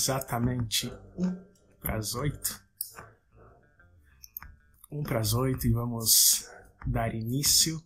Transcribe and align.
exatamente 0.00 0.92
um 1.16 1.36
para 1.80 1.96
as 1.96 2.14
oito. 2.14 2.62
Um 4.90 5.02
para 5.02 5.20
as 5.20 5.34
oito 5.34 5.66
e 5.66 5.70
vamos 5.70 6.48
dar 6.86 7.14
início 7.14 7.82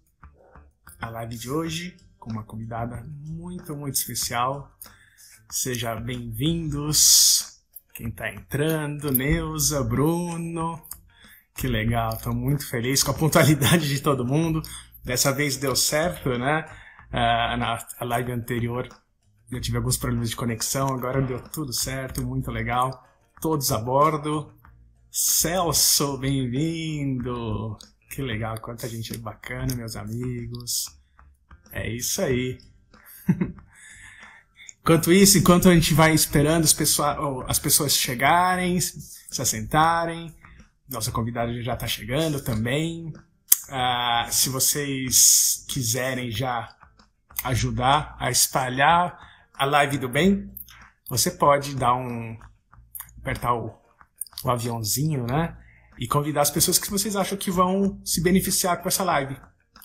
à 1.00 1.10
live 1.10 1.36
de 1.36 1.50
hoje 1.50 1.96
com 2.18 2.30
uma 2.30 2.44
convidada 2.44 3.04
muito, 3.04 3.74
muito 3.74 3.96
especial. 3.96 4.78
Seja 5.50 5.96
bem-vindos. 5.96 7.60
Quem 7.92 8.08
está 8.08 8.32
entrando, 8.32 9.10
Neuza, 9.10 9.82
Bruno. 9.82 10.82
Que 11.54 11.68
legal, 11.68 12.14
estou 12.14 12.34
muito 12.34 12.68
feliz 12.68 13.02
com 13.02 13.12
a 13.12 13.14
pontualidade 13.14 13.88
de 13.88 14.00
todo 14.00 14.24
mundo. 14.24 14.60
Dessa 15.04 15.32
vez 15.32 15.56
deu 15.56 15.76
certo, 15.76 16.36
né? 16.38 16.64
Uh, 17.10 17.56
na 17.56 17.86
live 18.00 18.32
anterior 18.32 18.88
eu 19.50 19.60
tive 19.60 19.76
alguns 19.76 19.96
problemas 19.96 20.30
de 20.30 20.36
conexão, 20.36 20.88
agora 20.88 21.22
deu 21.22 21.40
tudo 21.40 21.72
certo, 21.72 22.26
muito 22.26 22.50
legal. 22.50 23.06
Todos 23.40 23.70
a 23.70 23.78
bordo. 23.78 24.52
Celso, 25.10 26.18
bem-vindo! 26.18 27.78
Que 28.10 28.20
legal, 28.20 28.58
quanta 28.60 28.88
gente 28.88 29.16
bacana, 29.18 29.74
meus 29.76 29.94
amigos. 29.96 30.86
É 31.70 31.88
isso 31.88 32.20
aí. 32.20 32.58
enquanto 34.80 35.12
isso, 35.12 35.38
enquanto 35.38 35.68
a 35.68 35.74
gente 35.74 35.94
vai 35.94 36.12
esperando 36.14 36.64
as 36.64 36.72
pessoas, 36.72 37.16
as 37.46 37.58
pessoas 37.58 37.96
chegarem, 37.96 38.80
se 38.80 39.40
assentarem, 39.40 40.34
nossa 40.94 41.10
convidada 41.10 41.62
já 41.62 41.74
está 41.74 41.86
chegando 41.86 42.42
também. 42.42 43.12
Uh, 43.68 44.30
se 44.30 44.48
vocês 44.48 45.64
quiserem 45.68 46.30
já 46.30 46.74
ajudar 47.44 48.16
a 48.18 48.30
espalhar 48.30 49.18
a 49.52 49.64
live 49.64 49.98
do 49.98 50.08
bem, 50.08 50.50
você 51.08 51.30
pode 51.30 51.74
dar 51.74 51.94
um. 51.94 52.38
apertar 53.18 53.54
o, 53.54 53.74
o 54.42 54.50
aviãozinho, 54.50 55.26
né? 55.26 55.56
E 55.98 56.08
convidar 56.08 56.42
as 56.42 56.50
pessoas 56.50 56.78
que 56.78 56.90
vocês 56.90 57.14
acham 57.14 57.38
que 57.38 57.50
vão 57.50 58.00
se 58.04 58.22
beneficiar 58.22 58.80
com 58.82 58.88
essa 58.88 59.04
live. 59.04 59.36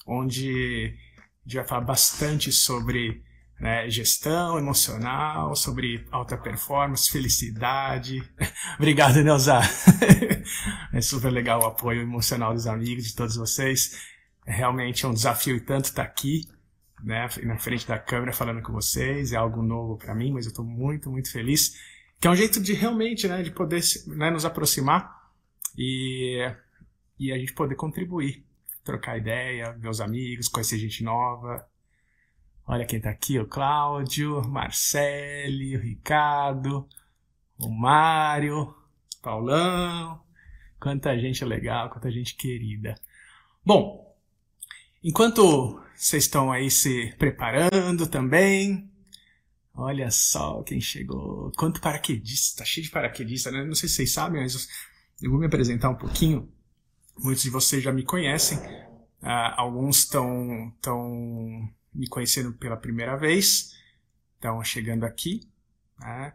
Onde 0.07 0.97
a 1.39 1.43
gente 1.43 1.55
vai 1.55 1.67
falar 1.67 1.81
bastante 1.81 2.51
sobre 2.51 3.23
né, 3.59 3.89
gestão 3.89 4.57
emocional, 4.57 5.55
sobre 5.55 6.05
alta 6.11 6.37
performance, 6.37 7.11
felicidade. 7.11 8.23
Obrigado, 8.77 9.21
Neuza. 9.21 9.59
é 10.93 11.01
super 11.01 11.29
legal 11.29 11.61
o 11.61 11.65
apoio 11.65 12.01
emocional 12.01 12.53
dos 12.53 12.67
amigos, 12.67 13.05
de 13.05 13.15
todos 13.15 13.35
vocês. 13.35 13.99
É 14.45 14.53
realmente 14.53 15.05
um 15.05 15.13
desafio 15.13 15.57
e 15.57 15.61
tanto 15.61 15.85
estar 15.85 16.03
aqui 16.03 16.47
né, 17.03 17.27
na 17.43 17.57
frente 17.57 17.87
da 17.87 17.97
câmera 17.97 18.33
falando 18.33 18.61
com 18.61 18.73
vocês, 18.73 19.31
é 19.31 19.35
algo 19.35 19.61
novo 19.61 19.97
para 19.97 20.15
mim, 20.15 20.31
mas 20.31 20.45
eu 20.45 20.49
estou 20.49 20.65
muito, 20.65 21.09
muito 21.09 21.31
feliz, 21.31 21.75
que 22.19 22.27
é 22.27 22.29
um 22.29 22.35
jeito 22.35 22.59
de 22.59 22.73
realmente, 22.73 23.27
né, 23.27 23.41
de 23.41 23.51
poder 23.51 23.81
né, 24.07 24.29
nos 24.29 24.45
aproximar 24.45 25.31
e, 25.77 26.39
e 27.17 27.31
a 27.31 27.37
gente 27.37 27.53
poder 27.53 27.75
contribuir, 27.75 28.43
trocar 28.83 29.17
ideia, 29.17 29.71
ver 29.73 29.89
os 29.89 30.01
amigos, 30.01 30.47
conhecer 30.47 30.77
gente 30.77 31.03
nova. 31.03 31.65
Olha 32.71 32.85
quem 32.85 32.97
está 32.97 33.09
aqui, 33.09 33.39
o 33.39 33.47
Cláudio, 33.47 34.47
Marcele, 34.47 35.75
o 35.75 35.81
Ricardo, 35.81 36.87
o 37.57 37.67
Mário, 37.67 38.75
Paulão, 39.23 40.21
quanta 40.79 41.17
gente 41.17 41.43
legal, 41.43 41.89
quanta 41.89 42.11
gente 42.11 42.35
querida. 42.35 42.93
Bom, 43.65 44.15
enquanto 45.03 45.81
vocês 45.95 46.25
estão 46.25 46.51
aí 46.51 46.69
se 46.69 47.11
preparando 47.17 48.05
também. 48.05 48.87
Olha 49.73 50.11
só 50.11 50.61
quem 50.61 50.79
chegou. 50.79 51.51
Quanto 51.57 51.81
paraquedista, 51.81 52.59
tá 52.59 52.65
cheio 52.65 52.85
de 52.85 52.91
paraquedista, 52.91 53.49
né? 53.49 53.65
Não 53.65 53.73
sei 53.73 53.89
se 53.89 53.95
vocês 53.95 54.13
sabem, 54.13 54.43
mas 54.43 54.69
eu 55.19 55.31
vou 55.31 55.39
me 55.39 55.47
apresentar 55.47 55.89
um 55.89 55.97
pouquinho. 55.97 56.47
Muitos 57.17 57.41
de 57.41 57.49
vocês 57.49 57.81
já 57.81 57.91
me 57.91 58.03
conhecem. 58.03 58.59
Uh, 59.23 59.55
alguns 59.57 60.03
estão 60.03 60.71
tão 60.79 61.67
me 61.99 62.07
conhecendo 62.07 62.53
pela 62.53 62.77
primeira 62.77 63.15
vez. 63.17 63.75
Estão 64.35 64.63
chegando 64.63 65.03
aqui. 65.03 65.47
Né? 65.99 66.33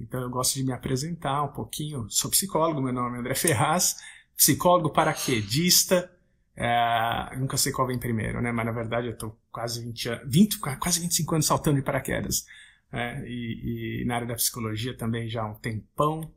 Então 0.00 0.20
eu 0.20 0.30
gosto 0.30 0.54
de 0.54 0.64
me 0.64 0.72
apresentar 0.72 1.42
um 1.42 1.52
pouquinho. 1.52 2.08
Sou 2.08 2.30
psicólogo, 2.30 2.80
meu 2.80 2.92
nome 2.92 3.16
é 3.16 3.20
André 3.20 3.34
Ferraz. 3.34 3.96
Psicólogo 4.36 4.90
paraquedista 4.90 6.10
é, 6.56 7.36
nunca 7.36 7.56
sei 7.56 7.72
qual 7.72 7.86
vem 7.86 7.98
primeiro, 7.98 8.40
né? 8.40 8.52
Mas 8.52 8.66
na 8.66 8.72
verdade 8.72 9.08
eu 9.08 9.16
tô 9.18 9.36
quase 9.50 9.82
20 9.82 10.08
anos, 10.08 10.32
20, 10.32 10.58
quase 10.78 11.00
25 11.00 11.34
anos 11.34 11.46
saltando 11.46 11.76
de 11.76 11.82
paraquedas. 11.82 12.46
Né? 12.92 13.28
E, 13.28 14.02
e, 14.02 14.04
na 14.04 14.16
área 14.16 14.26
da 14.26 14.34
psicologia 14.34 14.96
também 14.96 15.28
já 15.28 15.42
há 15.42 15.46
um 15.46 15.54
tempão, 15.54 16.30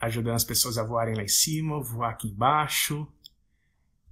ajudando 0.00 0.36
as 0.36 0.44
pessoas 0.44 0.78
a 0.78 0.84
voarem 0.84 1.16
lá 1.16 1.22
em 1.24 1.28
cima, 1.28 1.82
voar 1.82 2.10
aqui 2.10 2.28
embaixo. 2.28 3.08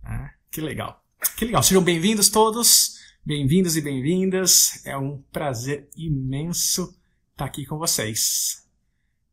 Né? 0.03 0.35
Que 0.51 0.61
legal. 0.61 1.01
Que 1.37 1.45
legal. 1.45 1.63
Sejam 1.63 1.85
bem-vindos 1.85 2.29
todos, 2.29 3.02
bem-vindos 3.25 3.77
e 3.77 3.81
bem-vindas. 3.81 4.85
É 4.85 4.97
um 4.97 5.23
prazer 5.33 5.89
imenso 5.97 6.95
estar 7.31 7.45
aqui 7.45 7.65
com 7.65 7.79
vocês. 7.79 8.67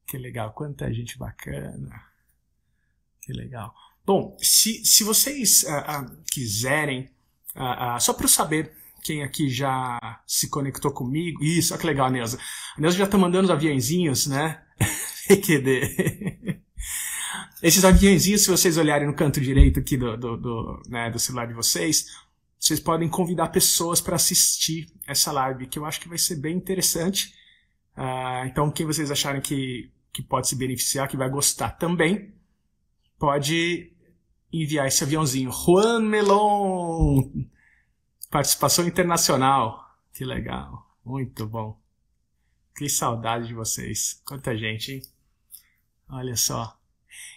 Que 0.05 0.17
legal, 0.17 0.53
quanta 0.53 0.91
gente 0.94 1.17
bacana. 1.17 2.01
Que 3.22 3.33
legal. 3.33 3.73
Bom, 4.05 4.38
se, 4.39 4.85
se 4.85 5.03
vocês 5.03 5.63
uh, 5.63 5.67
uh, 5.69 6.23
quiserem, 6.31 7.09
uh, 7.55 8.00
só 8.00 8.13
para 8.13 8.25
eu 8.25 8.29
saber 8.29 8.72
quem 9.03 9.23
aqui 9.23 9.50
já 9.50 10.21
se 10.25 10.50
conectou 10.50 10.91
comigo. 10.91 11.44
Isso, 11.44 11.73
olha 11.73 11.81
que 11.81 11.88
legal, 11.88 12.11
Neuza. 12.11 12.39
A 12.77 12.81
Neuza 12.81 12.97
já 12.97 13.06
está 13.06 13.17
mandando 13.17 13.45
os 13.45 13.51
aviãozinhos, 13.51 14.27
né? 14.27 14.61
EQD. 15.29 16.59
Esses 17.61 17.83
aviãozinhos, 17.83 18.41
se 18.41 18.50
vocês 18.50 18.77
olharem 18.77 19.07
no 19.07 19.13
canto 19.13 19.41
direito 19.41 19.79
aqui 19.79 19.97
do, 19.97 20.16
do, 20.16 20.38
do, 20.38 20.83
né, 20.88 21.09
do 21.09 21.19
celular 21.19 21.45
de 21.45 21.53
vocês, 21.53 22.07
vocês 22.69 22.80
podem 22.80 23.09
convidar 23.09 23.47
pessoas 23.47 24.00
para 24.00 24.16
assistir 24.16 24.94
essa 25.07 25.31
live, 25.31 25.66
que 25.66 25.80
eu 25.80 25.85
acho 25.85 26.00
que 26.00 26.07
vai 26.07 26.19
ser 26.19 26.35
bem 26.35 26.56
interessante. 26.56 27.34
Uh, 27.97 28.46
então, 28.46 28.69
quem 28.69 28.85
vocês 28.85 29.09
acharem 29.09 29.41
que, 29.41 29.91
que 30.13 30.22
pode 30.22 30.47
se 30.47 30.56
beneficiar, 30.56 31.07
que 31.07 31.18
vai 31.18 31.28
gostar 31.31 31.72
também, 31.72 32.31
pode 33.18 33.91
enviar 34.53 34.88
esse 34.88 35.03
aviãozinho. 35.03 35.52
Juan 35.52 36.00
Melon! 36.02 37.31
Participação 38.30 38.88
internacional. 38.88 39.84
Que 40.13 40.24
legal. 40.24 40.96
Muito 41.03 41.47
bom. 41.47 41.75
Que 42.75 42.88
saudade 42.88 43.47
de 43.47 43.56
vocês. 43.56 44.22
Quanta 44.24 44.56
gente, 44.56 44.94
hein? 44.94 45.01
Olha 46.07 46.36
só. 46.36 46.78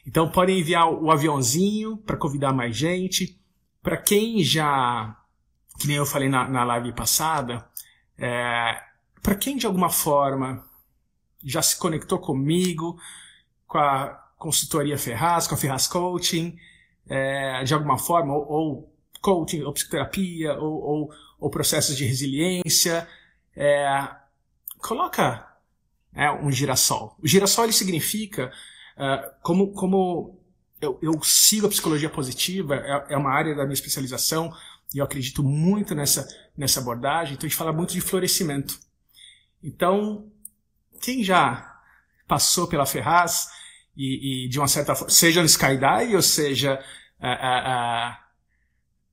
Então 0.06 0.30
podem 0.30 0.60
enviar 0.60 0.92
o 0.92 1.10
aviãozinho 1.10 1.96
para 1.96 2.18
convidar 2.18 2.52
mais 2.52 2.76
gente. 2.76 3.40
Para 3.82 3.96
quem 3.96 4.44
já, 4.44 5.21
que 5.78 5.86
nem 5.86 5.96
eu 5.96 6.06
falei 6.06 6.28
na, 6.28 6.48
na 6.48 6.64
live 6.64 6.92
passada, 6.92 7.66
é, 8.18 8.82
para 9.22 9.34
quem 9.34 9.56
de 9.56 9.66
alguma 9.66 9.90
forma 9.90 10.64
já 11.44 11.62
se 11.62 11.76
conectou 11.76 12.18
comigo, 12.18 12.98
com 13.66 13.78
a 13.78 14.08
consultoria 14.36 14.98
Ferraz, 14.98 15.46
com 15.46 15.54
a 15.54 15.58
Ferraz 15.58 15.86
Coaching, 15.86 16.56
é, 17.08 17.64
de 17.64 17.74
alguma 17.74 17.98
forma, 17.98 18.34
ou, 18.34 18.46
ou, 18.48 18.96
coaching, 19.20 19.62
ou 19.62 19.72
psicoterapia, 19.72 20.54
ou, 20.54 20.82
ou, 20.82 21.10
ou 21.38 21.50
processos 21.50 21.96
de 21.96 22.04
resiliência, 22.04 23.08
é, 23.56 24.08
coloca 24.78 25.46
é, 26.14 26.30
um 26.30 26.50
girassol. 26.50 27.16
O 27.22 27.26
girassol 27.26 27.64
ele 27.64 27.72
significa, 27.72 28.52
uh, 28.96 29.30
como, 29.42 29.72
como 29.72 30.38
eu, 30.80 30.98
eu, 31.00 31.22
sigo 31.22 31.66
a 31.66 31.70
psicologia 31.70 32.10
positiva, 32.10 32.76
é, 32.76 33.14
é, 33.14 33.16
uma 33.16 33.30
área 33.30 33.54
da 33.54 33.62
minha 33.62 33.74
especialização, 33.74 34.52
e 34.94 34.98
eu 34.98 35.04
acredito 35.04 35.42
muito 35.42 35.94
nessa, 35.94 36.28
nessa 36.56 36.80
abordagem, 36.80 37.34
então 37.34 37.46
a 37.46 37.48
gente 37.48 37.58
fala 37.58 37.72
muito 37.72 37.92
de 37.92 38.00
florescimento. 38.00 38.78
Então, 39.62 40.30
quem 41.00 41.22
já 41.22 41.80
passou 42.26 42.66
pela 42.66 42.86
Ferraz, 42.86 43.48
e, 43.96 44.46
e, 44.46 44.48
de 44.48 44.58
uma 44.58 44.68
certa 44.68 44.94
forma, 44.94 45.10
seja 45.10 45.40
no 45.40 45.46
Skydive 45.46 46.16
ou 46.16 46.22
seja 46.22 46.82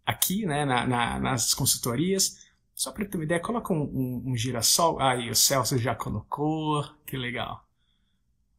aqui, 0.05 0.45
né, 0.45 0.65
na, 0.65 0.87
na, 0.87 1.19
nas 1.19 1.53
consultorias. 1.53 2.47
Só 2.73 2.91
para 2.91 3.05
ter 3.05 3.17
uma 3.17 3.25
ideia, 3.25 3.41
coloca 3.41 3.73
um, 3.73 3.81
um, 3.81 4.23
um 4.31 4.37
girassol. 4.37 5.01
Aí, 5.01 5.29
o 5.29 5.35
Celso 5.35 5.77
já 5.77 5.93
colocou, 5.93 6.83
que 7.05 7.17
legal. 7.17 7.67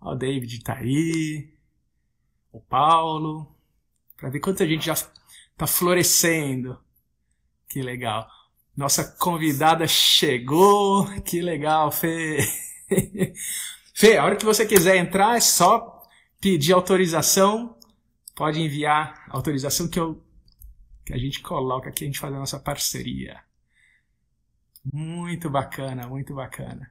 Ó, 0.00 0.12
o 0.12 0.14
David 0.14 0.62
tá 0.62 0.74
aí, 0.74 1.50
o 2.52 2.60
Paulo, 2.60 3.50
para 4.16 4.28
ver 4.28 4.40
quanta 4.40 4.66
gente 4.66 4.86
já 4.86 4.94
tá 5.56 5.66
florescendo. 5.66 6.78
Que 7.70 7.80
legal. 7.80 8.28
Nossa 8.76 9.04
convidada 9.04 9.86
chegou, 9.86 11.06
que 11.22 11.40
legal, 11.40 11.92
Fê. 11.92 12.38
Fê, 13.94 14.16
a 14.16 14.24
hora 14.24 14.34
que 14.34 14.44
você 14.44 14.66
quiser 14.66 14.96
entrar 14.96 15.36
é 15.36 15.40
só 15.40 16.02
pedir 16.40 16.72
autorização, 16.72 17.78
pode 18.34 18.60
enviar 18.60 19.24
autorização 19.28 19.88
que 19.88 20.00
eu 20.00 20.20
que 21.06 21.14
a 21.14 21.18
gente 21.18 21.40
coloca 21.40 21.88
aqui, 21.88 22.04
a 22.04 22.06
gente 22.06 22.18
faz 22.18 22.34
a 22.34 22.38
nossa 22.38 22.58
parceria. 22.58 23.40
Muito 24.92 25.48
bacana, 25.48 26.06
muito 26.08 26.34
bacana. 26.34 26.90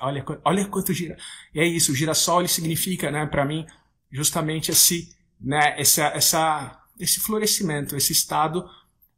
Olha, 0.00 0.24
olha 0.44 0.66
quanto 0.66 0.92
gira. 0.92 1.16
E 1.52 1.60
é 1.60 1.64
isso, 1.64 1.92
o 1.92 1.94
girassol 1.94 2.40
ele 2.40 2.48
significa, 2.48 3.10
né, 3.10 3.26
para 3.26 3.44
mim, 3.44 3.66
justamente 4.10 4.70
esse, 4.70 5.16
né, 5.40 5.74
essa, 5.80 6.06
essa, 6.08 6.82
esse 6.98 7.20
florescimento, 7.20 7.96
esse 7.96 8.12
estado 8.12 8.68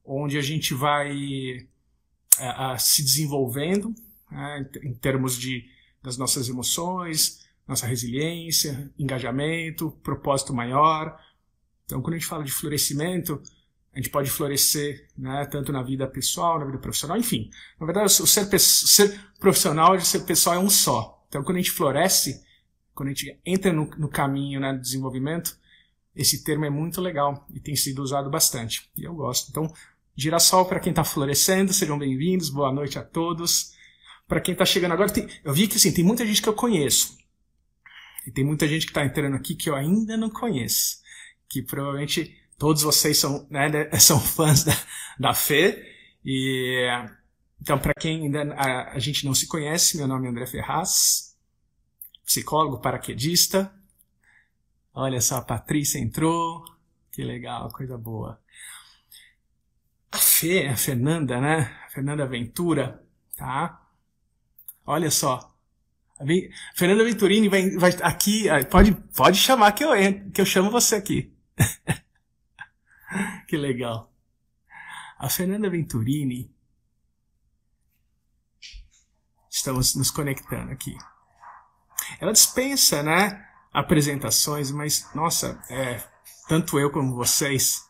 onde 0.04 0.38
a 0.38 0.42
gente 0.42 0.74
vai 0.74 1.66
uh, 2.38 2.78
se 2.78 3.02
desenvolvendo 3.02 3.94
né, 4.30 4.68
em 4.82 4.94
termos 4.94 5.38
de 5.38 5.70
das 6.02 6.16
nossas 6.16 6.48
emoções, 6.48 7.46
nossa 7.66 7.86
resiliência, 7.86 8.90
engajamento, 8.98 9.92
propósito 10.02 10.52
maior. 10.52 11.16
Então, 11.84 12.02
quando 12.02 12.14
a 12.14 12.18
gente 12.18 12.26
fala 12.26 12.42
de 12.42 12.50
florescimento, 12.50 13.40
a 13.92 13.98
gente 13.98 14.10
pode 14.10 14.30
florescer 14.30 15.06
né, 15.16 15.46
tanto 15.46 15.70
na 15.70 15.82
vida 15.82 16.06
pessoal, 16.06 16.58
na 16.58 16.64
vida 16.64 16.78
profissional, 16.78 17.16
enfim. 17.16 17.50
Na 17.78 17.86
verdade, 17.86 18.06
o 18.06 18.26
ser, 18.26 18.58
ser 18.58 19.20
profissional 19.38 19.94
e 19.94 19.98
o 19.98 20.04
ser 20.04 20.20
pessoal 20.20 20.56
é 20.56 20.58
um 20.58 20.70
só. 20.70 21.24
Então, 21.28 21.42
quando 21.44 21.58
a 21.58 21.60
gente 21.60 21.70
floresce, 21.70 22.42
quando 22.94 23.10
a 23.10 23.12
gente 23.12 23.38
entra 23.44 23.72
no, 23.72 23.84
no 23.96 24.08
caminho 24.08 24.60
né, 24.60 24.72
do 24.72 24.80
desenvolvimento, 24.80 25.56
esse 26.14 26.42
termo 26.44 26.64
é 26.64 26.70
muito 26.70 27.00
legal 27.00 27.46
e 27.54 27.60
tem 27.60 27.76
sido 27.76 28.02
usado 28.02 28.28
bastante. 28.28 28.90
E 28.96 29.04
eu 29.04 29.14
gosto. 29.14 29.50
Então, 29.50 29.72
girassol 30.22 30.66
para 30.66 30.78
quem 30.78 30.90
está 30.90 31.02
florescendo, 31.02 31.72
sejam 31.72 31.98
bem-vindos, 31.98 32.48
boa 32.48 32.72
noite 32.72 32.96
a 32.96 33.02
todos. 33.02 33.72
Para 34.28 34.40
quem 34.40 34.52
está 34.52 34.64
chegando 34.64 34.92
agora, 34.92 35.12
tem, 35.12 35.28
eu 35.42 35.52
vi 35.52 35.66
que 35.66 35.76
assim, 35.76 35.92
tem 35.92 36.04
muita 36.04 36.24
gente 36.24 36.40
que 36.40 36.48
eu 36.48 36.54
conheço. 36.54 37.18
E 38.24 38.30
tem 38.30 38.44
muita 38.44 38.68
gente 38.68 38.86
que 38.86 38.92
está 38.92 39.04
entrando 39.04 39.34
aqui 39.34 39.56
que 39.56 39.68
eu 39.68 39.74
ainda 39.74 40.16
não 40.16 40.30
conheço. 40.30 40.98
Que 41.48 41.60
provavelmente 41.60 42.40
todos 42.56 42.82
vocês 42.82 43.18
são, 43.18 43.48
né, 43.50 43.90
são 43.98 44.20
fãs 44.20 44.62
da, 44.62 44.72
da 45.18 45.34
Fê. 45.34 45.84
E, 46.24 46.86
então, 47.60 47.76
para 47.76 47.92
quem 47.92 48.22
ainda 48.22 48.54
a, 48.54 48.92
a, 48.92 48.98
gente 49.00 49.26
não 49.26 49.34
se 49.34 49.48
conhece, 49.48 49.96
meu 49.96 50.06
nome 50.06 50.28
é 50.28 50.30
André 50.30 50.46
Ferraz, 50.46 51.36
psicólogo 52.24 52.80
paraquedista. 52.80 53.74
Olha 54.94 55.20
só, 55.20 55.38
a 55.38 55.42
Patrícia 55.42 55.98
entrou. 55.98 56.64
Que 57.10 57.24
legal, 57.24 57.68
coisa 57.72 57.98
boa. 57.98 58.41
A 60.12 60.18
Fê, 60.18 60.68
a 60.68 60.76
Fernanda, 60.76 61.40
né? 61.40 61.74
A 61.86 61.90
Fernanda 61.90 62.26
Ventura, 62.26 63.02
tá? 63.34 63.80
Olha 64.84 65.10
só. 65.10 65.50
A 66.20 66.24
Fernanda 66.76 67.02
Venturini 67.02 67.48
vai, 67.48 67.70
vai 67.70 67.90
aqui, 68.02 68.44
pode, 68.70 68.92
pode 69.16 69.38
chamar 69.38 69.72
que 69.72 69.82
eu, 69.82 69.90
que 70.30 70.40
eu 70.40 70.44
chamo 70.44 70.70
você 70.70 70.96
aqui. 70.96 71.34
que 73.48 73.56
legal. 73.56 74.12
A 75.18 75.28
Fernanda 75.28 75.70
Venturini. 75.70 76.54
Estamos 79.50 79.94
nos 79.94 80.10
conectando 80.10 80.72
aqui. 80.72 80.96
Ela 82.20 82.32
dispensa, 82.32 83.02
né? 83.02 83.48
Apresentações, 83.72 84.70
mas, 84.70 85.08
nossa, 85.14 85.60
é, 85.70 86.02
tanto 86.48 86.78
eu 86.78 86.90
como 86.90 87.14
vocês. 87.14 87.88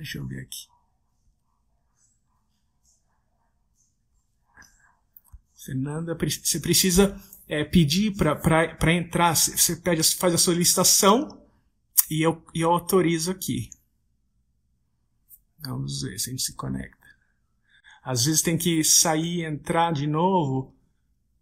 Deixa 0.00 0.16
eu 0.16 0.26
ver 0.26 0.40
aqui. 0.40 0.66
Fernanda, 5.54 6.16
você 6.16 6.58
precisa 6.58 7.22
é, 7.46 7.64
pedir 7.64 8.16
para 8.16 8.94
entrar. 8.94 9.36
Você 9.36 9.76
pede, 9.76 10.02
faz 10.16 10.32
a 10.32 10.38
solicitação 10.38 11.46
e 12.10 12.22
eu, 12.22 12.42
e 12.54 12.62
eu 12.62 12.70
autorizo 12.70 13.30
aqui. 13.30 13.68
Vamos 15.58 16.00
ver 16.00 16.18
se 16.18 16.30
a 16.30 16.32
gente 16.32 16.44
se 16.44 16.54
conecta. 16.54 17.06
Às 18.02 18.24
vezes 18.24 18.40
tem 18.40 18.56
que 18.56 18.82
sair 18.82 19.40
e 19.40 19.44
entrar 19.44 19.92
de 19.92 20.06
novo, 20.06 20.74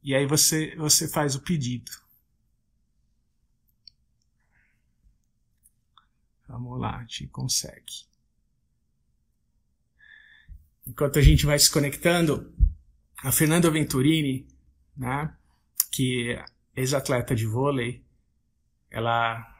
e 0.02 0.16
aí 0.16 0.26
você, 0.26 0.75
você 0.75 1.06
faz 1.06 1.37
o 1.37 1.43
pedido. 1.43 1.93
Vamos 6.49 6.81
lá, 6.81 6.96
a 6.96 7.02
gente 7.02 7.28
consegue. 7.28 8.08
Enquanto 10.88 11.19
a 11.19 11.23
gente 11.23 11.44
vai 11.44 11.58
se 11.58 11.70
conectando, 11.70 12.50
a 13.23 13.31
Fernanda 13.31 13.70
Venturini, 13.70 14.49
né, 14.96 15.37
que 15.93 16.32
é 16.32 16.44
ex-atleta 16.75 17.35
de 17.35 17.46
vôlei, 17.46 18.02
ela 18.90 19.55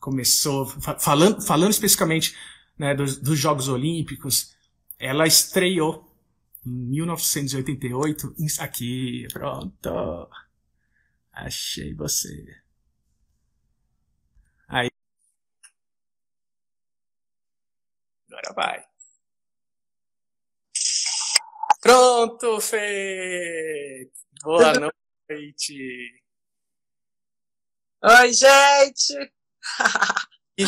começou, 0.00 0.66
falando, 0.98 1.42
falando 1.42 1.72
especificamente 1.72 2.34
né, 2.78 2.94
dos, 2.94 3.18
dos 3.18 3.38
Jogos 3.38 3.68
Olímpicos, 3.68 4.56
ela 4.98 5.26
estreou 5.26 6.10
em 6.64 6.70
1988 6.70 8.34
aqui, 8.60 9.28
pronto, 9.30 10.28
achei 11.32 11.92
você. 11.94 12.62
Aí, 14.68 14.88
agora 18.30 18.54
vai. 18.54 18.91
Pronto, 21.82 22.60
Fê! 22.60 24.08
Boa 24.44 24.72
noite! 25.28 26.22
Oi, 28.00 28.32
gente! 28.32 29.32
que 30.56 30.64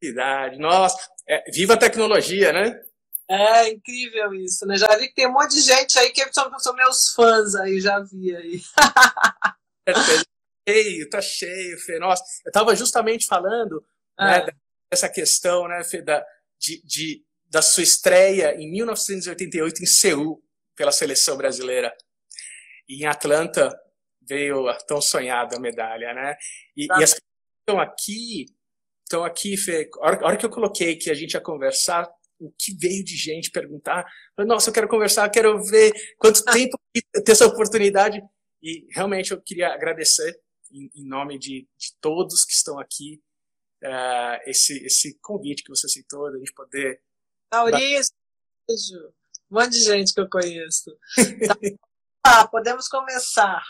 felicidade! 0.00 0.60
Nossa, 0.60 0.96
é, 1.28 1.50
viva 1.50 1.74
a 1.74 1.76
tecnologia, 1.76 2.52
né? 2.52 2.80
É 3.28 3.70
incrível 3.70 4.32
isso, 4.34 4.64
né? 4.66 4.76
Já 4.76 4.96
vi 4.96 5.08
que 5.08 5.14
tem 5.16 5.26
um 5.26 5.32
monte 5.32 5.56
de 5.56 5.62
gente 5.62 5.98
aí 5.98 6.10
que 6.10 6.32
são, 6.32 6.56
são 6.60 6.76
meus 6.76 7.12
fãs 7.12 7.56
aí, 7.56 7.80
já 7.80 7.98
vi 7.98 8.36
aí. 8.36 8.60
é, 9.84 9.92
tá 9.92 10.00
cheio, 10.68 11.10
tá 11.10 11.20
cheio, 11.20 11.78
Fê. 11.80 11.98
Nossa, 11.98 12.22
eu 12.44 12.50
estava 12.50 12.76
justamente 12.76 13.26
falando 13.26 13.84
né, 14.16 14.46
é. 14.46 14.52
dessa 14.88 15.08
questão, 15.08 15.66
né, 15.66 15.82
Fê, 15.82 16.02
da, 16.02 16.24
de, 16.56 16.80
de, 16.84 17.25
da 17.48 17.62
sua 17.62 17.82
estreia 17.82 18.54
em 18.56 18.70
1988 18.70 19.82
em 19.82 19.86
Seul 19.86 20.42
pela 20.74 20.92
seleção 20.92 21.36
brasileira. 21.36 21.94
E 22.88 23.02
em 23.02 23.06
Atlanta 23.06 23.74
veio 24.22 24.68
a 24.68 24.74
tão 24.74 25.00
sonhada 25.00 25.58
medalha, 25.58 26.12
né? 26.12 26.36
E, 26.76 26.86
tá. 26.86 27.00
e 27.00 27.04
as 27.04 27.14
pessoas 27.14 27.32
estão 27.60 27.80
aqui 27.80 28.46
então 29.06 29.24
aqui, 29.24 29.56
Fê, 29.56 29.88
a 30.00 30.06
hora, 30.06 30.20
a 30.20 30.26
hora 30.26 30.36
que 30.36 30.44
eu 30.44 30.50
coloquei 30.50 30.96
que 30.96 31.10
a 31.10 31.14
gente 31.14 31.34
ia 31.34 31.40
conversar, 31.40 32.08
o 32.38 32.50
que 32.50 32.76
veio 32.76 33.04
de 33.04 33.16
gente 33.16 33.50
perguntar, 33.50 34.04
nossa, 34.38 34.68
eu 34.68 34.74
quero 34.74 34.88
conversar, 34.88 35.30
quero 35.30 35.62
ver 35.62 35.92
quanto 36.18 36.44
tempo 36.44 36.78
ter 37.24 37.32
essa 37.32 37.46
oportunidade. 37.46 38.20
E 38.62 38.86
realmente 38.90 39.30
eu 39.30 39.40
queria 39.40 39.72
agradecer, 39.72 40.38
em, 40.72 40.90
em 40.96 41.06
nome 41.06 41.38
de, 41.38 41.68
de, 41.76 41.94
todos 42.00 42.44
que 42.44 42.52
estão 42.52 42.80
aqui, 42.80 43.22
uh, 43.84 44.40
esse, 44.44 44.84
esse 44.84 45.16
convite 45.20 45.62
que 45.62 45.70
você 45.70 45.86
aceitou, 45.86 46.30
da 46.32 46.38
gente 46.38 46.52
poder. 46.52 47.00
Maurício, 47.52 48.14
beijo. 48.68 49.12
Um 49.50 49.60
monte 49.60 49.70
de 49.70 49.84
gente 49.84 50.12
que 50.12 50.20
eu 50.20 50.28
conheço. 50.28 50.96
ah, 52.24 52.46
podemos 52.48 52.88
começar. 52.88 53.62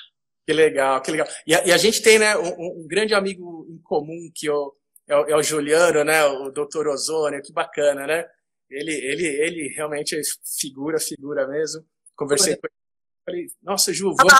Que 0.46 0.52
legal, 0.52 1.02
que 1.02 1.10
legal. 1.10 1.26
E 1.46 1.54
a, 1.54 1.66
e 1.66 1.72
a 1.72 1.76
gente 1.76 2.00
tem 2.00 2.18
né, 2.18 2.36
um, 2.36 2.82
um, 2.82 2.86
grande 2.86 3.14
amigo 3.14 3.66
em 3.68 3.78
comum 3.78 4.30
que 4.34 4.46
eu, 4.46 4.76
é 5.06 5.16
o, 5.16 5.26
é 5.26 5.36
o 5.36 5.42
Juliano, 5.42 6.04
né? 6.04 6.24
O 6.24 6.50
doutor 6.50 6.86
Ozônio, 6.88 7.42
que 7.42 7.52
bacana, 7.52 8.06
né? 8.06 8.24
Ele, 8.70 8.92
ele, 8.92 9.26
ele 9.26 9.68
realmente 9.74 10.16
é 10.16 10.22
figura, 10.58 10.98
figura 10.98 11.46
mesmo. 11.46 11.84
Conversei 12.14 12.56
com 12.56 12.66
ele. 12.66 12.74
Falei, 13.24 13.46
nossa, 13.62 13.92
Ju, 13.92 14.14
vamos 14.14 14.32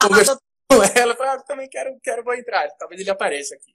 conversar 0.00 0.36
com 0.68 0.82
ela. 0.98 1.14
Falei, 1.14 1.32
ah, 1.32 1.42
também 1.42 1.68
quero, 1.68 1.98
quero, 2.02 2.24
vou 2.24 2.34
entrar. 2.34 2.68
Talvez 2.78 3.00
ele 3.00 3.10
apareça 3.10 3.54
aqui. 3.54 3.74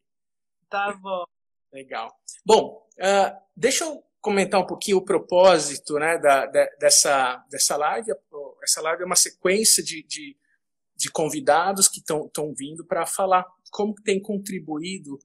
Tá 0.70 0.94
bom. 0.94 1.26
Legal. 1.72 2.12
Bom, 2.46 2.88
uh, 2.98 3.40
deixa 3.56 3.86
eu 3.86 4.04
comentar 4.28 4.60
um 4.60 4.68
pouquinho 4.68 4.98
o 4.98 5.06
propósito 5.06 5.94
né, 5.94 6.18
da, 6.18 6.46
da, 6.48 6.66
dessa, 6.78 7.38
dessa 7.50 7.78
live. 7.78 8.12
Essa 8.62 8.82
live 8.82 9.04
é 9.04 9.06
uma 9.06 9.16
sequência 9.16 9.82
de, 9.82 10.04
de, 10.04 10.36
de 10.98 11.10
convidados 11.10 11.88
que 11.88 12.00
estão 12.00 12.54
vindo 12.54 12.86
para 12.86 13.06
falar 13.06 13.46
como 13.72 13.96
tem 14.04 14.22
contribuído 14.22 15.18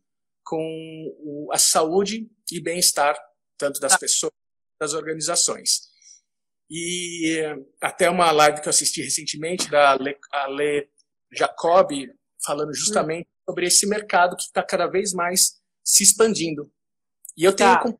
com 0.44 1.16
o, 1.18 1.49
a 1.52 1.59
saúde 1.59 2.30
e 2.52 2.61
bem-estar, 2.61 3.18
tanto 3.59 3.80
das 3.80 3.94
tá. 3.94 3.99
pessoas 3.99 4.32
das 4.80 4.94
organizações. 4.94 5.90
E 6.71 7.42
até 7.80 8.09
uma 8.09 8.30
live 8.30 8.61
que 8.61 8.68
eu 8.68 8.71
assisti 8.71 9.02
recentemente 9.02 9.68
da 9.68 9.97
Le, 9.97 10.16
Ale 10.30 10.88
Jacob, 11.32 11.90
falando 12.44 12.73
justamente 12.73 13.26
hum. 13.26 13.50
sobre 13.50 13.66
esse 13.66 13.85
mercado 13.85 14.37
que 14.37 14.44
está 14.44 14.62
cada 14.62 14.87
vez 14.87 15.12
mais 15.12 15.61
se 15.82 16.04
expandindo. 16.04 16.71
E 17.37 17.42
eu 17.42 17.52
tenho 17.52 17.75
tá. 17.75 17.99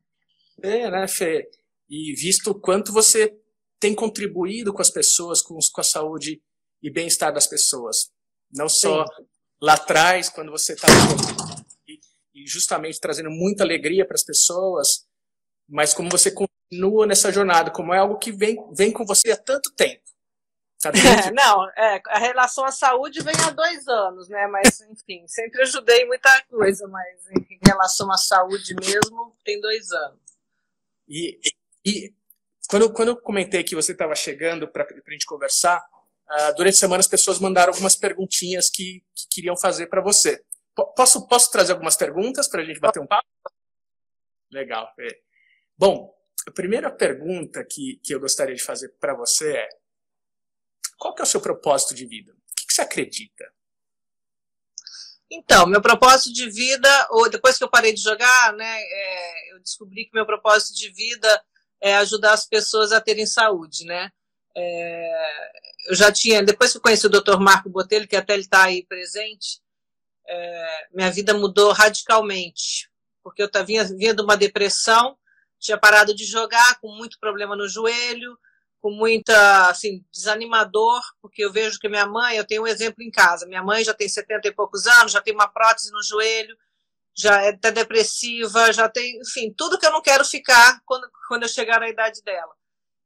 É, 0.63 0.89
né, 0.89 1.07
Fê, 1.07 1.49
e 1.89 2.13
visto 2.15 2.51
o 2.51 2.59
quanto 2.59 2.91
você 2.91 3.37
tem 3.79 3.93
contribuído 3.93 4.73
com 4.73 4.81
as 4.81 4.89
pessoas, 4.89 5.41
com, 5.41 5.59
com 5.73 5.81
a 5.81 5.83
saúde 5.83 6.41
e 6.81 6.89
bem-estar 6.89 7.33
das 7.33 7.45
pessoas. 7.45 8.09
Não 8.51 8.69
só 8.69 9.05
Sim. 9.05 9.25
lá 9.61 9.73
atrás, 9.73 10.29
quando 10.29 10.51
você 10.51 10.73
estava 10.73 10.93
e 12.33 12.47
justamente 12.47 12.99
trazendo 12.99 13.29
muita 13.29 13.63
alegria 13.63 14.05
para 14.05 14.15
as 14.15 14.23
pessoas, 14.23 15.05
mas 15.69 15.93
como 15.93 16.09
você 16.09 16.31
continua 16.31 17.05
nessa 17.05 17.31
jornada, 17.31 17.69
como 17.69 17.93
é 17.93 17.99
algo 17.99 18.17
que 18.17 18.31
vem, 18.31 18.57
vem 18.73 18.91
com 18.91 19.05
você 19.05 19.31
há 19.31 19.37
tanto 19.37 19.71
tempo. 19.75 20.01
É, 20.85 21.31
não, 21.31 21.69
é, 21.77 22.01
a 22.07 22.19
relação 22.19 22.65
à 22.65 22.71
saúde 22.71 23.23
vem 23.23 23.33
há 23.47 23.51
dois 23.51 23.87
anos, 23.87 24.27
né? 24.27 24.47
Mas, 24.47 24.81
enfim, 24.81 25.25
sempre 25.29 25.61
ajudei 25.61 26.05
muita 26.05 26.43
coisa, 26.49 26.85
mas 26.89 27.25
em 27.31 27.59
relação 27.65 28.11
à 28.11 28.17
saúde 28.17 28.75
mesmo, 28.75 29.33
tem 29.45 29.61
dois 29.61 29.89
anos. 29.91 30.22
E, 31.07 31.39
e 31.85 32.13
quando, 32.69 32.91
quando 32.91 33.09
eu 33.09 33.17
comentei 33.17 33.63
que 33.63 33.75
você 33.75 33.91
estava 33.91 34.15
chegando 34.15 34.67
para 34.67 34.83
a 34.83 35.11
gente 35.11 35.25
conversar, 35.25 35.79
uh, 35.79 36.55
durante 36.55 36.75
a 36.75 36.79
semana 36.79 36.99
as 36.99 37.07
pessoas 37.07 37.39
mandaram 37.39 37.71
algumas 37.71 37.95
perguntinhas 37.95 38.69
que, 38.69 39.03
que 39.13 39.27
queriam 39.29 39.57
fazer 39.57 39.87
para 39.87 40.01
você. 40.01 40.37
P 40.75 40.83
posso, 40.95 41.27
posso 41.27 41.51
trazer 41.51 41.73
algumas 41.73 41.95
perguntas 41.95 42.47
para 42.47 42.61
a 42.61 42.65
gente 42.65 42.79
bater 42.79 42.99
um 42.99 43.07
papo? 43.07 43.27
Legal. 44.51 44.91
É. 44.99 45.19
Bom, 45.77 46.13
a 46.47 46.51
primeira 46.51 46.91
pergunta 46.91 47.63
que, 47.63 47.99
que 48.03 48.13
eu 48.13 48.19
gostaria 48.19 48.55
de 48.55 48.63
fazer 48.63 48.89
para 48.99 49.13
você 49.13 49.55
é 49.55 49.69
qual 50.97 51.13
que 51.13 51.21
é 51.21 51.23
o 51.23 51.27
seu 51.27 51.41
propósito 51.41 51.93
de 51.93 52.05
vida? 52.05 52.31
O 52.31 52.55
que, 52.55 52.67
que 52.67 52.73
você 52.73 52.81
acredita? 52.81 53.51
Então, 55.35 55.65
meu 55.65 55.81
propósito 55.81 56.31
de 56.31 56.47
vida, 56.47 57.07
ou 57.09 57.27
depois 57.27 57.57
que 57.57 57.63
eu 57.63 57.69
parei 57.69 57.91
de 57.91 58.01
jogar, 58.01 58.53
né, 58.53 58.79
é, 58.79 59.53
eu 59.53 59.59
descobri 59.59 60.05
que 60.05 60.13
meu 60.13 60.27
propósito 60.27 60.75
de 60.75 60.89
vida 60.89 61.43
é 61.81 61.95
ajudar 61.97 62.33
as 62.33 62.45
pessoas 62.45 62.91
a 62.91 63.01
terem 63.01 63.25
saúde, 63.25 63.83
né? 63.85 64.11
É, 64.55 65.51
eu 65.89 65.95
já 65.95 66.11
tinha, 66.11 66.43
depois 66.43 66.71
que 66.71 66.77
eu 66.77 66.81
conheci 66.81 67.07
o 67.07 67.09
Dr. 67.09 67.39
Marco 67.39 67.67
Botelho, 67.67 68.07
que 68.07 68.15
até 68.15 68.33
ele 68.33 68.43
está 68.43 68.65
aí 68.65 68.85
presente, 68.85 69.59
é, 70.27 70.87
minha 70.93 71.09
vida 71.09 71.33
mudou 71.33 71.71
radicalmente, 71.71 72.89
porque 73.23 73.41
eu 73.41 73.49
vinha, 73.65 73.83
vinha 73.85 74.13
de 74.13 74.21
uma 74.21 74.37
depressão, 74.37 75.17
tinha 75.59 75.79
parado 75.79 76.13
de 76.13 76.25
jogar 76.25 76.79
com 76.79 76.95
muito 76.95 77.17
problema 77.19 77.55
no 77.55 77.67
joelho, 77.67 78.37
com 78.83 78.91
muita, 78.91 79.69
assim, 79.69 80.03
desanimador, 80.11 81.01
porque 81.21 81.45
eu 81.45 81.53
vejo 81.53 81.79
que 81.79 81.87
minha 81.87 82.05
mãe, 82.05 82.35
eu 82.35 82.45
tenho 82.45 82.63
um 82.63 82.67
exemplo 82.67 83.01
em 83.01 83.09
casa, 83.09 83.45
minha 83.45 83.63
mãe 83.63 83.81
já 83.81 83.93
tem 83.93 84.09
70 84.09 84.49
e 84.49 84.53
poucos 84.53 84.85
anos, 84.85 85.13
já 85.13 85.21
tem 85.21 85.33
uma 85.33 85.47
prótese 85.47 85.89
no 85.89 86.03
joelho, 86.03 86.53
já 87.15 87.41
é 87.43 87.51
até 87.51 87.71
depressiva, 87.71 88.73
já 88.73 88.89
tem, 88.89 89.21
enfim, 89.21 89.53
tudo 89.57 89.79
que 89.79 89.85
eu 89.85 89.91
não 89.91 90.01
quero 90.01 90.25
ficar 90.25 90.81
quando, 90.85 91.09
quando 91.29 91.43
eu 91.43 91.47
chegar 91.47 91.79
na 91.79 91.87
idade 91.87 92.21
dela. 92.23 92.51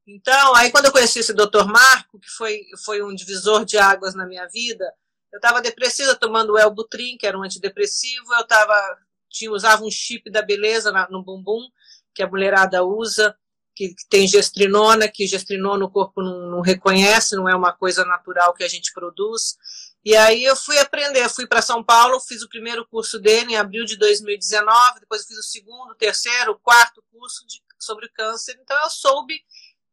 Então, 0.08 0.56
aí 0.56 0.72
quando 0.72 0.86
eu 0.86 0.92
conheci 0.92 1.20
esse 1.20 1.32
doutor 1.32 1.68
Marco, 1.68 2.20
que 2.20 2.30
foi, 2.32 2.60
foi 2.84 3.04
um 3.04 3.14
divisor 3.14 3.64
de 3.64 3.78
águas 3.78 4.16
na 4.16 4.26
minha 4.26 4.48
vida, 4.48 4.92
eu 5.32 5.38
estava 5.38 5.62
depressiva, 5.62 6.16
tomando 6.16 6.54
o 6.54 6.58
Elbutrin, 6.58 7.18
que 7.20 7.28
era 7.28 7.38
um 7.38 7.44
antidepressivo, 7.44 8.34
eu 8.34 8.48
tava, 8.48 8.98
tinha, 9.30 9.52
usava 9.52 9.84
um 9.84 9.92
chip 9.92 10.28
da 10.32 10.42
beleza 10.42 10.92
na, 10.92 11.08
no 11.08 11.22
bumbum, 11.22 11.70
que 12.16 12.24
a 12.24 12.28
mulherada 12.28 12.84
usa, 12.84 13.38
que, 13.78 13.90
que 13.90 14.10
tem 14.10 14.28
gestrinona, 14.28 15.08
que 15.08 15.28
gestrinona 15.28 15.86
o 15.86 15.92
corpo 15.92 16.24
não, 16.24 16.50
não, 16.50 16.62
reconhece, 16.62 17.36
não 17.36 17.48
é 17.48 17.56
uma 17.56 17.72
coisa 17.72 18.04
natural 18.04 18.52
que 18.56 18.64
a 18.64 18.68
gente 18.68 18.92
produz. 18.92 19.56
E 20.04 20.16
aí 20.16 20.44
eu 20.44 20.56
fui 20.56 20.80
aprender, 20.80 21.30
fui 21.30 21.46
para 21.46 21.62
São 21.62 21.84
Paulo, 21.84 22.20
fiz 22.20 22.42
o 22.42 22.50
primeiro 22.50 22.88
curso 22.88 23.20
dele 23.20 23.54
em 23.54 23.56
abril 23.56 23.86
de 23.86 23.96
2019, 23.98 25.02
depois 25.02 25.26
fiz 25.26 25.38
o 25.38 25.44
segundo, 25.44 25.94
terceiro, 25.94 26.58
quarto 26.60 27.04
curso 27.12 27.46
de, 27.46 27.62
sobre 27.78 28.10
câncer. 28.10 28.58
Então 28.60 28.76
eu 28.84 28.90
soube, 28.90 29.40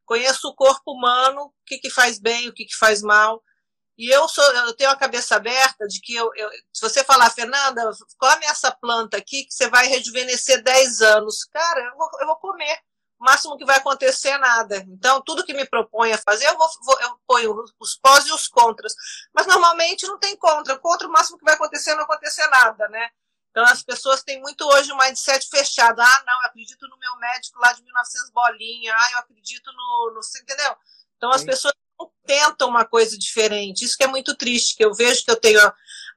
conheço 0.06 0.48
o 0.48 0.54
corpo 0.54 0.92
humano, 0.92 1.42
o 1.42 1.52
que, 1.66 1.76
que 1.76 1.90
faz 1.90 2.18
bem, 2.18 2.48
o 2.48 2.54
que, 2.54 2.64
que 2.64 2.76
faz 2.76 3.02
mal. 3.02 3.42
E 3.98 4.08
eu 4.08 4.26
sou, 4.28 4.44
eu 4.44 4.72
tenho 4.72 4.90
a 4.90 4.96
cabeça 4.96 5.36
aberta 5.36 5.86
de 5.86 6.00
que 6.00 6.14
eu, 6.14 6.30
eu, 6.34 6.50
se 6.72 6.80
você 6.80 7.04
falar, 7.04 7.30
Fernanda, 7.30 7.90
come 8.18 8.46
essa 8.46 8.72
planta 8.72 9.18
aqui 9.18 9.44
que 9.44 9.52
você 9.52 9.68
vai 9.68 9.86
rejuvenescer 9.88 10.62
10 10.62 11.02
anos. 11.02 11.44
Cara, 11.44 11.80
eu 11.80 11.98
vou, 11.98 12.08
eu 12.20 12.26
vou 12.26 12.36
comer 12.36 12.78
o 13.24 13.30
máximo 13.32 13.56
que 13.56 13.64
vai 13.64 13.78
acontecer 13.78 14.28
é 14.28 14.38
nada. 14.38 14.84
Então, 14.86 15.22
tudo 15.22 15.44
que 15.44 15.54
me 15.54 15.64
propõe 15.64 16.12
a 16.12 16.18
fazer, 16.18 16.46
eu, 16.46 16.58
vou, 16.58 16.68
vou, 16.82 17.00
eu 17.00 17.18
ponho 17.26 17.64
os 17.80 17.96
pós 17.96 18.26
e 18.26 18.32
os 18.32 18.46
contras. 18.46 18.94
Mas 19.32 19.46
normalmente 19.46 20.06
não 20.06 20.18
tem 20.18 20.36
contra. 20.36 20.78
Contra, 20.78 21.08
o 21.08 21.10
máximo 21.10 21.38
que 21.38 21.44
vai 21.44 21.54
acontecer 21.54 21.92
é 21.92 21.94
não 21.94 22.02
acontecer 22.02 22.46
nada, 22.48 22.86
né? 22.88 23.08
Então, 23.50 23.64
as 23.64 23.82
pessoas 23.82 24.22
têm 24.22 24.42
muito 24.42 24.62
hoje 24.66 24.92
um 24.92 24.98
mindset 24.98 25.48
fechado. 25.48 26.00
Ah, 26.00 26.22
não, 26.26 26.42
eu 26.42 26.48
acredito 26.48 26.86
no 26.86 26.98
meu 26.98 27.16
médico 27.16 27.58
lá 27.60 27.72
de 27.72 27.82
1900 27.82 28.30
bolinha. 28.30 28.94
Ah, 28.94 29.12
eu 29.12 29.18
acredito 29.20 29.72
no. 29.72 30.12
no 30.14 30.20
entendeu? 30.42 30.76
Então, 31.16 31.30
as 31.30 31.40
Sim. 31.40 31.46
pessoas 31.46 31.74
não 31.98 32.12
tentam 32.26 32.68
uma 32.68 32.84
coisa 32.84 33.16
diferente. 33.16 33.86
Isso 33.86 33.96
que 33.96 34.04
é 34.04 34.08
muito 34.08 34.36
triste, 34.36 34.76
que 34.76 34.84
eu 34.84 34.92
vejo 34.92 35.24
que 35.24 35.30
eu 35.30 35.36
tenho. 35.36 35.60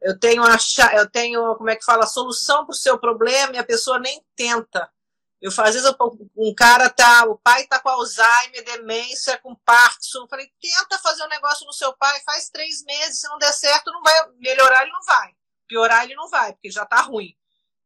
Eu 0.02 0.20
tenho, 0.20 0.44
a, 0.44 0.58
eu 0.96 1.10
tenho 1.10 1.56
como 1.56 1.70
é 1.70 1.76
que 1.76 1.86
fala, 1.86 2.04
a 2.04 2.08
solução 2.08 2.66
para 2.66 2.74
o 2.74 2.76
seu 2.76 3.00
problema 3.00 3.56
e 3.56 3.58
a 3.58 3.64
pessoa 3.64 3.98
nem 3.98 4.22
tenta. 4.36 4.92
Eu, 5.40 5.52
às 5.52 5.76
vezes 5.76 5.96
um 6.36 6.54
cara 6.56 6.90
tá, 6.90 7.26
o 7.26 7.38
pai 7.38 7.68
tá 7.68 7.80
com 7.80 7.90
Alzheimer, 7.90 8.64
demência, 8.66 9.38
com 9.38 9.56
Parkinson. 9.56 10.22
Eu 10.22 10.28
falei, 10.28 10.52
tenta 10.60 10.98
fazer 10.98 11.24
um 11.24 11.30
negócio 11.30 11.66
no 11.66 11.74
seu 11.74 11.94
pai, 11.94 12.20
faz 12.22 12.50
três 12.50 12.84
meses, 12.84 13.22
se 13.22 13.28
não 13.30 13.38
der 13.38 13.54
certo, 13.54 13.92
não 13.92 14.02
vai 14.02 14.14
melhorar, 14.40 14.82
ele 14.82 14.92
não 14.92 15.04
vai. 15.04 15.32
Piorar, 15.68 16.06
ele 16.06 16.16
não 16.16 16.30
vai, 16.30 16.54
porque 16.54 16.72
já 16.72 16.86
tá 16.86 17.02
ruim. 17.02 17.36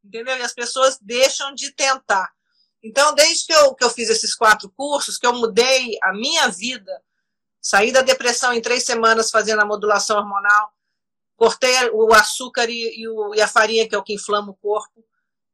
Entendeu? 0.04 0.38
E 0.38 0.44
as 0.44 0.54
pessoas 0.54 0.98
deixam 1.02 1.54
de 1.54 1.72
tentar. 1.72 2.32
Então, 2.82 3.14
desde 3.14 3.46
que 3.46 3.54
eu, 3.54 3.76
que 3.76 3.84
eu 3.84 3.90
fiz 3.90 4.10
esses 4.10 4.34
quatro 4.34 4.70
cursos, 4.72 5.18
que 5.18 5.28
eu 5.28 5.34
mudei 5.34 5.98
a 6.04 6.14
minha 6.14 6.48
vida, 6.48 7.02
saí 7.62 7.92
da 7.92 8.02
depressão 8.02 8.54
em 8.54 8.62
três 8.62 8.86
semanas 8.86 9.30
fazendo 9.30 9.62
a 9.62 9.66
modulação 9.66 10.18
hormonal, 10.18 10.72
cortei 11.36 11.90
o 11.92 12.14
açúcar 12.14 12.70
e, 12.70 13.02
e, 13.02 13.08
o, 13.08 13.36
e 13.36 13.42
a 13.42 13.48
farinha, 13.48 13.88
que 13.88 13.94
é 13.94 13.98
o 13.98 14.04
que 14.04 14.14
inflama 14.14 14.52
o 14.52 14.56
corpo, 14.56 15.06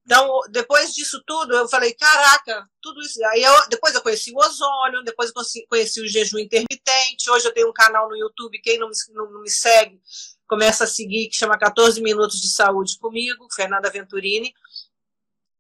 então, 0.08 0.40
depois 0.50 0.94
disso 0.94 1.22
tudo, 1.28 1.54
eu 1.54 1.68
falei, 1.68 1.94
caraca, 1.94 2.66
tudo 2.82 3.02
isso. 3.02 3.22
Aí 3.26 3.44
eu, 3.44 3.68
depois 3.68 3.94
eu 3.94 4.02
conheci 4.02 4.32
o 4.32 4.38
ozônio, 4.38 5.04
depois 5.04 5.34
eu 5.36 5.66
conheci 5.68 6.00
o 6.00 6.08
jejum 6.08 6.40
intermitente. 6.40 7.30
Hoje 7.30 7.46
eu 7.46 7.54
tenho 7.54 7.70
um 7.70 7.74
canal 7.74 8.08
no 8.08 8.16
YouTube, 8.16 8.62
quem 8.62 8.80
não 8.80 8.88
me, 8.88 8.94
não, 9.10 9.42
me 9.42 9.50
segue, 9.50 10.02
começa 10.48 10.86
a 10.86 10.88
seguir, 10.88 11.28
que 11.28 11.36
chama 11.36 11.58
14 11.58 12.02
Minutos 12.02 12.40
de 12.40 12.48
Saúde 12.48 12.98
comigo, 12.98 13.50
Fernanda 13.54 13.90
Venturini. 13.90 14.54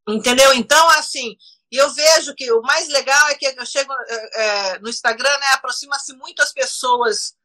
Entendeu? 0.07 0.53
Então, 0.53 0.89
assim, 0.91 1.35
e 1.69 1.75
eu 1.75 1.89
vejo 1.93 2.33
que 2.33 2.49
o 2.49 2.61
mais 2.61 2.87
legal 2.87 3.27
é 3.27 3.35
que 3.35 3.47
eu 3.47 3.65
chego 3.65 3.93
é, 4.07 4.75
é 4.75 4.79
no 4.79 4.87
Instagram, 4.87 5.37
né, 5.39 5.47
aproxima-se 5.55 6.13
muito 6.13 6.41
as 6.41 6.53
pessoas 6.53 7.35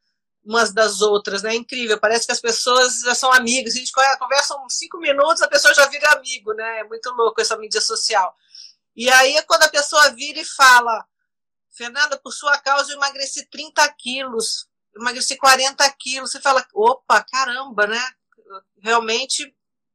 umas 0.45 0.73
das 0.73 1.01
outras, 1.01 1.41
né? 1.41 1.53
É 1.53 1.55
incrível, 1.55 1.99
parece 1.99 2.25
que 2.25 2.31
as 2.31 2.41
pessoas 2.41 3.01
já 3.01 3.15
são 3.15 3.31
amigas. 3.31 3.73
A 3.73 3.77
gente 3.77 3.91
conversa 4.19 4.57
uns 4.59 4.77
cinco 4.77 4.97
minutos, 4.97 5.41
a 5.41 5.47
pessoa 5.47 5.73
já 5.73 5.85
vira 5.87 6.11
amigo, 6.11 6.53
né? 6.53 6.79
É 6.79 6.83
muito 6.83 7.09
louco 7.11 7.41
essa 7.41 7.57
mídia 7.57 7.81
social. 7.81 8.35
E 8.95 9.09
aí, 9.09 9.41
quando 9.43 9.63
a 9.63 9.69
pessoa 9.69 10.09
vira 10.11 10.39
e 10.39 10.45
fala, 10.45 11.05
Fernanda, 11.71 12.19
por 12.19 12.31
sua 12.31 12.57
causa 12.59 12.91
eu 12.91 12.97
emagreci 12.97 13.47
30 13.49 13.87
quilos, 13.97 14.67
emagreci 14.95 15.37
40 15.37 15.89
quilos, 15.99 16.31
você 16.31 16.39
fala, 16.39 16.65
opa, 16.73 17.23
caramba, 17.23 17.87
né? 17.87 18.01
Realmente 18.81 19.53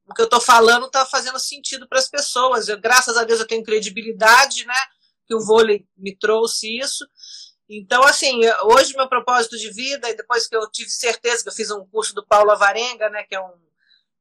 o 0.09 0.15
que 0.15 0.23
eu 0.23 0.25
estou 0.25 0.41
falando 0.41 0.87
está 0.87 1.05
fazendo 1.05 1.39
sentido 1.39 1.87
para 1.87 1.99
as 1.99 2.09
pessoas. 2.09 2.69
Eu, 2.69 2.81
graças 2.81 3.17
a 3.17 3.25
Deus 3.25 3.41
eu 3.41 3.47
tenho 3.47 3.63
credibilidade, 3.63 4.65
né? 4.65 4.75
Que 5.27 5.35
o 5.35 5.45
vôlei 5.45 5.87
me 5.97 6.17
trouxe 6.17 6.79
isso. 6.79 7.07
Então, 7.69 8.03
assim, 8.05 8.41
hoje 8.65 8.97
meu 8.97 9.09
propósito 9.09 9.59
de 9.59 9.71
vida, 9.71 10.09
e 10.09 10.17
depois 10.17 10.47
que 10.47 10.57
eu 10.57 10.71
tive 10.71 10.89
certeza 10.89 11.43
que 11.43 11.51
eu 11.51 11.55
fiz 11.55 11.71
um 11.71 11.85
curso 11.87 12.15
do 12.15 12.27
Paulo 12.27 12.51
Avarenga, 12.51 13.11
né, 13.11 13.25
que 13.25 13.35
é 13.35 13.41
um 13.41 13.69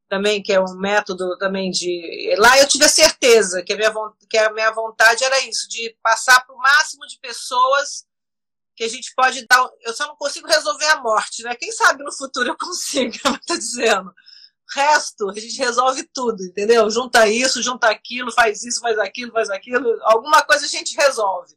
também 0.09 0.41
que 0.41 0.53
é 0.53 0.59
um 0.59 0.75
método 0.77 1.37
também 1.37 1.69
de 1.69 2.33
lá 2.37 2.57
eu 2.59 2.67
tive 2.67 2.85
a 2.85 2.89
certeza 2.89 3.61
que 3.61 3.73
a 3.73 3.75
minha 3.75 3.93
que 4.29 4.37
a 4.37 4.53
minha 4.53 4.71
vontade 4.71 5.21
era 5.21 5.37
isso, 5.41 5.67
de 5.67 5.97
passar 6.01 6.45
para 6.45 6.55
o 6.55 6.57
máximo 6.57 7.05
de 7.07 7.19
pessoas 7.19 8.07
que 8.77 8.83
a 8.83 8.87
gente 8.87 9.11
pode 9.15 9.45
dar, 9.47 9.67
eu 9.81 9.93
só 9.93 10.07
não 10.07 10.15
consigo 10.15 10.47
resolver 10.47 10.85
a 10.85 11.01
morte, 11.01 11.41
né? 11.43 11.55
Quem 11.55 11.71
sabe 11.71 12.03
no 12.03 12.13
futuro 12.13 12.49
eu 12.49 12.55
consiga, 12.61 13.17
tá 13.45 13.55
dizendo. 13.55 14.09
O 14.09 14.79
resto, 14.79 15.29
a 15.31 15.33
gente 15.33 15.57
resolve 15.57 16.03
tudo, 16.13 16.43
entendeu? 16.43 16.87
Junta 16.89 17.27
isso, 17.27 17.63
junta 17.63 17.89
aquilo, 17.89 18.31
faz 18.31 18.63
isso, 18.63 18.79
faz 18.79 18.99
aquilo, 18.99 19.31
faz 19.31 19.49
aquilo, 19.49 19.97
alguma 20.03 20.43
coisa 20.43 20.65
a 20.65 20.69
gente 20.69 20.95
resolve. 20.95 21.55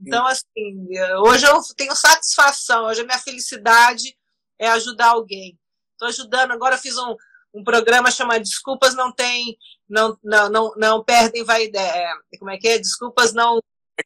Então, 0.00 0.26
assim, 0.26 0.86
hoje 1.24 1.46
eu 1.46 1.60
tenho 1.76 1.94
satisfação, 1.94 2.86
hoje 2.86 3.00
a 3.00 3.04
minha 3.04 3.18
felicidade 3.18 4.16
é 4.58 4.68
ajudar 4.68 5.08
alguém. 5.08 5.58
Estou 5.92 6.08
ajudando, 6.08 6.52
agora 6.52 6.76
eu 6.76 6.78
fiz 6.78 6.96
um, 6.96 7.16
um 7.52 7.64
programa 7.64 8.10
chamado 8.10 8.42
Desculpas 8.42 8.94
Não 8.94 9.12
Tem, 9.12 9.56
não, 9.88 10.16
não, 10.22 10.48
não, 10.48 10.74
não 10.76 11.04
perdem 11.04 11.44
vai 11.44 11.70
é, 11.74 12.12
como 12.38 12.50
é 12.50 12.58
que 12.58 12.68
é? 12.68 12.78
Desculpas 12.78 13.32
não. 13.32 13.60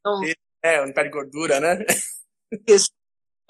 não 0.04 0.22
é, 0.62 0.86
não 0.86 0.92
perde 0.92 1.10
gordura, 1.10 1.60
né? 1.60 1.84
Isso. 2.66 2.90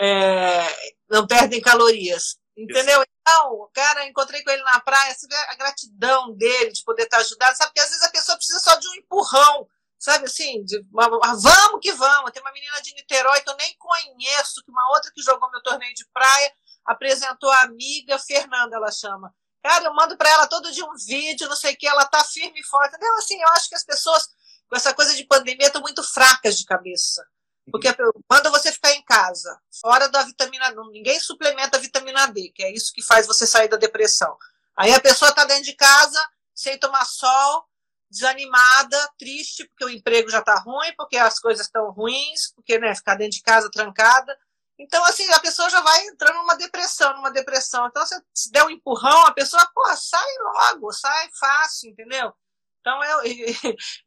É, 0.01 0.67
não 1.09 1.27
perdem 1.27 1.61
calorias. 1.61 2.37
Entendeu? 2.57 3.01
Isso. 3.01 3.09
Então, 3.21 3.71
cara, 3.73 4.07
encontrei 4.07 4.43
com 4.43 4.51
ele 4.51 4.63
na 4.63 4.81
praia, 4.81 5.15
você 5.15 5.29
vê 5.29 5.37
a 5.37 5.55
gratidão 5.55 6.35
dele 6.35 6.73
de 6.73 6.83
poder 6.83 7.05
estar 7.05 7.19
ajudando, 7.19 7.55
sabe? 7.55 7.71
Porque 7.71 7.81
às 7.81 7.91
vezes 7.91 8.03
a 8.03 8.11
pessoa 8.11 8.37
precisa 8.37 8.59
só 8.59 8.75
de 8.77 8.89
um 8.89 8.95
empurrão 8.95 9.69
sabe 10.03 10.25
assim, 10.25 10.65
de, 10.65 10.85
vamos 10.91 11.81
que 11.81 11.93
vamos. 11.93 12.33
Tem 12.33 12.43
uma 12.43 12.51
menina 12.51 12.83
de 12.83 12.93
Niterói 12.93 13.41
que 13.41 13.49
eu 13.49 13.57
nem 13.57 13.77
conheço, 13.79 14.61
que 14.65 14.71
uma 14.71 14.91
outra 14.91 15.13
que 15.15 15.23
jogou 15.23 15.49
meu 15.49 15.63
torneio 15.63 15.95
de 15.95 16.05
praia 16.13 16.53
apresentou 16.85 17.49
a 17.49 17.63
amiga 17.63 18.19
Fernanda, 18.19 18.75
ela 18.75 18.91
chama. 18.91 19.33
Cara, 19.63 19.85
eu 19.85 19.95
mando 19.95 20.17
para 20.17 20.29
ela 20.29 20.49
todo 20.49 20.73
dia 20.73 20.85
um 20.85 20.97
vídeo, 21.07 21.49
não 21.49 21.55
sei 21.55 21.75
o 21.75 21.77
que, 21.77 21.87
ela 21.87 22.05
tá 22.05 22.25
firme 22.25 22.59
e 22.59 22.67
forte. 22.67 22.97
Entendeu? 22.97 23.17
Assim, 23.19 23.41
eu 23.41 23.49
acho 23.51 23.69
que 23.69 23.77
as 23.77 23.85
pessoas, 23.85 24.29
com 24.69 24.75
essa 24.75 24.93
coisa 24.93 25.15
de 25.15 25.23
pandemia, 25.23 25.69
estão 25.69 25.81
muito 25.81 26.03
fracas 26.03 26.59
de 26.59 26.65
cabeça. 26.65 27.25
Porque 27.71 27.89
quando 28.27 28.51
você 28.51 28.73
ficar 28.73 28.91
em 28.91 29.05
casa, 29.05 29.57
fora 29.81 30.09
da 30.09 30.25
vitamina 30.25 30.69
D, 30.73 30.77
ninguém 30.91 31.21
suplementa 31.21 31.77
a 31.77 31.81
vitamina 31.81 32.27
D, 32.27 32.51
que 32.53 32.65
é 32.65 32.73
isso 32.73 32.93
que 32.93 33.05
faz 33.05 33.25
você 33.25 33.47
sair 33.47 33.69
da 33.69 33.77
depressão. 33.77 34.37
Aí 34.77 34.93
a 34.93 35.01
pessoa 35.01 35.29
está 35.29 35.45
dentro 35.45 35.63
de 35.63 35.75
casa, 35.75 36.21
sem 36.53 36.77
tomar 36.77 37.05
sol, 37.05 37.65
desanimada, 38.13 39.11
triste, 39.19 39.67
porque 39.69 39.87
o 39.87 39.89
emprego 39.89 40.29
já 40.29 40.41
está 40.41 40.55
ruim, 40.57 40.93
porque 40.97 41.17
as 41.17 41.41
coisas 41.41 41.65
estão 41.67 41.91
ruins, 41.91 42.53
porque 42.55 42.79
né, 42.79 42.95
ficar 42.95 43.15
dentro 43.15 43.39
de 43.39 43.43
casa 43.43 43.71
trancada. 43.71 44.39
Então, 44.79 45.03
assim, 45.07 45.27
a 45.33 45.41
pessoa 45.41 45.71
já 45.71 45.81
vai 45.81 46.07
entrando 46.07 46.37
numa 46.37 46.57
depressão, 46.57 47.15
numa 47.15 47.31
depressão. 47.31 47.87
Então, 47.87 48.05
se 48.35 48.53
der 48.53 48.65
um 48.65 48.71
empurrão, 48.71 49.27
a 49.27 49.33
pessoa, 49.33 49.67
porra, 49.75 49.97
sai 49.97 50.29
logo, 50.41 50.93
sai 50.93 51.31
fácil, 51.41 51.91
entendeu? 51.91 52.33
Então, 52.81 53.03
eu, 53.03 53.25
e, 53.25 53.57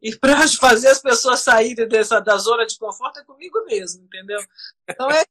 e 0.01 0.15
para 0.17 0.47
fazer 0.49 0.89
as 0.89 1.01
pessoas 1.01 1.39
saírem 1.39 1.87
dessa, 1.87 2.19
da 2.19 2.37
zona 2.37 2.65
de 2.65 2.77
conforto 2.77 3.19
é 3.19 3.23
comigo 3.23 3.63
mesmo, 3.65 4.03
entendeu? 4.03 4.39
Então, 4.87 5.09
é. 5.09 5.23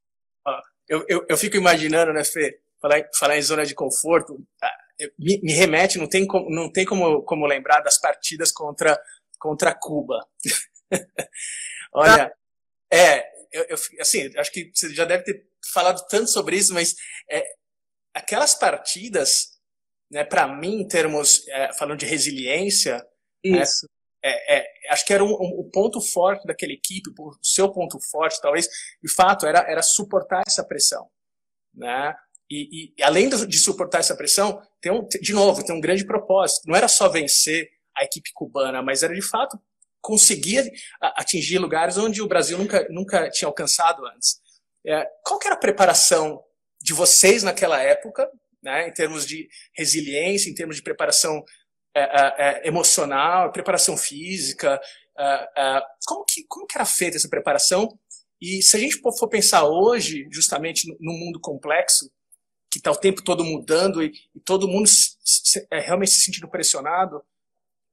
Eu, 0.87 1.03
eu, 1.09 1.25
eu 1.31 1.39
fico 1.39 1.57
imaginando, 1.57 2.13
né, 2.13 2.23
Fê, 2.23 2.61
falar, 2.79 3.03
falar 3.19 3.39
em 3.39 3.43
zona 3.43 3.65
de 3.65 3.75
conforto, 3.75 4.39
me, 5.19 5.41
me 5.43 5.53
remete, 5.53 5.99
não 5.99 6.09
tem, 6.09 6.27
como, 6.27 6.51
não 6.51 6.71
tem 6.71 6.85
como, 6.85 7.23
como 7.23 7.47
lembrar 7.47 7.81
das 7.81 7.99
partidas 7.99 8.53
contra, 8.53 8.99
contra 9.39 9.75
Cuba. 9.75 10.27
Olha, 11.93 12.33
é, 12.93 13.25
eu, 13.53 13.65
eu, 13.71 13.77
assim, 14.01 14.31
acho 14.37 14.53
que 14.53 14.71
você 14.75 14.93
já 14.93 15.05
deve 15.05 15.25
ter 15.25 15.47
falado 15.73 16.05
tanto 16.09 16.31
sobre 16.31 16.57
isso, 16.57 16.75
mas 16.75 16.95
é, 17.31 17.45
aquelas 18.13 18.55
partidas, 18.55 19.59
né, 20.11 20.25
para 20.25 20.47
mim, 20.49 20.83
em 20.83 20.89
termos, 20.89 21.47
é, 21.49 21.73
falando 21.75 21.99
de 21.99 22.07
resiliência, 22.07 22.99
né, 23.45 23.63
isso. 23.63 23.89
É, 24.27 24.57
é, 24.57 24.67
acho 24.91 25.05
que 25.05 25.13
era 25.13 25.23
um, 25.23 25.29
um, 25.29 25.61
o 25.61 25.71
ponto 25.71 26.01
forte 26.01 26.47
daquela 26.47 26.73
equipe, 26.73 27.11
o 27.19 27.37
seu 27.43 27.71
ponto 27.71 27.99
forte, 28.11 28.41
talvez, 28.41 28.67
de 29.03 29.13
fato, 29.13 29.47
era, 29.47 29.59
era 29.71 29.83
suportar 29.83 30.43
essa 30.47 30.65
pressão. 30.65 31.11
Né? 31.75 32.15
E, 32.55 32.93
e, 32.97 33.03
além 33.03 33.29
de 33.29 33.59
suportar 33.59 33.99
essa 33.99 34.17
pressão, 34.17 34.63
tem 34.81 34.93
um, 34.93 35.07
de 35.09 35.33
novo, 35.33 35.65
tem 35.65 35.75
um 35.75 35.81
grande 35.81 36.07
propósito. 36.07 36.69
Não 36.69 36.77
era 36.77 36.87
só 36.87 37.09
vencer 37.09 37.69
a 37.97 38.05
equipe 38.05 38.31
cubana, 38.33 38.81
mas 38.81 39.03
era 39.03 39.15
de 39.15 39.23
fato 39.23 39.59
conseguir 40.01 40.71
atingir 41.01 41.59
lugares 41.59 41.97
onde 41.97 42.21
o 42.21 42.29
Brasil 42.29 42.59
nunca, 42.59 42.87
nunca 42.91 43.31
tinha 43.31 43.49
alcançado 43.49 44.07
antes. 44.07 44.41
É, 44.87 45.05
qual 45.25 45.41
era 45.45 45.55
a 45.55 45.59
preparação 45.59 46.43
de 46.81 46.93
vocês 46.93 47.43
naquela 47.43 47.81
época, 47.81 48.31
né, 48.63 48.89
em 48.89 48.93
termos 48.93 49.27
de 49.27 49.49
resiliência, 49.75 50.51
em 50.51 50.55
termos 50.55 50.77
de 50.77 50.83
preparação 50.83 51.43
é, 51.97 52.03
é, 52.03 52.35
é 52.39 52.69
emocional, 52.69 53.51
preparação 53.51 53.97
física? 53.97 54.79
É, 55.19 55.49
é, 55.57 55.83
como, 56.07 56.25
que, 56.25 56.45
como 56.47 56.67
que 56.67 56.77
era 56.77 56.85
feita 56.85 57.17
essa 57.17 57.29
preparação? 57.29 57.89
E 58.41 58.63
se 58.63 58.77
a 58.77 58.81
gente 58.81 59.01
for 59.01 59.29
pensar 59.29 59.65
hoje, 59.65 60.29
justamente 60.31 60.87
no 61.01 61.13
mundo 61.15 61.41
complexo, 61.41 62.11
que 62.75 62.79
está 62.81 62.91
o 62.91 62.97
tempo 62.97 63.23
todo 63.23 63.45
mudando 63.45 64.03
e, 64.03 64.13
e 64.35 64.41
todo 64.41 64.67
mundo 64.67 64.89
se, 64.89 65.17
se, 65.25 65.65
é, 65.71 65.79
realmente 65.79 66.11
se 66.11 66.23
sentindo 66.23 66.49
pressionado, 66.49 67.25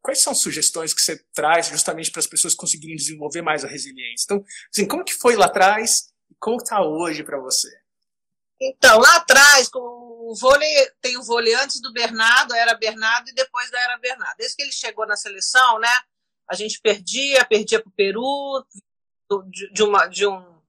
quais 0.01 0.23
são 0.23 0.33
as 0.33 0.41
sugestões 0.41 0.91
que 0.91 0.99
você 0.99 1.23
traz 1.35 1.67
justamente 1.67 2.09
para 2.09 2.19
as 2.19 2.25
pessoas 2.25 2.55
conseguirem 2.55 2.95
desenvolver 2.95 3.43
mais 3.43 3.63
a 3.63 3.67
resiliência? 3.67 4.25
Então, 4.25 4.43
assim, 4.73 4.87
como 4.87 5.03
que 5.03 5.13
foi 5.13 5.35
lá 5.35 5.45
atrás 5.45 6.11
e 6.31 6.35
como 6.39 6.57
está 6.57 6.81
hoje 6.81 7.23
para 7.23 7.39
você? 7.39 7.69
Então, 8.59 8.97
lá 8.97 9.17
atrás, 9.17 9.69
o 9.75 10.33
vôlei, 10.39 10.89
tem 10.99 11.15
o 11.15 11.23
vôlei 11.23 11.53
antes 11.53 11.79
do 11.79 11.93
Bernardo, 11.93 12.55
era 12.55 12.73
Bernardo 12.73 13.29
e 13.29 13.35
depois 13.35 13.69
da 13.69 13.79
era 13.81 13.99
Bernardo. 13.99 14.37
Desde 14.37 14.55
que 14.55 14.63
ele 14.63 14.71
chegou 14.71 15.05
na 15.05 15.15
seleção, 15.15 15.79
né, 15.79 15.95
a 16.49 16.55
gente 16.55 16.81
perdia, 16.81 17.45
perdia 17.45 17.79
para 17.79 17.89
o 17.89 17.93
Peru, 17.93 18.65
de, 19.47 19.71
de, 19.71 19.83
uma, 19.83 20.07
de 20.07 20.25
um 20.25 20.60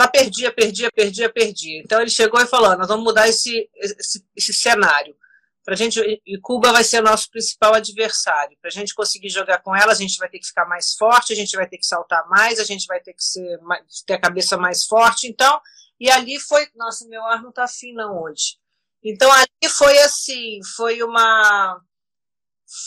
só 0.00 0.08
perdia, 0.08 0.50
perdia, 0.50 0.90
perdia, 0.90 1.32
perdia. 1.32 1.80
Então 1.80 2.00
ele 2.00 2.10
chegou 2.10 2.40
e 2.40 2.46
falou: 2.46 2.76
nós 2.76 2.88
vamos 2.88 3.04
mudar 3.04 3.28
esse, 3.28 3.68
esse, 3.76 4.24
esse 4.34 4.54
cenário. 4.54 5.14
Pra 5.62 5.76
gente, 5.76 6.00
e 6.26 6.40
Cuba 6.40 6.72
vai 6.72 6.82
ser 6.82 7.02
nosso 7.02 7.30
principal 7.30 7.74
adversário. 7.74 8.56
Para 8.60 8.68
a 8.68 8.72
gente 8.72 8.94
conseguir 8.94 9.28
jogar 9.28 9.58
com 9.58 9.76
ela, 9.76 9.92
a 9.92 9.94
gente 9.94 10.16
vai 10.16 10.28
ter 10.28 10.38
que 10.38 10.46
ficar 10.46 10.64
mais 10.64 10.94
forte, 10.94 11.34
a 11.34 11.36
gente 11.36 11.54
vai 11.54 11.68
ter 11.68 11.76
que 11.76 11.86
saltar 11.86 12.26
mais, 12.28 12.58
a 12.58 12.64
gente 12.64 12.86
vai 12.86 12.98
ter 12.98 13.12
que 13.12 13.22
ser, 13.22 13.60
ter 14.06 14.14
a 14.14 14.20
cabeça 14.20 14.56
mais 14.56 14.84
forte. 14.84 15.28
Então, 15.28 15.60
e 16.00 16.10
ali 16.10 16.40
foi. 16.40 16.66
Nossa, 16.74 17.06
meu 17.06 17.22
ar 17.26 17.42
não 17.42 17.50
está 17.50 17.68
fino 17.68 17.98
não 17.98 18.22
hoje. 18.22 18.56
Então 19.04 19.30
ali 19.30 19.68
foi 19.68 19.98
assim, 19.98 20.60
foi 20.76 21.02
uma. 21.02 21.78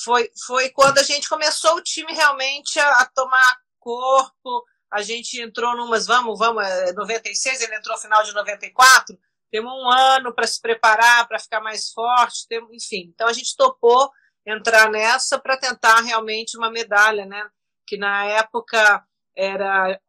Foi, 0.04 0.32
foi 0.48 0.70
quando 0.70 0.98
a 0.98 1.04
gente 1.04 1.30
começou 1.30 1.76
o 1.76 1.84
time 1.84 2.12
realmente 2.14 2.80
a, 2.80 3.02
a 3.02 3.06
tomar 3.06 3.58
corpo, 3.80 4.64
a 4.94 5.02
gente 5.02 5.42
entrou 5.42 5.76
numas, 5.76 6.06
vamos, 6.06 6.38
vamos, 6.38 6.64
96, 6.96 7.62
é, 7.62 7.64
ele 7.64 7.76
entrou 7.76 7.96
no 7.96 8.02
final 8.02 8.24
de 8.24 8.32
94, 8.32 9.18
temos 9.50 9.74
um 9.74 9.90
ano 9.90 10.34
para 10.34 10.46
se 10.46 10.62
preparar, 10.62 11.28
para 11.28 11.40
ficar 11.40 11.62
mais 11.62 11.92
forte, 11.92 12.48
temos, 12.48 12.72
enfim. 12.72 13.12
Então 13.14 13.28
a 13.28 13.34
gente 13.34 13.56
topou 13.58 14.12
entrar 14.46 14.92
nessa 14.92 15.40
para 15.40 15.58
tentar 15.58 16.02
realmente 16.02 16.56
uma 16.58 16.70
medalha, 16.70 17.26
né? 17.26 17.50
Que 17.88 17.98
na 17.98 18.26
época 18.26 19.04
era 19.36 20.00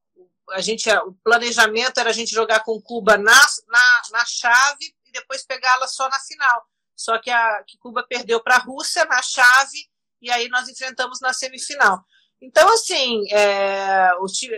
a 0.51 0.61
gente 0.61 0.91
o 0.91 1.15
planejamento 1.25 1.99
era 1.99 2.11
a 2.11 2.13
gente 2.13 2.35
jogar 2.35 2.61
com 2.61 2.81
Cuba 2.81 3.17
na, 3.17 3.47
na, 3.69 4.03
na 4.13 4.25
chave 4.27 4.95
e 5.07 5.13
depois 5.13 5.47
pegá-la 5.47 5.87
só 5.87 6.09
na 6.11 6.21
final. 6.21 6.63
Só 6.95 7.19
que 7.19 7.31
a 7.31 7.65
que 7.67 7.79
Cuba 7.79 8.07
perdeu 8.07 8.43
para 8.43 8.57
a 8.57 8.61
Rússia 8.63 9.07
na 9.07 9.23
chave 9.23 9.89
e 10.21 10.31
aí 10.31 10.49
nós 10.49 10.69
enfrentamos 10.69 11.21
na 11.21 11.33
semifinal. 11.33 12.05
Então, 12.45 12.69
assim, 12.75 13.25
é, 13.33 14.13
o 14.21 14.27
time, 14.27 14.55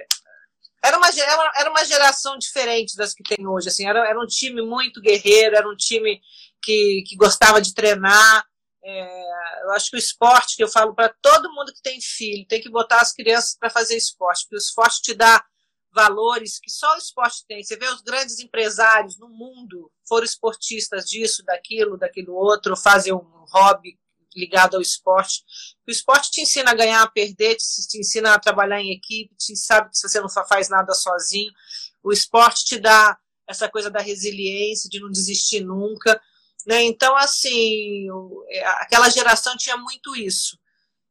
era, 0.82 0.98
uma, 0.98 1.08
era 1.56 1.70
uma 1.70 1.84
geração 1.84 2.38
diferente 2.38 2.96
das 2.96 3.12
que 3.14 3.22
tem 3.22 3.46
hoje. 3.46 3.68
Assim, 3.68 3.86
era, 3.86 4.08
era 4.08 4.20
um 4.20 4.26
time 4.26 4.62
muito 4.62 5.00
guerreiro, 5.00 5.56
era 5.56 5.68
um 5.68 5.76
time 5.76 6.20
que, 6.62 7.02
que 7.06 7.16
gostava 7.16 7.60
de 7.60 7.74
treinar. 7.74 8.44
É, 8.84 9.62
eu 9.64 9.72
acho 9.72 9.90
que 9.90 9.96
o 9.96 9.98
esporte, 9.98 10.56
que 10.56 10.62
eu 10.62 10.68
falo 10.68 10.94
para 10.94 11.12
todo 11.20 11.52
mundo 11.52 11.72
que 11.72 11.82
tem 11.82 12.00
filho, 12.00 12.46
tem 12.46 12.60
que 12.60 12.70
botar 12.70 13.00
as 13.00 13.12
crianças 13.12 13.56
para 13.58 13.68
fazer 13.68 13.96
esporte, 13.96 14.44
porque 14.44 14.56
o 14.56 14.58
esporte 14.58 15.02
te 15.02 15.14
dá 15.14 15.44
valores 15.92 16.60
que 16.60 16.70
só 16.70 16.94
o 16.94 16.98
esporte 16.98 17.44
tem. 17.48 17.64
Você 17.64 17.76
vê 17.76 17.88
os 17.88 18.02
grandes 18.02 18.38
empresários 18.38 19.18
no 19.18 19.28
mundo 19.28 19.90
foram 20.06 20.24
esportistas 20.24 21.06
disso, 21.06 21.42
daquilo, 21.42 21.96
daquilo 21.96 22.34
outro, 22.34 22.76
fazem 22.76 23.12
um 23.12 23.44
hobby 23.50 23.98
ligado 24.36 24.76
ao 24.76 24.82
esporte. 24.82 25.42
O 25.86 25.90
esporte 25.90 26.30
te 26.30 26.40
ensina 26.40 26.72
a 26.72 26.74
ganhar, 26.74 27.02
a 27.02 27.10
perder, 27.10 27.56
te, 27.56 27.88
te 27.88 27.98
ensina 27.98 28.34
a 28.34 28.38
trabalhar 28.38 28.80
em 28.80 28.92
equipe, 28.92 29.34
te 29.36 29.56
sabe 29.56 29.90
que 29.90 29.98
você 29.98 30.20
não 30.20 30.28
faz 30.28 30.68
nada 30.68 30.92
sozinho. 30.94 31.52
O 32.02 32.12
esporte 32.12 32.64
te 32.64 32.78
dá 32.78 33.18
essa 33.46 33.68
coisa 33.68 33.88
da 33.90 34.00
resiliência, 34.00 34.90
de 34.90 35.00
não 35.00 35.10
desistir 35.10 35.60
nunca. 35.60 36.20
Né? 36.66 36.82
Então, 36.82 37.16
assim, 37.16 38.08
é, 38.48 38.66
aquela 38.66 39.08
geração 39.08 39.56
tinha 39.56 39.76
muito 39.76 40.16
isso. 40.16 40.58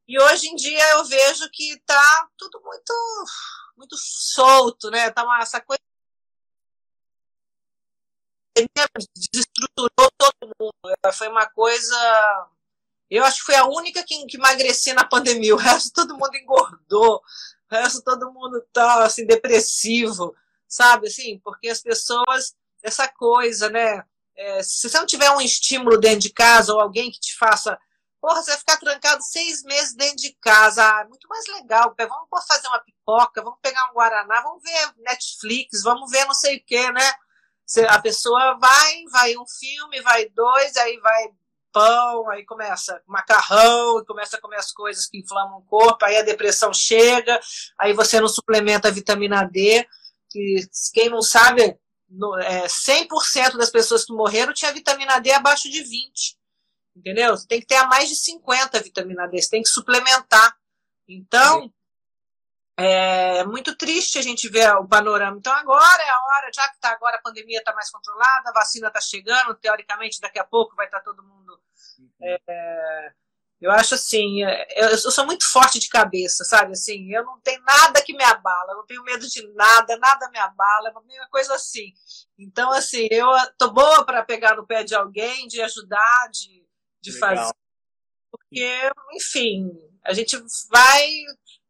E 0.07 0.19
hoje 0.19 0.47
em 0.47 0.55
dia 0.55 0.91
eu 0.91 1.05
vejo 1.05 1.49
que 1.51 1.73
está 1.73 2.27
tudo 2.37 2.61
muito 2.63 2.93
muito 3.77 3.95
solto, 3.97 4.89
né? 4.89 5.09
Tá 5.11 5.23
uma, 5.23 5.39
essa 5.39 5.59
coisa 5.59 5.79
desestruturou 9.15 10.09
todo 10.17 10.51
mundo. 10.59 11.13
Foi 11.13 11.27
uma 11.27 11.45
coisa 11.47 12.47
eu 13.15 13.25
acho 13.25 13.39
que 13.39 13.45
foi 13.45 13.55
a 13.55 13.65
única 13.65 14.03
que, 14.03 14.25
que 14.25 14.37
emagreci 14.37 14.93
na 14.93 15.05
pandemia. 15.05 15.53
O 15.53 15.57
resto 15.57 15.91
todo 15.93 16.17
mundo 16.17 16.35
engordou. 16.35 17.21
O 17.71 17.75
resto 17.75 18.01
todo 18.01 18.31
mundo 18.31 18.61
tá 18.73 19.03
assim 19.03 19.25
depressivo, 19.25 20.35
sabe? 20.67 21.07
Assim, 21.07 21.39
porque 21.43 21.69
as 21.69 21.81
pessoas 21.81 22.55
essa 22.83 23.07
coisa, 23.07 23.69
né? 23.69 24.03
É, 24.37 24.61
se 24.61 24.89
você 24.89 24.97
não 24.97 25.05
tiver 25.05 25.31
um 25.31 25.41
estímulo 25.41 25.97
dentro 25.97 26.19
de 26.19 26.29
casa 26.29 26.73
ou 26.73 26.79
alguém 26.79 27.09
que 27.09 27.19
te 27.19 27.35
faça, 27.35 27.79
porra, 28.21 28.41
você 28.41 28.51
vai 28.51 28.59
ficar 28.59 28.77
trancado 28.77 29.23
seis 29.23 29.63
meses 29.63 29.95
dentro 29.95 30.17
de 30.17 30.33
casa, 30.41 30.83
ah, 30.83 31.05
muito 31.07 31.27
mais 31.27 31.45
legal. 31.47 31.95
Vamos 31.97 32.45
fazer 32.47 32.67
uma 32.67 32.79
pipoca, 32.79 33.41
vamos 33.41 33.59
pegar 33.61 33.89
um 33.89 33.93
guaraná, 33.93 34.41
vamos 34.41 34.61
ver 34.61 34.93
Netflix, 34.97 35.81
vamos 35.83 36.11
ver 36.11 36.25
não 36.25 36.33
sei 36.33 36.57
o 36.57 36.63
que, 36.63 36.91
né? 36.91 37.13
A 37.89 37.99
pessoa 37.99 38.57
vai, 38.59 39.03
vai 39.11 39.37
um 39.37 39.45
filme, 39.47 40.01
vai 40.01 40.29
dois, 40.29 40.75
aí 40.77 40.99
vai 40.99 41.29
pão, 41.75 42.29
aí 42.29 42.45
começa 42.45 43.01
macarrão, 43.05 44.01
começa 44.05 44.37
a 44.37 44.39
comer 44.39 44.55
as 44.55 44.71
coisas 44.71 45.07
que 45.07 45.17
inflamam 45.17 45.57
o 45.57 45.63
corpo, 45.63 46.05
aí 46.05 46.15
a 46.15 46.21
depressão 46.21 46.73
chega, 46.73 47.37
aí 47.77 47.91
você 47.91 48.21
não 48.21 48.29
suplementa 48.29 48.87
a 48.87 48.91
vitamina 48.91 49.43
D, 49.43 49.85
que 50.29 50.65
quem 50.93 51.09
não 51.09 51.21
sabe, 51.21 51.77
no, 52.07 52.39
é, 52.39 52.65
100% 52.65 53.57
das 53.57 53.69
pessoas 53.69 54.05
que 54.05 54.13
morreram 54.13 54.53
tinha 54.53 54.71
vitamina 54.71 55.19
D 55.19 55.33
abaixo 55.33 55.69
de 55.69 55.83
20, 55.83 56.37
entendeu? 56.95 57.35
Tem 57.45 57.59
que 57.59 57.67
ter 57.67 57.75
a 57.75 57.87
mais 57.87 58.07
de 58.07 58.15
50 58.15 58.79
vitamina 58.79 59.27
D, 59.27 59.41
você 59.41 59.49
tem 59.49 59.61
que 59.61 59.67
suplementar. 59.67 60.55
Então, 61.09 61.69
é 62.77 63.43
muito 63.45 63.75
triste 63.75 64.19
a 64.19 64.21
gente 64.21 64.49
ver 64.49 64.69
o 64.75 64.87
panorama. 64.87 65.37
Então, 65.37 65.53
agora 65.53 66.03
é 66.03 66.09
a 66.09 66.21
hora, 66.23 66.51
já 66.53 66.67
que 66.69 66.79
tá, 66.79 66.91
agora 66.91 67.17
a 67.17 67.21
pandemia 67.21 67.59
está 67.59 67.73
mais 67.73 67.89
controlada, 67.89 68.49
a 68.49 68.53
vacina 68.53 68.87
está 68.87 68.99
chegando, 68.99 69.55
teoricamente, 69.55 70.19
daqui 70.19 70.39
a 70.39 70.43
pouco 70.43 70.75
vai 70.75 70.85
estar 70.85 70.99
tá 70.99 71.03
todo 71.03 71.23
mundo 71.23 71.59
é, 72.21 73.13
Eu 73.61 73.71
acho 73.71 73.95
assim, 73.95 74.43
é, 74.43 74.67
eu, 74.75 74.89
eu, 74.89 74.97
sou 74.97 75.25
muito 75.25 75.49
forte 75.49 75.79
de 75.79 75.89
cabeça, 75.89 76.43
sabe? 76.43 76.73
Assim, 76.73 77.11
eu 77.13 77.23
não 77.23 77.39
tenho 77.39 77.61
nada 77.63 78.01
que 78.01 78.15
me 78.15 78.23
abala, 78.23 78.71
eu 78.71 78.77
não 78.77 78.85
tenho 78.85 79.03
medo 79.03 79.27
de 79.27 79.47
nada, 79.53 79.97
nada 79.97 80.29
me 80.29 80.39
abala, 80.39 80.89
é 80.89 80.91
uma 80.91 81.29
coisa 81.29 81.55
assim. 81.55 81.93
Então, 82.37 82.71
assim, 82.71 83.07
eu 83.09 83.27
tô 83.57 83.71
boa 83.71 84.05
para 84.05 84.23
pegar 84.23 84.55
no 84.55 84.67
pé 84.67 84.83
de 84.83 84.95
alguém, 84.95 85.47
de 85.47 85.61
ajudar, 85.61 86.29
de, 86.31 86.65
de 87.01 87.17
fazer. 87.17 87.53
Porque, 88.29 88.91
enfim, 89.13 89.71
a 90.03 90.13
gente 90.13 90.37
vai. 90.69 91.07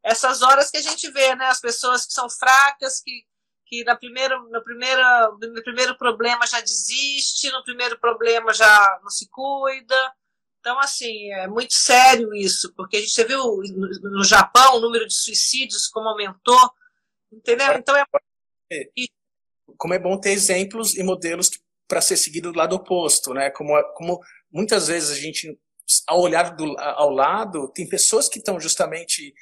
Essas 0.05 0.41
horas 0.41 0.69
que 0.69 0.77
a 0.77 0.81
gente 0.81 1.09
vê, 1.09 1.35
né? 1.35 1.47
As 1.47 1.59
pessoas 1.59 2.05
que 2.05 2.13
são 2.13 2.29
fracas, 2.29 3.01
que, 3.01 3.23
que 3.65 3.83
na 3.83 3.95
primeira, 3.95 4.39
no, 4.39 4.63
primeiro, 4.63 5.01
no 5.39 5.63
primeiro 5.63 5.97
problema 5.97 6.45
já 6.45 6.61
desiste, 6.61 7.51
no 7.51 7.63
primeiro 7.63 7.99
problema 7.99 8.53
já 8.53 8.99
não 9.01 9.09
se 9.09 9.27
cuida 9.29 10.13
então, 10.65 10.79
assim, 10.79 11.31
é 11.31 11.47
muito 11.47 11.75
sério 11.75 12.33
isso, 12.33 12.73
porque 12.75 12.97
a 12.97 12.99
gente 12.99 13.23
viu 13.25 13.61
no, 14.01 14.23
Japão 14.23 14.77
o 14.77 14.79
número 14.79 15.05
de 15.05 15.13
suicídios 15.13 15.87
como 15.87 16.09
aumentou, 16.09 16.59
entendeu? 17.31 17.71
Então 17.73 17.95
é. 17.95 18.03
Como 19.77 19.93
é 19.93 19.99
bom 19.99 20.19
ter 20.19 20.31
exemplos 20.31 20.95
e 20.95 21.03
modelos 21.03 21.51
para 21.87 22.01
ser 22.01 22.17
seguido 22.17 22.51
do 22.51 22.57
lado 22.57 22.75
oposto, 22.75 23.31
né? 23.31 23.51
Como, 23.51 23.79
como 23.93 24.19
muitas 24.51 24.87
vezes 24.87 25.11
a 25.11 25.21
gente, 25.21 25.55
ao 26.07 26.19
olhar 26.19 26.55
do, 26.55 26.75
ao 26.79 27.11
lado, 27.11 27.71
tem 27.71 27.87
pessoas 27.87 28.27
que 28.27 28.39
estão 28.39 28.59
justamente 28.59 29.35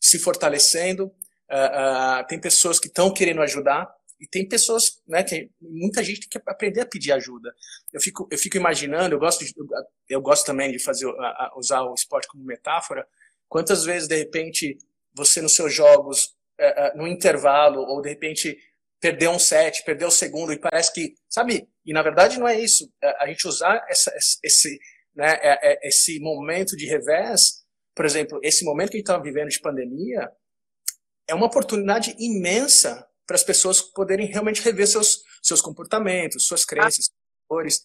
se 0.00 0.18
fortalecendo, 0.18 1.06
uh, 1.06 2.22
uh, 2.22 2.26
tem 2.26 2.40
pessoas 2.40 2.80
que 2.80 2.88
estão 2.88 3.12
querendo 3.12 3.42
ajudar, 3.42 3.92
e 4.20 4.26
tem 4.26 4.46
pessoas, 4.46 5.00
né, 5.08 5.24
que 5.24 5.50
muita 5.60 6.04
gente 6.04 6.20
tem 6.20 6.28
que 6.28 6.50
aprender 6.50 6.82
a 6.82 6.86
pedir 6.86 7.10
ajuda. 7.12 7.54
Eu 7.90 8.00
fico, 8.00 8.28
eu 8.30 8.36
fico 8.36 8.56
imaginando, 8.58 9.14
eu 9.14 9.18
gosto, 9.18 9.42
de, 9.42 9.54
eu 10.10 10.20
gosto 10.20 10.44
também 10.44 10.70
de 10.70 10.78
fazer, 10.78 11.10
usar 11.56 11.82
o 11.82 11.94
esporte 11.94 12.28
como 12.28 12.44
metáfora. 12.44 13.06
Quantas 13.48 13.82
vezes, 13.82 14.06
de 14.06 14.16
repente, 14.16 14.76
você 15.14 15.40
nos 15.40 15.54
seus 15.54 15.72
jogos, 15.72 16.36
é, 16.58 16.88
é, 16.88 16.94
no 16.94 17.06
intervalo, 17.08 17.80
ou 17.80 18.02
de 18.02 18.10
repente 18.10 18.58
perdeu 19.00 19.30
um 19.30 19.38
set, 19.38 19.82
perdeu 19.82 20.08
o 20.08 20.12
segundo, 20.12 20.52
e 20.52 20.58
parece 20.58 20.92
que, 20.92 21.14
sabe, 21.26 21.66
e 21.86 21.92
na 21.94 22.02
verdade 22.02 22.38
não 22.38 22.46
é 22.46 22.60
isso. 22.60 22.92
É, 23.02 23.24
a 23.24 23.26
gente 23.26 23.48
usar 23.48 23.82
essa, 23.88 24.12
esse, 24.44 24.78
né, 25.16 25.38
esse 25.82 26.20
momento 26.20 26.76
de 26.76 26.84
revés, 26.86 27.64
por 27.94 28.04
exemplo, 28.04 28.40
esse 28.42 28.64
momento 28.64 28.90
que 28.90 28.96
a 28.96 28.98
gente 28.98 29.08
está 29.08 29.18
vivendo 29.18 29.48
de 29.48 29.60
pandemia, 29.60 30.30
é 31.28 31.34
uma 31.34 31.46
oportunidade 31.46 32.14
imensa 32.18 33.06
para 33.26 33.36
as 33.36 33.44
pessoas 33.44 33.80
poderem 33.80 34.26
realmente 34.26 34.60
rever 34.62 34.88
seus, 34.88 35.22
seus 35.40 35.60
comportamentos, 35.60 36.46
suas 36.46 36.64
crenças, 36.64 37.10
valores. 37.48 37.84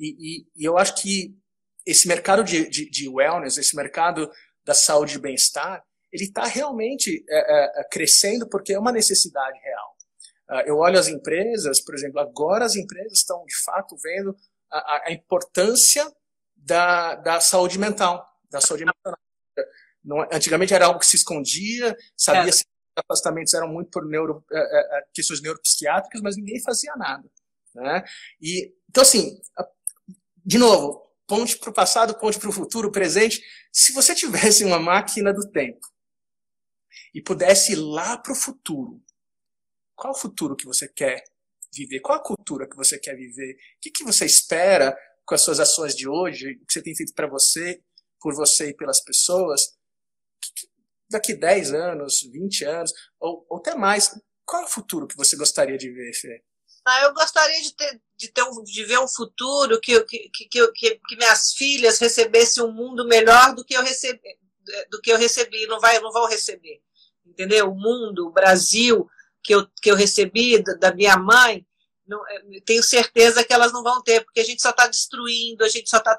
E, 0.00 0.16
e, 0.18 0.46
e, 0.56 0.64
eu 0.64 0.78
acho 0.78 0.94
que 0.96 1.36
esse 1.84 2.08
mercado 2.08 2.42
de, 2.42 2.68
de, 2.68 2.88
de, 2.88 3.08
wellness, 3.08 3.58
esse 3.58 3.76
mercado 3.76 4.30
da 4.64 4.74
saúde 4.74 5.16
e 5.16 5.20
bem-estar, 5.20 5.84
ele 6.10 6.24
está 6.24 6.44
realmente 6.44 7.24
é, 7.28 7.38
é, 7.38 7.80
é, 7.80 7.84
crescendo 7.90 8.48
porque 8.48 8.72
é 8.72 8.78
uma 8.78 8.92
necessidade 8.92 9.58
real. 9.58 9.96
Uh, 10.48 10.68
eu 10.68 10.78
olho 10.78 10.98
as 10.98 11.08
empresas, 11.08 11.80
por 11.80 11.94
exemplo, 11.94 12.20
agora 12.20 12.64
as 12.64 12.76
empresas 12.76 13.18
estão 13.18 13.44
de 13.44 13.56
fato 13.64 13.96
vendo 14.02 14.34
a, 14.70 15.08
a 15.08 15.12
importância 15.12 16.10
da, 16.54 17.16
da 17.16 17.40
saúde 17.40 17.78
mental, 17.78 18.26
da 18.50 18.60
saúde 18.60 18.84
emocional. 18.84 19.25
Não, 20.06 20.20
antigamente 20.32 20.72
era 20.72 20.86
algo 20.86 21.00
que 21.00 21.06
se 21.06 21.16
escondia, 21.16 21.96
sabia 22.16 22.50
é 22.50 22.76
afastamentos 22.96 23.52
eram 23.52 23.68
muito 23.68 23.90
por 23.90 24.06
neuro, 24.06 24.42
é, 24.50 24.58
é, 24.58 24.98
é, 24.98 25.04
questões 25.12 25.42
neuropsiquiátricas, 25.42 26.22
mas 26.22 26.36
ninguém 26.36 26.62
fazia 26.62 26.94
nada. 26.96 27.28
Né? 27.74 28.02
E, 28.40 28.72
então, 28.88 29.02
assim, 29.02 29.38
de 30.44 30.56
novo, 30.56 31.02
ponte 31.26 31.58
para 31.58 31.70
o 31.70 31.74
passado, 31.74 32.18
ponte 32.18 32.38
para 32.38 32.48
o 32.48 32.52
futuro, 32.52 32.90
presente. 32.90 33.42
Se 33.70 33.92
você 33.92 34.14
tivesse 34.14 34.64
uma 34.64 34.78
máquina 34.78 35.32
do 35.32 35.50
tempo 35.50 35.86
e 37.12 37.20
pudesse 37.20 37.72
ir 37.72 37.76
lá 37.76 38.16
para 38.16 38.32
o 38.32 38.36
futuro, 38.36 39.02
qual 39.94 40.12
o 40.14 40.16
futuro 40.16 40.56
que 40.56 40.66
você 40.66 40.88
quer 40.88 41.22
viver? 41.74 42.00
Qual 42.00 42.16
a 42.16 42.22
cultura 42.22 42.68
que 42.68 42.76
você 42.76 42.98
quer 42.98 43.14
viver? 43.14 43.54
O 43.54 43.80
que, 43.80 43.90
que 43.90 44.04
você 44.04 44.24
espera 44.24 44.96
com 45.24 45.34
as 45.34 45.42
suas 45.42 45.60
ações 45.60 45.94
de 45.94 46.08
hoje? 46.08 46.52
O 46.52 46.66
que 46.66 46.72
você 46.72 46.82
tem 46.82 46.94
feito 46.94 47.12
para 47.12 47.26
você, 47.26 47.82
por 48.20 48.34
você 48.34 48.70
e 48.70 48.74
pelas 48.74 49.00
pessoas? 49.02 49.75
Daqui 51.08 51.34
10 51.34 51.72
anos, 51.72 52.22
20 52.22 52.64
anos, 52.64 52.92
ou, 53.20 53.46
ou 53.48 53.58
até 53.58 53.74
mais, 53.74 54.10
qual 54.44 54.62
é 54.62 54.64
o 54.64 54.68
futuro 54.68 55.06
que 55.06 55.16
você 55.16 55.36
gostaria 55.36 55.78
de 55.78 55.90
ver, 55.90 56.12
Fê? 56.14 56.42
Ah, 56.84 57.02
eu 57.02 57.14
gostaria 57.14 57.60
de, 57.62 57.74
ter, 57.74 58.00
de, 58.16 58.28
ter 58.28 58.42
um, 58.44 58.62
de 58.62 58.84
ver 58.84 59.00
um 59.00 59.08
futuro 59.08 59.80
que, 59.80 60.00
que, 60.04 60.28
que, 60.28 60.48
que, 60.48 61.00
que 61.08 61.16
minhas 61.16 61.52
filhas 61.52 61.98
recebessem 61.98 62.62
um 62.62 62.70
mundo 62.70 63.04
melhor 63.06 63.54
do 63.54 63.64
que 63.64 63.74
eu 63.74 63.82
recebi, 63.82 64.20
do 64.90 65.00
que 65.00 65.10
eu 65.10 65.18
recebi, 65.18 65.66
não, 65.66 65.80
vai, 65.80 65.98
não 65.98 66.12
vão 66.12 66.28
receber. 66.28 66.80
Entendeu? 67.24 67.70
O 67.70 67.74
mundo, 67.74 68.28
o 68.28 68.32
Brasil 68.32 69.08
que 69.42 69.52
eu, 69.52 69.66
que 69.82 69.90
eu 69.90 69.96
recebi 69.96 70.62
da, 70.62 70.74
da 70.74 70.94
minha 70.94 71.16
mãe, 71.16 71.66
não, 72.06 72.22
tenho 72.64 72.84
certeza 72.84 73.42
que 73.42 73.52
elas 73.52 73.72
não 73.72 73.82
vão 73.82 74.00
ter, 74.00 74.24
porque 74.24 74.40
a 74.40 74.44
gente 74.44 74.62
só 74.62 74.70
está 74.70 74.86
destruindo, 74.86 75.64
a 75.64 75.68
gente 75.68 75.90
só 75.90 75.98
está 75.98 76.14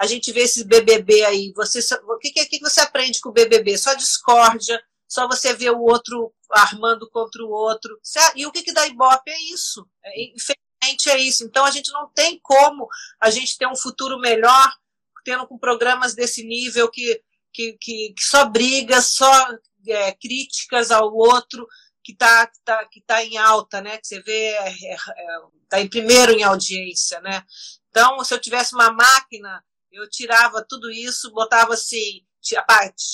a 0.00 0.06
gente 0.06 0.32
vê 0.32 0.44
esse 0.44 0.64
BBB 0.64 1.26
aí, 1.26 1.52
você, 1.54 1.78
o 2.08 2.16
que, 2.16 2.30
que, 2.30 2.46
que 2.46 2.58
você 2.60 2.80
aprende 2.80 3.20
com 3.20 3.28
o 3.28 3.32
BBB? 3.32 3.76
Só 3.76 3.92
discórdia, 3.92 4.82
só 5.06 5.28
você 5.28 5.52
vê 5.52 5.68
o 5.68 5.82
outro 5.82 6.32
armando 6.50 7.06
contra 7.10 7.44
o 7.44 7.50
outro. 7.50 8.00
E 8.34 8.46
o 8.46 8.50
que, 8.50 8.62
que 8.62 8.72
dá 8.72 8.86
Ibope 8.86 9.30
é 9.30 9.52
isso. 9.52 9.86
É, 10.02 10.22
infelizmente 10.22 11.10
é 11.10 11.18
isso. 11.18 11.44
Então 11.44 11.66
a 11.66 11.70
gente 11.70 11.92
não 11.92 12.08
tem 12.14 12.40
como 12.42 12.88
a 13.20 13.28
gente 13.28 13.58
ter 13.58 13.66
um 13.66 13.76
futuro 13.76 14.18
melhor 14.18 14.72
tendo 15.22 15.46
com 15.46 15.58
programas 15.58 16.14
desse 16.14 16.42
nível 16.44 16.90
que, 16.90 17.22
que, 17.52 17.74
que, 17.78 18.14
que 18.16 18.24
só 18.24 18.46
briga, 18.46 19.02
só 19.02 19.30
é, 19.86 20.12
críticas 20.12 20.90
ao 20.90 21.14
outro, 21.14 21.68
que 22.02 22.12
está 22.12 22.46
que 22.46 22.58
tá, 22.64 22.84
que 22.86 23.00
tá 23.02 23.22
em 23.22 23.36
alta, 23.36 23.82
né? 23.82 23.98
Que 23.98 24.06
você 24.06 24.22
vê, 24.22 24.52
está 24.56 25.12
é, 25.12 25.24
é, 25.24 25.40
tá 25.68 25.80
em 25.82 25.90
primeiro 25.90 26.32
em 26.32 26.42
audiência, 26.42 27.20
né? 27.20 27.44
Então, 27.90 28.24
se 28.24 28.32
eu 28.32 28.40
tivesse 28.40 28.74
uma 28.74 28.90
máquina 28.90 29.62
eu 29.92 30.08
tirava 30.08 30.64
tudo 30.66 30.90
isso, 30.90 31.32
botava 31.32 31.74
assim, 31.74 32.24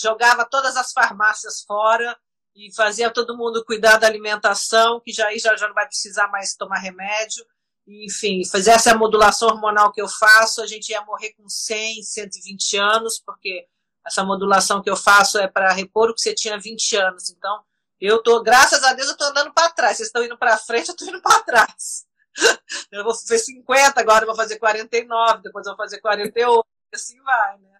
jogava 0.00 0.44
todas 0.44 0.76
as 0.76 0.92
farmácias 0.92 1.62
fora 1.62 2.16
e 2.54 2.74
fazia 2.74 3.10
todo 3.10 3.36
mundo 3.36 3.64
cuidar 3.64 3.98
da 3.98 4.06
alimentação, 4.06 5.00
que 5.00 5.12
já, 5.12 5.30
já, 5.36 5.56
já 5.56 5.68
não 5.68 5.74
vai 5.74 5.86
precisar 5.86 6.28
mais 6.28 6.54
tomar 6.54 6.78
remédio. 6.78 7.44
Enfim, 7.86 8.42
fizesse 8.44 8.88
a 8.88 8.96
modulação 8.96 9.48
hormonal 9.48 9.92
que 9.92 10.00
eu 10.00 10.08
faço, 10.08 10.62
a 10.62 10.66
gente 10.66 10.88
ia 10.90 11.02
morrer 11.02 11.32
com 11.34 11.48
100, 11.48 12.02
120 12.02 12.76
anos, 12.78 13.22
porque 13.24 13.66
essa 14.04 14.24
modulação 14.24 14.82
que 14.82 14.90
eu 14.90 14.96
faço 14.96 15.38
é 15.38 15.46
para 15.46 15.72
repor 15.72 16.10
o 16.10 16.14
que 16.14 16.20
você 16.20 16.34
tinha 16.34 16.58
20 16.58 16.96
anos. 16.96 17.30
Então, 17.30 17.62
eu 18.00 18.22
tô, 18.22 18.42
graças 18.42 18.82
a 18.82 18.92
Deus, 18.94 19.08
eu 19.08 19.16
tô 19.16 19.24
andando 19.24 19.52
para 19.52 19.70
trás. 19.70 19.96
Vocês 19.96 20.08
estão 20.08 20.24
indo 20.24 20.38
para 20.38 20.56
frente, 20.56 20.88
eu 20.88 20.96
tô 20.96 21.04
indo 21.04 21.20
para 21.20 21.42
trás. 21.42 22.05
Eu 22.90 23.04
vou 23.04 23.14
fazer 23.14 23.38
50, 23.38 24.00
agora 24.00 24.22
eu 24.22 24.26
vou 24.26 24.36
fazer 24.36 24.58
49, 24.58 25.42
depois 25.42 25.66
eu 25.66 25.72
vou 25.72 25.84
fazer 25.84 26.00
48, 26.00 26.64
e 26.92 26.96
assim 26.96 27.20
vai, 27.22 27.58
né? 27.58 27.76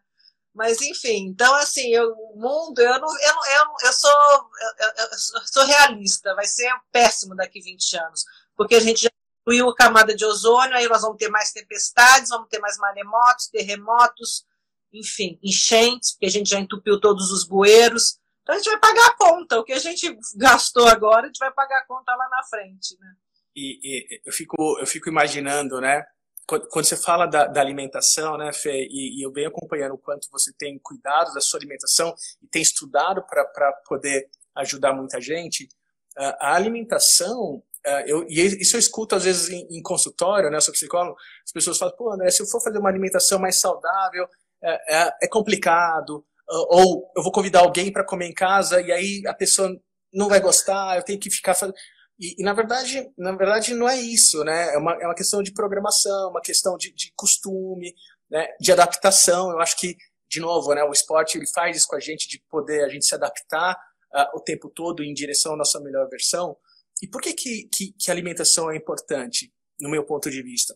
Mas, 0.53 0.81
enfim, 0.81 1.27
então, 1.27 1.55
assim, 1.55 1.88
eu, 1.90 2.12
o 2.12 2.40
mundo, 2.40 2.79
eu, 2.81 2.99
não, 2.99 3.09
eu, 3.09 3.35
eu, 3.35 3.66
eu, 3.85 3.92
sou, 3.92 4.11
eu, 4.11 5.05
eu, 5.05 5.47
sou 5.47 5.64
realista, 5.64 6.35
vai 6.35 6.47
ser 6.47 6.71
péssimo 6.90 7.37
daqui 7.37 7.61
20 7.61 7.99
anos, 7.99 8.25
porque 8.57 8.75
a 8.75 8.81
gente 8.81 9.03
já 9.03 9.11
destruiu 9.37 9.69
a 9.69 9.75
camada 9.75 10.14
de 10.14 10.25
ozônio, 10.25 10.75
aí 10.75 10.88
nós 10.88 11.03
vamos 11.03 11.19
ter 11.19 11.29
mais 11.29 11.53
tempestades, 11.53 12.31
vamos 12.31 12.49
ter 12.49 12.59
mais 12.59 12.79
maremotos, 12.79 13.49
terremotos, 13.49 14.47
enfim, 14.92 15.38
enchentes, 15.42 16.12
porque 16.12 16.27
a 16.27 16.31
gente 16.31 16.51
já 16.51 16.59
entupiu 16.59 16.99
todos 16.99 17.31
os 17.31 17.45
bueiros. 17.45 18.19
Então 18.42 18.55
a 18.55 18.59
gente 18.59 18.71
vai 18.71 18.81
pagar 18.81 19.07
a 19.09 19.16
conta. 19.16 19.61
O 19.61 19.64
que 19.64 19.73
a 19.73 19.79
gente 19.79 20.19
gastou 20.37 20.87
agora, 20.87 21.25
a 21.25 21.27
gente 21.27 21.38
vai 21.38 21.53
pagar 21.53 21.81
a 21.81 21.87
conta 21.87 22.14
lá 22.14 22.29
na 22.31 22.45
frente, 22.45 22.97
né? 22.99 23.14
E, 23.57 23.81
e, 23.83 24.21
eu, 24.25 24.33
fico, 24.33 24.79
eu 24.79 24.87
fico 24.87 25.09
imaginando, 25.09 25.81
né? 25.81 26.05
Quando, 26.47 26.69
quando 26.69 26.85
você 26.85 26.97
fala 26.97 27.27
da, 27.27 27.47
da, 27.47 27.61
alimentação, 27.61 28.37
né, 28.37 28.53
Fê, 28.53 28.87
e, 28.88 29.19
e, 29.19 29.23
eu 29.23 29.33
venho 29.33 29.49
acompanhando 29.49 29.95
o 29.95 29.99
quanto 29.99 30.29
você 30.31 30.53
tem 30.57 30.79
cuidado 30.81 31.33
da 31.35 31.40
sua 31.40 31.59
alimentação 31.59 32.14
e 32.42 32.47
tem 32.47 32.62
estudado 32.62 33.25
para 33.27 33.73
poder 33.88 34.29
ajudar 34.55 34.92
muita 34.92 35.21
gente, 35.21 35.69
a 36.16 36.55
alimentação, 36.55 37.62
eu, 38.07 38.27
e 38.29 38.40
isso 38.40 38.77
eu 38.77 38.81
escuto 38.81 39.14
às 39.14 39.25
vezes 39.25 39.51
em, 39.51 39.66
em, 39.71 39.83
consultório, 39.83 40.51
né, 40.51 40.61
sou 40.61 40.73
psicólogo, 40.73 41.16
as 41.45 41.53
pessoas 41.53 41.77
falam, 41.77 41.95
pô, 41.95 42.11
André, 42.12 42.31
se 42.31 42.42
eu 42.42 42.47
for 42.47 42.62
fazer 42.62 42.79
uma 42.79 42.88
alimentação 42.88 43.38
mais 43.38 43.61
saudável, 43.61 44.27
é, 44.62 44.97
é, 44.97 45.12
é 45.23 45.29
complicado, 45.29 46.25
ou 46.49 47.11
eu 47.16 47.23
vou 47.23 47.33
convidar 47.33 47.61
alguém 47.61 47.92
para 47.92 48.05
comer 48.05 48.27
em 48.27 48.35
casa 48.35 48.81
e 48.81 48.90
aí 48.90 49.23
a 49.27 49.35
pessoa 49.35 49.71
não 50.12 50.29
vai 50.29 50.40
gostar, 50.40 50.97
eu 50.97 51.03
tenho 51.03 51.19
que 51.19 51.31
ficar 51.31 51.55
fazendo. 51.55 51.77
E, 52.19 52.37
e, 52.39 52.43
na 52.43 52.53
verdade, 52.53 53.11
na 53.17 53.33
verdade 53.33 53.75
não 53.75 53.89
é 53.89 54.01
isso, 54.01 54.43
né? 54.43 54.75
É 54.75 54.79
uma, 54.79 54.93
é 54.95 55.07
uma 55.07 55.15
questão 55.15 55.43
de 55.43 55.53
programação, 55.53 56.31
uma 56.31 56.41
questão 56.41 56.77
de, 56.77 56.93
de 56.93 57.13
costume, 57.15 57.95
né? 58.31 58.49
de 58.61 58.73
adaptação. 58.73 59.51
Eu 59.51 59.61
acho 59.61 59.77
que, 59.77 59.97
de 60.29 60.41
novo, 60.41 60.75
né? 60.75 60.83
O 60.83 60.93
esporte 60.93 61.37
ele 61.37 61.47
faz 61.47 61.77
isso 61.77 61.89
com 61.89 61.97
a 61.97 62.01
gente 62.01 62.29
de 62.29 62.39
poder 62.49 62.85
a 62.85 62.89
gente 62.89 63.07
se 63.07 63.15
adaptar 63.15 63.77
uh, 64.15 64.37
o 64.37 64.41
tempo 64.41 64.71
todo 64.71 65.05
em 65.05 65.13
direção 65.13 65.55
à 65.55 65.57
nossa 65.57 65.81
melhor 65.81 66.09
versão. 66.09 66.57
E 67.03 67.07
por 67.07 67.21
que 67.21 67.35
que, 67.35 67.69
que, 67.71 67.93
que 67.93 68.11
alimentação 68.11 68.71
é 68.71 68.77
importante, 68.77 69.53
no 69.79 69.91
meu 69.91 70.05
ponto 70.05 70.31
de 70.31 70.43
vista? 70.43 70.75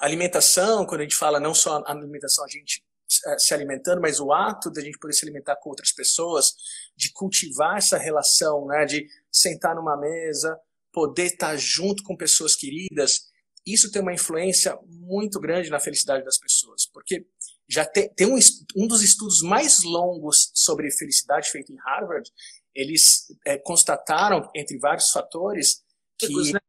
A 0.00 0.06
alimentação, 0.06 0.86
quando 0.86 1.02
a 1.02 1.04
gente 1.04 1.14
fala 1.14 1.38
não 1.38 1.54
só 1.54 1.82
a 1.84 1.92
alimentação, 1.92 2.44
a 2.44 2.48
gente 2.48 2.82
eh, 3.26 3.38
se 3.38 3.54
alimentando, 3.54 4.00
mas 4.00 4.20
o 4.20 4.32
ato 4.32 4.70
de 4.70 4.80
a 4.80 4.82
gente 4.82 4.98
poder 4.98 5.14
se 5.14 5.24
alimentar 5.24 5.56
com 5.56 5.70
outras 5.70 5.92
pessoas, 5.92 6.54
de 6.96 7.12
cultivar 7.12 7.78
essa 7.78 7.96
relação, 7.96 8.66
né, 8.66 8.84
de 8.84 9.06
sentar 9.38 9.74
numa 9.74 9.96
mesa, 9.96 10.58
poder 10.92 11.26
estar 11.26 11.56
junto 11.56 12.02
com 12.02 12.16
pessoas 12.16 12.56
queridas, 12.56 13.28
isso 13.66 13.90
tem 13.90 14.00
uma 14.00 14.14
influência 14.14 14.78
muito 14.86 15.38
grande 15.38 15.70
na 15.70 15.78
felicidade 15.78 16.24
das 16.24 16.38
pessoas, 16.38 16.86
porque 16.86 17.26
já 17.68 17.84
tem, 17.84 18.08
tem 18.14 18.26
um, 18.26 18.38
um 18.76 18.86
dos 18.86 19.02
estudos 19.02 19.42
mais 19.42 19.82
longos 19.84 20.50
sobre 20.54 20.90
felicidade 20.90 21.50
feito 21.50 21.72
em 21.72 21.76
Harvard, 21.76 22.30
eles 22.74 23.26
é, 23.44 23.58
constataram, 23.58 24.48
entre 24.54 24.78
vários 24.78 25.10
fatores, 25.10 25.84
que 26.16 26.52
né? 26.52 26.60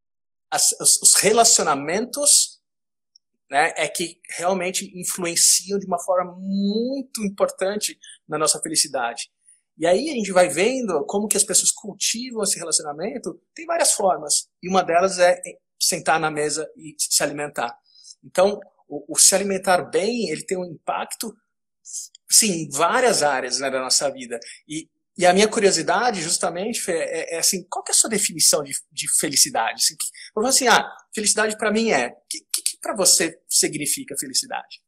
as, 0.51 0.71
os 1.01 1.13
relacionamentos 1.15 2.59
né, 3.49 3.73
é 3.77 3.87
que 3.87 4.19
realmente 4.29 4.91
influenciam 4.99 5.79
de 5.79 5.85
uma 5.85 5.99
forma 5.99 6.35
muito 6.37 7.23
importante 7.23 7.97
na 8.27 8.37
nossa 8.37 8.59
felicidade. 8.61 9.31
E 9.79 9.87
aí 9.87 10.09
a 10.09 10.13
gente 10.13 10.33
vai 10.33 10.49
vendo 10.49 11.05
como 11.05 11.27
que 11.27 11.37
as 11.37 11.43
pessoas 11.43 11.71
cultivam 11.71 12.43
esse 12.43 12.59
relacionamento, 12.59 13.41
tem 13.55 13.65
várias 13.65 13.93
formas. 13.93 14.49
E 14.61 14.69
uma 14.69 14.83
delas 14.83 15.17
é 15.19 15.41
sentar 15.79 16.19
na 16.19 16.29
mesa 16.29 16.69
e 16.75 16.93
se 16.99 17.23
alimentar. 17.23 17.73
Então, 18.21 18.59
o, 18.89 19.13
o 19.13 19.17
se 19.17 19.33
alimentar 19.33 19.83
bem, 19.83 20.29
ele 20.29 20.45
tem 20.45 20.57
um 20.57 20.65
impacto, 20.65 21.33
sim, 22.29 22.63
em 22.63 22.69
várias 22.69 23.23
áreas 23.23 23.59
né, 23.59 23.71
da 23.71 23.79
nossa 23.79 24.11
vida. 24.11 24.37
E, 24.67 24.89
e 25.17 25.25
a 25.25 25.33
minha 25.33 25.47
curiosidade, 25.47 26.21
justamente, 26.21 26.81
Fê, 26.81 26.91
é, 26.91 27.35
é, 27.35 27.39
assim, 27.39 27.65
qual 27.69 27.85
é 27.87 27.91
a 27.91 27.93
sua 27.93 28.09
definição 28.09 28.61
de, 28.61 28.73
de 28.91 29.07
felicidade? 29.17 29.81
Assim, 29.81 29.95
que, 29.95 30.07
assim, 30.45 30.67
ah, 30.67 30.85
felicidade 31.15 31.57
para 31.57 31.71
mim 31.71 31.91
é, 31.91 32.07
o 32.07 32.27
que, 32.29 32.39
que, 32.51 32.61
que 32.63 32.77
para 32.81 32.93
você 32.97 33.39
significa 33.47 34.13
felicidade? 34.19 34.81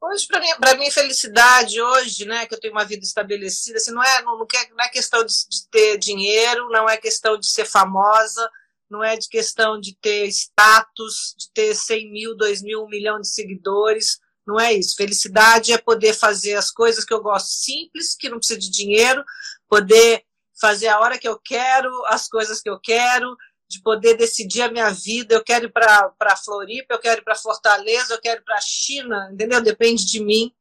Hoje, 0.00 0.26
para 0.26 0.40
mim, 0.40 0.48
para 0.60 0.74
mim, 0.76 0.90
felicidade, 0.90 1.80
hoje, 1.80 2.26
né, 2.26 2.46
que 2.46 2.54
eu 2.54 2.60
tenho 2.60 2.74
uma 2.74 2.84
vida 2.84 3.04
estabelecida, 3.04 3.78
assim, 3.78 3.90
não, 3.90 4.02
é, 4.02 4.22
não, 4.22 4.38
não, 4.38 4.46
quer, 4.46 4.68
não 4.70 4.84
é 4.84 4.88
questão 4.88 5.24
de, 5.24 5.32
de, 5.48 5.68
ter 5.70 5.96
dinheiro, 5.96 6.68
não 6.68 6.88
é 6.88 6.96
questão 6.96 7.38
de 7.38 7.46
ser 7.46 7.64
famosa, 7.64 8.50
não 8.90 9.02
é 9.02 9.16
de 9.16 9.28
questão 9.28 9.80
de 9.80 9.96
ter 9.96 10.26
status, 10.28 11.34
de 11.38 11.50
ter 11.52 11.74
100 11.74 12.12
mil, 12.12 12.36
2 12.36 12.62
mil, 12.62 12.84
um 12.84 12.88
milhão 12.88 13.18
de 13.18 13.28
seguidores, 13.28 14.20
não 14.46 14.60
é 14.60 14.72
isso. 14.74 14.94
Felicidade 14.96 15.72
é 15.72 15.78
poder 15.78 16.12
fazer 16.12 16.54
as 16.54 16.70
coisas 16.70 17.04
que 17.04 17.14
eu 17.14 17.22
gosto 17.22 17.48
simples, 17.48 18.14
que 18.14 18.28
não 18.28 18.38
precisa 18.38 18.60
de 18.60 18.70
dinheiro, 18.70 19.24
poder 19.68 20.22
fazer 20.60 20.88
a 20.88 21.00
hora 21.00 21.18
que 21.18 21.26
eu 21.26 21.38
quero, 21.38 21.90
as 22.06 22.28
coisas 22.28 22.60
que 22.60 22.68
eu 22.68 22.78
quero, 22.78 23.36
de 23.74 23.82
poder 23.82 24.16
decidir 24.16 24.62
a 24.62 24.70
minha 24.70 24.90
vida. 24.90 25.34
Eu 25.34 25.42
quero 25.42 25.66
ir 25.66 25.72
para 25.72 26.36
Floripa, 26.36 26.94
eu 26.94 26.98
quero 26.98 27.20
ir 27.20 27.24
para 27.24 27.34
Fortaleza, 27.34 28.14
eu 28.14 28.20
quero 28.20 28.40
ir 28.40 28.44
para 28.44 28.60
China, 28.60 29.30
entendeu? 29.32 29.60
Depende 29.60 30.06
de 30.06 30.20
mim. 30.20 30.52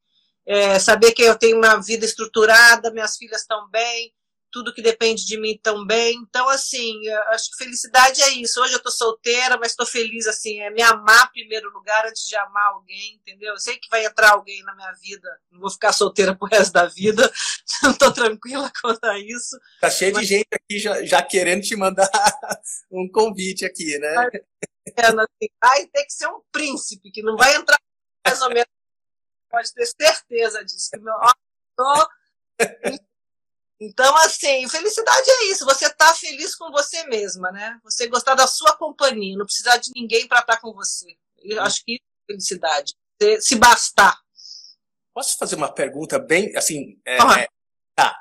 É, 0.46 0.78
saber 0.80 1.14
que 1.14 1.22
eu 1.22 1.38
tenho 1.38 1.58
uma 1.58 1.78
vida 1.78 2.06
estruturada, 2.06 2.92
minhas 2.92 3.16
filhas 3.16 3.42
estão 3.42 3.70
bem, 3.70 4.14
tudo 4.54 4.72
que 4.72 4.84
depende 4.84 5.26
de 5.26 5.36
mim 5.36 5.60
também. 5.62 6.16
Então, 6.18 6.48
assim, 6.48 7.10
acho 7.30 7.50
que 7.50 7.58
felicidade 7.58 8.22
é 8.22 8.30
isso. 8.30 8.62
Hoje 8.62 8.74
eu 8.74 8.78
estou 8.78 8.92
solteira, 8.92 9.58
mas 9.58 9.72
estou 9.72 9.86
feliz, 9.86 10.28
assim, 10.28 10.62
é 10.62 10.70
me 10.70 10.82
amar 10.84 11.26
em 11.26 11.40
primeiro 11.40 11.72
lugar 11.72 12.06
antes 12.06 12.28
de 12.28 12.36
amar 12.36 12.68
alguém, 12.68 13.16
entendeu? 13.16 13.54
Eu 13.54 13.58
sei 13.58 13.78
que 13.80 13.90
vai 13.90 14.06
entrar 14.06 14.34
alguém 14.34 14.64
na 14.64 14.76
minha 14.76 14.92
vida, 14.94 15.28
não 15.52 15.60
vou 15.60 15.72
ficar 15.72 15.92
solteira 15.92 16.36
pro 16.36 16.48
resto 16.48 16.72
da 16.72 16.86
vida, 16.86 17.30
não 17.82 17.92
estou 17.92 18.14
tranquila 18.14 18.72
quanto 18.80 19.04
a 19.06 19.18
isso. 19.18 19.60
Tá 19.82 19.90
cheio 19.90 20.14
mas... 20.14 20.22
de 20.22 20.36
gente 20.36 20.50
aqui 20.54 20.78
já, 20.78 21.04
já 21.04 21.22
querendo 21.24 21.64
te 21.64 21.76
mandar 21.76 22.08
um 22.92 23.10
convite 23.12 23.66
aqui, 23.66 23.98
né? 23.98 24.30
É, 24.96 25.06
assim, 25.08 25.50
vai 25.60 25.88
ter 25.88 26.06
que 26.06 26.14
ser 26.14 26.28
um 26.28 26.42
príncipe, 26.52 27.10
que 27.10 27.24
não 27.24 27.36
vai 27.36 27.56
entrar 27.56 27.80
mais 28.24 28.40
ou 28.40 28.50
menos, 28.50 28.70
pode 29.50 29.74
ter 29.74 29.88
certeza 29.88 30.64
disso, 30.64 30.92
que 30.92 31.00
meu... 31.00 31.14
Tô 31.76 32.08
então, 33.86 34.16
assim, 34.18 34.68
felicidade 34.70 35.30
é 35.30 35.46
isso. 35.46 35.66
Você 35.66 35.90
tá 35.90 36.14
feliz 36.14 36.56
com 36.56 36.72
você 36.72 37.06
mesma, 37.08 37.52
né? 37.52 37.80
Você 37.84 38.08
gostar 38.08 38.34
da 38.36 38.48
sua 38.48 38.76
companhia, 38.78 39.38
não 39.38 39.46
precisar 39.46 39.78
de 39.78 39.92
ninguém 39.96 40.28
para 40.28 40.40
estar 40.40 40.58
com 40.62 40.74
você. 40.74 41.18
Eu 41.42 41.62
acho 41.62 41.84
que 41.84 41.94
isso 41.94 42.04
é 42.04 42.32
felicidade. 42.32 42.94
Se 43.42 43.56
bastar. 43.56 44.18
Posso 45.14 45.38
fazer 45.38 45.56
uma 45.56 45.72
pergunta 45.72 46.18
bem, 46.18 46.56
assim, 46.56 47.00
é, 47.06 47.22
uhum. 47.22 47.32
é, 47.34 47.48
tá. 47.94 48.18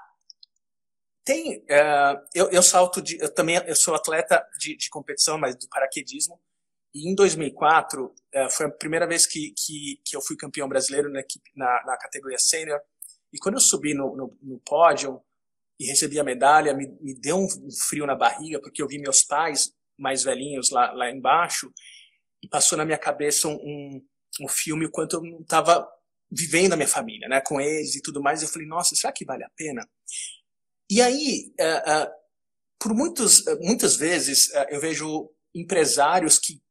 Tem, 1.24 1.58
uh, 1.58 2.20
eu, 2.34 2.50
eu 2.50 2.62
salto 2.62 3.00
de, 3.00 3.18
eu 3.18 3.32
também, 3.32 3.56
eu 3.66 3.74
sou 3.76 3.94
atleta 3.94 4.46
de, 4.58 4.76
de 4.76 4.90
competição, 4.90 5.38
mas 5.38 5.56
do 5.56 5.68
paraquedismo. 5.68 6.38
E 6.94 7.08
em 7.08 7.14
2004 7.14 8.04
uh, 8.04 8.14
é, 8.32 8.50
foi 8.50 8.66
a 8.66 8.70
primeira 8.70 9.06
vez 9.06 9.26
que, 9.26 9.54
que, 9.56 10.00
que 10.04 10.14
eu 10.14 10.20
fui 10.20 10.36
campeão 10.36 10.68
brasileiro 10.68 11.10
na, 11.10 11.20
equipe, 11.20 11.50
na, 11.56 11.82
na 11.84 11.96
categoria 11.96 12.38
sênior. 12.38 12.80
E 13.32 13.38
quando 13.38 13.54
eu 13.54 13.60
subi 13.60 13.94
no, 13.94 14.14
no, 14.14 14.38
no 14.42 14.58
pódio, 14.58 15.22
e 15.82 15.86
recebi 15.86 16.20
a 16.20 16.24
medalha, 16.24 16.74
me, 16.74 16.86
me 17.00 17.12
deu 17.12 17.36
um 17.36 17.48
frio 17.88 18.06
na 18.06 18.14
barriga, 18.14 18.60
porque 18.60 18.80
eu 18.80 18.86
vi 18.86 18.98
meus 18.98 19.24
pais 19.24 19.72
mais 19.98 20.22
velhinhos 20.22 20.70
lá, 20.70 20.92
lá 20.92 21.10
embaixo, 21.10 21.72
e 22.40 22.48
passou 22.48 22.78
na 22.78 22.84
minha 22.84 22.98
cabeça 22.98 23.48
um, 23.48 24.00
um, 24.40 24.48
filme 24.48 24.86
o 24.86 24.90
quanto 24.90 25.16
eu 25.16 25.22
não 25.22 25.40
estava 25.40 25.84
vivendo 26.30 26.74
a 26.74 26.76
minha 26.76 26.88
família, 26.88 27.28
né, 27.28 27.40
com 27.40 27.60
eles 27.60 27.96
e 27.96 28.00
tudo 28.00 28.22
mais. 28.22 28.42
Eu 28.42 28.48
falei, 28.48 28.66
nossa, 28.66 28.94
será 28.94 29.12
que 29.12 29.24
vale 29.24 29.42
a 29.42 29.50
pena? 29.56 29.84
E 30.88 31.02
aí, 31.02 31.52
uh, 31.60 32.04
uh, 32.04 32.10
por 32.78 32.94
muitos, 32.94 33.40
uh, 33.40 33.58
muitas 33.60 33.96
vezes, 33.96 34.50
eu 34.70 34.80
vejo 34.80 35.30
empresários 35.52 36.38
que 36.38 36.62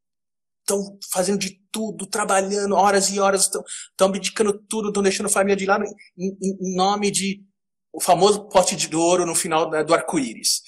estão 0.60 0.98
fazendo 1.10 1.38
de 1.38 1.60
tudo, 1.70 2.06
trabalhando 2.06 2.76
horas 2.76 3.10
e 3.10 3.20
horas, 3.20 3.42
estão 3.42 4.08
abdicando 4.08 4.58
tudo, 4.68 4.88
estão 4.88 5.02
deixando 5.02 5.26
a 5.26 5.30
família 5.30 5.56
de 5.56 5.66
lado 5.66 5.84
em, 6.16 6.38
em 6.40 6.74
nome 6.74 7.10
de 7.10 7.44
o 7.92 8.00
famoso 8.00 8.48
pote 8.48 8.74
de 8.74 8.94
ouro 8.94 9.26
no 9.26 9.34
final 9.34 9.70
né, 9.70 9.84
do 9.84 9.92
arco-íris. 9.92 10.62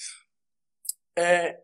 É, 1.17 1.57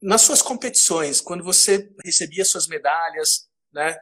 nas 0.00 0.22
suas 0.22 0.42
competições, 0.42 1.20
quando 1.20 1.42
você 1.42 1.88
recebia 2.04 2.44
suas 2.44 2.66
medalhas, 2.66 3.48
né, 3.72 3.96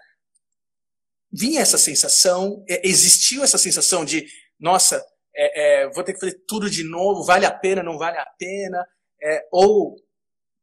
vinha 1.30 1.60
essa 1.60 1.78
sensação, 1.78 2.64
é, 2.68 2.86
existiu 2.86 3.44
essa 3.44 3.58
sensação 3.58 4.04
de, 4.04 4.26
nossa, 4.58 5.04
é, 5.34 5.82
é, 5.82 5.90
vou 5.90 6.02
ter 6.02 6.14
que 6.14 6.20
fazer 6.20 6.42
tudo 6.46 6.68
de 6.68 6.82
novo, 6.82 7.24
vale 7.24 7.46
a 7.46 7.52
pena, 7.52 7.82
não 7.82 7.96
vale 7.96 8.18
a 8.18 8.26
pena, 8.38 8.86
é, 9.22 9.46
ou 9.52 9.96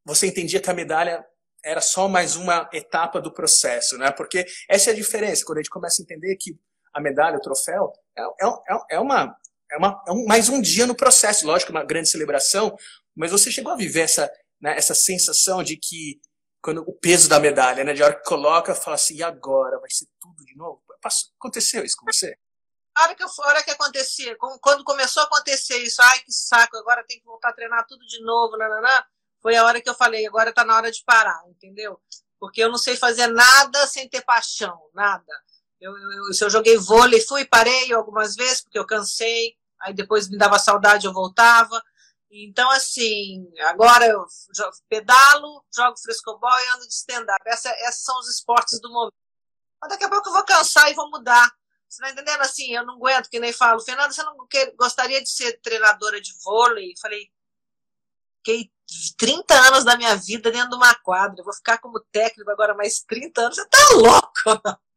você 0.04 0.28
entendia 0.28 0.60
que 0.60 0.70
a 0.70 0.74
medalha 0.74 1.26
era 1.63 1.82
só 1.82 2.08
mais 2.08 2.36
uma 2.36 2.70
etapa 2.74 3.20
do 3.22 3.34
processo, 3.34 3.98
né? 3.98 4.12
Porque 4.12 4.46
essa 4.70 4.90
é 4.90 4.94
a 4.94 4.96
diferença, 4.96 5.44
quando 5.46 5.58
a 5.58 5.62
gente 5.62 5.70
começa 5.70 6.02
a 6.02 6.04
entender 6.04 6.36
que 6.38 6.58
a 6.94 7.02
medalha, 7.02 7.38
o 7.38 7.42
troféu, 7.42 7.92
é, 8.18 8.24
é, 8.24 8.96
é 8.96 9.00
uma, 9.00 9.36
é, 9.71 9.77
uma, 9.77 10.03
é 10.08 10.12
um, 10.12 10.25
mais 10.25 10.49
um 10.49 10.62
dia 10.62 10.86
no 10.86 10.95
processo, 10.95 11.45
lógico, 11.45 11.71
uma 11.71 11.84
grande 11.84 12.10
celebração, 12.10 12.75
mas 13.15 13.32
você 13.32 13.51
chegou 13.51 13.71
a 13.71 13.75
viver 13.75 14.01
essa, 14.01 14.32
né, 14.62 14.77
essa 14.77 14.93
sensação 14.93 15.63
de 15.63 15.77
que 15.77 16.19
quando 16.62 16.82
o 16.82 16.93
peso 16.93 17.30
da 17.30 17.39
medalha, 17.39 17.84
né, 17.84 17.93
de 17.93 18.03
hora 18.03 18.15
que 18.15 18.27
coloca, 18.27 18.75
fala 18.75 18.95
assim, 18.95 19.15
e 19.15 19.23
agora? 19.23 19.80
Vai 19.80 19.89
ser 19.89 20.08
tudo 20.19 20.43
de 20.43 20.56
novo? 20.56 20.82
Passou, 21.01 21.30
aconteceu 21.39 21.84
isso 21.86 21.95
com 21.97 22.06
você? 22.06 22.38
A 22.95 23.03
hora 23.03 23.15
que, 23.15 23.23
a 23.23 23.47
hora 23.47 23.63
que 23.63 23.71
acontecia, 23.71 24.36
quando 24.60 24.84
começou 24.84 25.21
a 25.21 25.25
acontecer 25.27 25.77
isso, 25.77 26.01
ai 26.01 26.19
que 26.19 26.32
saco, 26.32 26.75
agora 26.77 27.06
tem 27.08 27.19
que 27.19 27.25
voltar 27.25 27.49
a 27.49 27.53
treinar 27.53 27.86
tudo 27.88 28.06
de 28.06 28.21
novo, 28.23 28.58
nananá, 28.58 29.06
foi 29.39 29.56
a 29.56 29.63
hora 29.63 29.80
que 29.80 29.89
eu 29.89 29.93
falei, 29.93 30.25
agora 30.25 30.49
está 30.49 30.65
na 30.65 30.75
hora 30.75 30.91
de 30.91 31.03
parar, 31.06 31.41
entendeu? 31.47 32.01
Porque 32.39 32.62
eu 32.62 32.69
não 32.69 32.77
sei 32.77 32.95
fazer 32.95 33.27
nada 33.27 33.86
sem 33.88 34.10
ter 34.10 34.21
paixão, 34.23 34.89
nada. 34.93 35.32
Eu, 35.80 35.96
eu, 35.96 36.34
se 36.34 36.44
eu 36.44 36.50
joguei 36.50 36.78
vôlei, 36.78 37.22
fui, 37.22 37.46
parei 37.46 37.94
algumas 37.94 38.36
vezes, 38.36 38.62
porque 38.62 38.80
eu 38.80 38.86
cansei, 38.86 39.56
aí 39.82 39.94
depois 39.94 40.28
me 40.30 40.38
dava 40.38 40.58
saudade, 40.58 41.06
eu 41.06 41.13
voltava. 41.13 41.82
Então, 42.30 42.70
assim, 42.72 43.48
agora 43.62 44.06
eu 44.06 44.26
pedalo, 44.90 45.63
jogo 45.74 45.98
frescobol 45.98 46.50
e 46.50 46.76
ando 46.76 46.88
de 46.88 46.94
stand-up. 46.94 47.42
Esses 47.48 48.04
são 48.04 48.20
os 48.20 48.28
esportes 48.30 48.80
do 48.82 48.92
momento. 48.92 49.13
Mas 49.82 49.92
daqui 49.92 50.04
a 50.04 50.10
pouco 50.10 50.30
eu 50.30 50.34
vou 50.34 50.44
cansar 50.44 50.92
e 50.92 50.96
vou 50.96 51.10
mudar. 51.10 51.50
Você 51.88 52.02
tá 52.02 52.12
entendendo? 52.12 52.42
Assim, 52.42 52.76
eu 52.76 52.86
não 52.86 52.96
aguento, 52.96 53.30
que 53.30 53.40
nem 53.40 53.54
falo. 53.54 53.80
Fernanda, 53.80 54.12
você 54.12 54.24
não 54.24 54.46
quer, 54.48 54.74
gostaria 54.76 55.22
de 55.22 55.30
ser 55.30 55.60
treinadora 55.62 56.20
de 56.20 56.34
vôlei? 56.44 56.94
Falei, 57.02 57.32
fiquei 58.38 58.72
30 59.17 59.54
anos 59.54 59.84
da 59.84 59.97
minha 59.97 60.15
vida 60.15 60.52
dentro 60.52 60.69
de 60.69 60.76
uma 60.76 60.95
quadra. 60.95 61.39
Eu 61.39 61.45
vou 61.45 61.54
ficar 61.54 61.78
como 61.80 62.00
técnico 62.12 62.50
agora 62.50 62.73
mais 62.73 63.02
30 63.02 63.41
anos. 63.41 63.56
Você 63.56 63.67
tá 63.67 63.89
louco? 63.93 64.80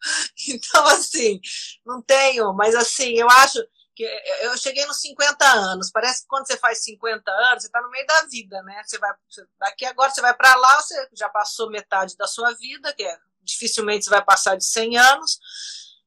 Então, 0.49 0.87
assim, 0.87 1.39
não 1.85 2.01
tenho. 2.01 2.55
Mas, 2.55 2.75
assim, 2.75 3.13
eu 3.19 3.29
acho 3.29 3.63
que 3.95 4.03
eu 4.41 4.57
cheguei 4.57 4.87
nos 4.87 4.99
50 5.01 5.45
anos. 5.45 5.91
Parece 5.91 6.23
que 6.23 6.29
quando 6.29 6.47
você 6.47 6.57
faz 6.57 6.83
50 6.85 7.31
anos, 7.31 7.63
você 7.63 7.69
está 7.69 7.83
no 7.83 7.91
meio 7.91 8.07
da 8.07 8.23
vida, 8.23 8.63
né? 8.63 8.83
Você 8.83 8.99
vai 8.99 9.13
daqui 9.59 9.85
agora 9.85 10.11
você 10.11 10.23
vai 10.23 10.35
para 10.35 10.55
lá, 10.57 10.81
você 10.81 11.09
já 11.13 11.29
passou 11.29 11.71
metade 11.71 12.17
da 12.17 12.27
sua 12.27 12.53
vida, 12.55 12.95
que 12.95 13.03
é, 13.03 13.19
dificilmente 13.43 14.05
você 14.05 14.11
vai 14.11 14.25
passar 14.25 14.57
de 14.57 14.65
100 14.65 14.97
anos. 14.97 15.39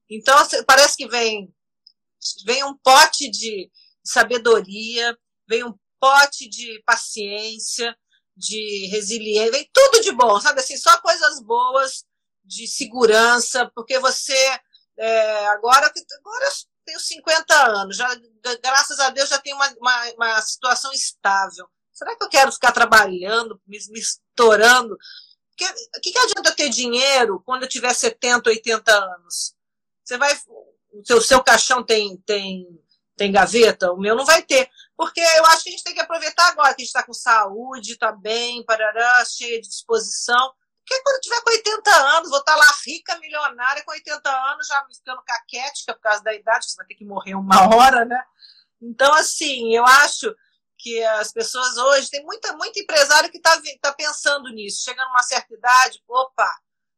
Então 0.10 0.36
parece 0.66 0.98
que 0.98 1.08
vem 1.08 1.54
vem 2.46 2.64
um 2.64 2.76
pote 2.78 3.30
de 3.30 3.70
sabedoria, 4.04 5.16
vem 5.48 5.64
um 5.64 5.78
pote 6.04 6.50
de 6.50 6.84
paciência, 6.86 7.98
de 8.36 8.88
resiliência, 8.88 9.54
vem 9.54 9.70
tudo 9.72 10.02
de 10.02 10.12
bom, 10.12 10.38
sabe 10.42 10.60
assim, 10.60 10.76
só 10.76 11.00
coisas 11.00 11.42
boas 11.42 12.04
de 12.44 12.68
segurança, 12.68 13.72
porque 13.74 13.98
você 14.00 14.36
é, 14.98 15.48
agora, 15.48 15.90
agora 16.20 16.46
tenho 16.86 17.00
50 17.00 17.56
anos, 17.56 17.96
já, 17.96 18.10
graças 18.62 19.00
a 19.00 19.12
Deus 19.12 19.30
já 19.30 19.40
tenho 19.40 19.56
uma, 19.56 19.74
uma, 19.80 20.12
uma 20.16 20.42
situação 20.42 20.92
estável. 20.92 21.70
Será 21.94 22.18
que 22.18 22.24
eu 22.26 22.30
quero 22.30 22.52
ficar 22.52 22.74
trabalhando, 22.74 23.62
me, 23.66 23.80
me 23.90 24.00
estourando? 24.02 24.96
O 24.96 26.02
que, 26.02 26.12
que 26.12 26.20
adianta 26.20 26.54
ter 26.54 26.68
dinheiro 26.68 27.42
quando 27.46 27.64
eu 27.64 27.70
tiver 27.70 27.94
70, 27.94 28.50
80 28.50 28.92
anos? 28.92 29.56
Você 30.04 30.18
vai. 30.18 30.38
O 30.92 31.06
seu, 31.06 31.22
seu 31.22 31.42
caixão 31.42 31.82
tem, 31.82 32.18
tem, 32.26 32.68
tem 33.16 33.32
gaveta? 33.32 33.94
O 33.94 33.98
meu 33.98 34.16
não 34.16 34.26
vai 34.26 34.42
ter. 34.42 34.70
Porque 35.04 35.20
eu 35.20 35.46
acho 35.48 35.64
que 35.64 35.70
a 35.70 35.72
gente 35.74 35.84
tem 35.84 35.94
que 35.94 36.00
aproveitar 36.00 36.48
agora 36.48 36.74
que 36.74 36.82
a 36.82 36.86
gente 36.86 36.96
está 36.96 37.04
com 37.04 37.14
saúde, 37.14 37.92
está 37.92 38.10
bem, 38.10 38.64
parará, 38.64 39.26
cheia 39.26 39.62
de 39.62 39.68
disposição. 39.68 40.54
Porque 40.80 41.04
quando 41.04 41.16
eu 41.16 41.22
tiver 41.22 41.42
com 41.42 41.50
80 41.50 41.92
anos, 42.16 42.30
vou 42.30 42.40
estar 42.40 42.54
tá 42.54 42.58
lá 42.58 42.74
rica, 42.86 43.20
milionária, 43.20 43.84
com 43.84 43.92
80 43.92 44.30
anos, 44.30 44.66
já 44.66 44.86
me 44.88 44.96
ficando 44.96 45.22
caquética 45.24 45.94
por 45.94 46.00
causa 46.00 46.24
da 46.24 46.34
idade, 46.34 46.70
você 46.70 46.78
vai 46.78 46.86
ter 46.86 46.96
que 46.96 47.04
morrer 47.04 47.36
uma 47.36 47.68
hora, 47.76 48.06
né? 48.06 48.24
Então, 48.82 49.14
assim, 49.14 49.76
eu 49.76 49.86
acho 49.86 50.34
que 50.78 51.04
as 51.04 51.34
pessoas 51.34 51.78
hoje, 51.78 52.10
tem 52.10 52.24
muita, 52.24 52.56
muito 52.56 52.80
empresário 52.80 53.30
que 53.30 53.38
está 53.40 53.62
tá 53.82 53.92
pensando 53.92 54.48
nisso. 54.52 54.86
Chega 54.86 55.04
numa 55.04 55.24
certa 55.24 55.54
idade, 55.54 56.02
opa, 56.08 56.50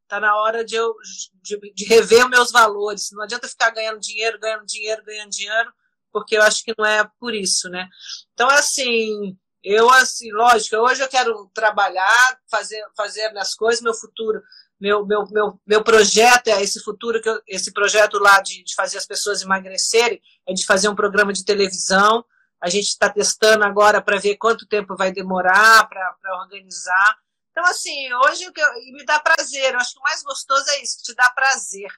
tá 0.08 0.20
na 0.20 0.36
hora 0.36 0.64
de 0.64 0.76
eu 0.76 0.96
de, 1.42 1.74
de 1.74 1.86
rever 1.86 2.24
os 2.24 2.30
meus 2.30 2.52
valores. 2.52 3.10
Não 3.12 3.24
adianta 3.24 3.48
ficar 3.48 3.72
ganhando 3.72 4.00
dinheiro, 4.00 4.40
ganhando 4.40 4.66
dinheiro, 4.68 5.04
ganhando 5.04 5.32
dinheiro, 5.32 5.74
porque 6.16 6.38
eu 6.38 6.44
acho 6.44 6.64
que 6.64 6.74
não 6.78 6.86
é 6.86 7.06
por 7.20 7.36
isso, 7.36 7.68
né? 7.70 7.90
Então, 8.34 8.50
assim, 8.52 9.38
eu, 9.62 9.90
assim, 9.90 10.32
lógico, 10.32 10.78
hoje 10.78 11.04
eu 11.04 11.10
quero 11.10 11.52
trabalhar, 11.54 12.40
fazer, 12.50 12.82
fazer 12.96 13.30
minhas 13.34 13.54
coisas, 13.54 13.82
meu 13.82 13.94
futuro, 13.94 14.42
meu, 14.80 15.06
meu, 15.06 15.26
meu, 15.30 15.60
meu 15.68 15.84
projeto 15.84 16.48
é 16.48 16.62
esse 16.62 16.82
futuro, 16.82 17.22
que 17.22 17.28
eu, 17.28 17.42
esse 17.46 17.74
projeto 17.74 18.18
lá 18.18 18.40
de, 18.40 18.64
de 18.64 18.74
fazer 18.74 18.98
as 18.98 19.06
pessoas 19.06 19.42
emagrecerem, 19.42 20.22
é 20.48 20.54
de 20.54 20.66
fazer 20.66 20.88
um 20.88 20.96
programa 20.96 21.34
de 21.34 21.44
televisão, 21.44 22.24
a 22.62 22.70
gente 22.70 22.86
está 22.86 23.10
testando 23.10 23.66
agora 23.66 24.02
para 24.02 24.18
ver 24.18 24.38
quanto 24.38 24.66
tempo 24.66 24.96
vai 24.96 25.12
demorar 25.12 25.86
para 25.90 26.42
organizar. 26.44 27.18
Então, 27.52 27.66
assim, 27.66 28.08
hoje 28.24 28.46
eu, 28.46 28.94
me 28.94 29.04
dá 29.04 29.20
prazer. 29.20 29.74
Eu 29.74 29.80
acho 29.80 29.94
que 29.94 30.00
o 30.00 30.04
mais 30.04 30.24
gostoso 30.24 30.64
é 30.70 30.82
isso, 30.82 30.98
que 30.98 31.04
te 31.04 31.16
dá 31.16 31.30
prazer. 31.32 31.92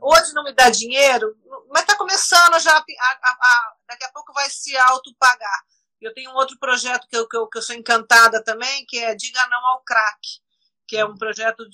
Hoje 0.00 0.34
não 0.34 0.44
me 0.44 0.52
dá 0.52 0.68
dinheiro, 0.68 1.34
mas 1.70 1.82
está 1.82 1.96
começando 1.96 2.58
já. 2.60 2.76
A, 2.76 2.82
a, 2.82 3.30
a, 3.30 3.74
daqui 3.88 4.04
a 4.04 4.12
pouco 4.12 4.32
vai 4.32 4.48
se 4.50 4.76
autopagar. 4.76 5.64
Eu 6.00 6.12
tenho 6.12 6.30
um 6.30 6.34
outro 6.34 6.58
projeto 6.58 7.06
que 7.08 7.16
eu, 7.16 7.28
que, 7.28 7.36
eu, 7.36 7.46
que 7.46 7.58
eu 7.58 7.62
sou 7.62 7.74
encantada 7.76 8.42
também, 8.42 8.84
que 8.86 8.98
é 8.98 9.14
Diga 9.14 9.46
Não 9.48 9.66
ao 9.68 9.82
Crack, 9.82 10.20
que 10.86 10.96
é 10.96 11.04
um 11.04 11.16
projeto 11.16 11.64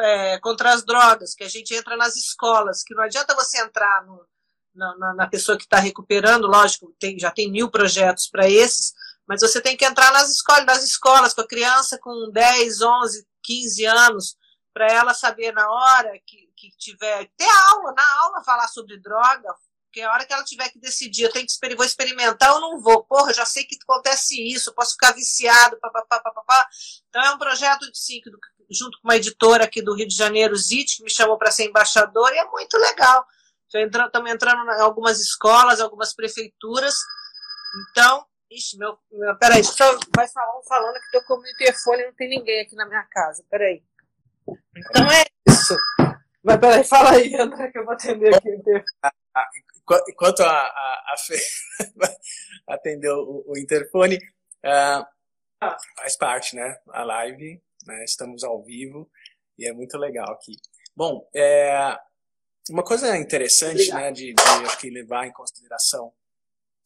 é, 0.00 0.38
contra 0.40 0.72
as 0.72 0.84
drogas, 0.84 1.34
que 1.34 1.44
a 1.44 1.48
gente 1.48 1.74
entra 1.74 1.96
nas 1.96 2.16
escolas, 2.16 2.82
que 2.82 2.94
não 2.94 3.02
adianta 3.02 3.34
você 3.34 3.60
entrar 3.60 4.04
no, 4.06 4.26
na, 4.74 4.96
na, 4.96 5.14
na 5.14 5.26
pessoa 5.26 5.56
que 5.56 5.64
está 5.64 5.78
recuperando, 5.78 6.46
lógico, 6.46 6.94
tem, 6.98 7.18
já 7.18 7.30
tem 7.30 7.50
mil 7.50 7.70
projetos 7.70 8.26
para 8.26 8.48
esses, 8.48 8.94
mas 9.26 9.40
você 9.40 9.60
tem 9.60 9.76
que 9.76 9.84
entrar 9.84 10.12
nas 10.12 10.30
escolas, 10.30 10.64
nas 10.64 10.82
escolas 10.82 11.34
com 11.34 11.42
a 11.42 11.46
criança 11.46 11.98
com 11.98 12.30
10, 12.30 12.80
11, 12.80 13.26
15 13.42 13.84
anos, 13.84 14.36
para 14.72 14.86
ela 14.86 15.14
saber 15.14 15.52
na 15.52 15.70
hora 15.70 16.18
que, 16.26 16.50
que 16.70 16.76
tiver, 16.78 17.30
ter 17.36 17.48
aula, 17.70 17.92
na 17.92 18.20
aula 18.20 18.44
falar 18.44 18.68
sobre 18.68 19.00
droga, 19.00 19.54
porque 19.86 20.00
a 20.00 20.10
hora 20.10 20.24
que 20.24 20.32
ela 20.32 20.42
tiver 20.42 20.70
que 20.70 20.78
decidir, 20.78 21.24
eu 21.24 21.32
tenho 21.32 21.46
que 21.46 21.76
vou 21.76 21.84
experimentar 21.84 22.54
ou 22.54 22.60
não 22.60 22.80
vou, 22.80 23.04
porra, 23.04 23.34
já 23.34 23.44
sei 23.44 23.64
que 23.64 23.76
acontece 23.82 24.34
isso, 24.42 24.74
posso 24.74 24.92
ficar 24.92 25.12
viciado, 25.12 25.78
papapá, 25.78 26.18
papapá. 26.18 26.66
Então 27.08 27.22
é 27.22 27.30
um 27.34 27.38
projeto 27.38 27.90
de 27.90 27.98
sim, 27.98 28.20
junto 28.70 28.98
com 28.98 29.08
uma 29.08 29.16
editora 29.16 29.64
aqui 29.64 29.82
do 29.82 29.94
Rio 29.94 30.08
de 30.08 30.14
Janeiro, 30.14 30.56
ZIT, 30.56 30.96
que 30.96 31.04
me 31.04 31.10
chamou 31.10 31.36
para 31.36 31.50
ser 31.50 31.64
embaixador, 31.64 32.32
e 32.32 32.38
é 32.38 32.44
muito 32.46 32.78
legal. 32.78 33.26
Estamos 33.66 34.30
entrando 34.30 34.70
em 34.70 34.80
algumas 34.80 35.20
escolas, 35.20 35.80
algumas 35.80 36.14
prefeituras. 36.14 36.94
Então, 37.90 38.26
ixi, 38.50 38.78
meu, 38.78 38.98
meu 39.10 39.36
peraí, 39.38 39.64
só 39.64 39.98
vai 40.14 40.28
falar 40.28 40.62
falando 40.68 40.98
que 41.10 41.20
com 41.22 41.34
o 41.34 41.40
meu 41.40 41.56
telefone 41.56 42.02
e 42.02 42.06
não 42.06 42.14
tem 42.14 42.28
ninguém 42.28 42.62
aqui 42.62 42.74
na 42.74 42.86
minha 42.86 43.04
casa. 43.04 43.44
Peraí. 43.50 43.82
Então 44.76 45.06
é 45.10 45.24
isso. 45.48 45.76
Mas 46.42 46.58
peraí, 46.58 46.84
fala 46.84 47.12
aí, 47.12 47.34
André, 47.36 47.70
que 47.70 47.78
eu 47.78 47.84
vou 47.84 47.94
atender 47.94 48.34
aqui 48.34 48.50
o 48.50 48.62
telefone. 48.62 49.12
Enquanto 50.08 50.40
a, 50.40 50.50
a, 50.50 51.12
a 51.12 51.16
Fê 51.18 51.36
atendeu 52.66 53.18
o, 53.18 53.52
o 53.52 53.58
interfone, 53.58 54.16
uh, 54.16 55.06
faz 55.96 56.16
parte, 56.16 56.56
né? 56.56 56.78
A 56.90 57.04
live, 57.04 57.62
né? 57.86 58.04
estamos 58.04 58.42
ao 58.42 58.62
vivo 58.62 59.10
e 59.58 59.68
é 59.68 59.72
muito 59.72 59.96
legal 59.98 60.32
aqui. 60.32 60.56
Bom, 60.96 61.28
é, 61.34 61.96
uma 62.70 62.82
coisa 62.82 63.16
interessante, 63.16 63.92
né, 63.92 64.10
de, 64.10 64.34
de 64.80 64.90
levar 64.90 65.26
em 65.26 65.32
consideração 65.32 66.12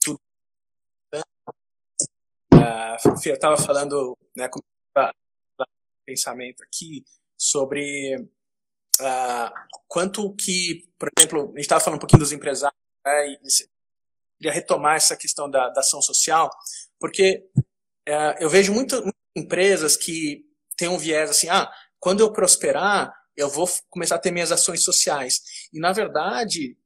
tudo. 0.03 0.21
Uh, 2.53 3.25
eu 3.25 3.35
estava 3.35 3.57
falando, 3.57 4.16
né, 4.37 4.49
com 4.49 4.61
pensamento 6.05 6.62
aqui 6.62 7.05
sobre 7.37 8.29
uh, 9.01 9.53
quanto 9.89 10.35
que, 10.35 10.89
por 10.99 11.09
exemplo, 11.17 11.43
a 11.43 11.47
gente 11.49 11.61
estava 11.61 11.81
falando 11.81 11.97
um 11.97 12.01
pouquinho 12.01 12.21
dos 12.21 12.33
empresários, 12.33 12.79
né, 13.05 13.29
e 13.29 13.39
queria 14.39 14.53
retomar 14.53 14.97
essa 14.97 15.17
questão 15.17 15.51
da, 15.51 15.69
da 15.71 15.81
ação 15.81 16.03
social, 16.03 16.51
porque 16.99 17.45
uh, 18.09 18.37
eu 18.39 18.51
vejo 18.51 18.73
muito, 18.73 18.95
muitas 18.97 19.15
empresas 19.35 19.97
que 19.97 20.45
têm 20.77 20.89
um 20.89 20.99
viés 20.99 21.31
assim, 21.31 21.49
ah, 21.49 21.71
quando 21.99 22.21
eu 22.21 22.33
prosperar, 22.33 23.13
eu 23.37 23.49
vou 23.49 23.69
começar 23.91 24.17
a 24.17 24.19
ter 24.19 24.31
minhas 24.31 24.53
ações 24.53 24.83
sociais. 24.83 25.69
E, 25.73 25.79
na 25.79 25.93
verdade, 25.93 26.77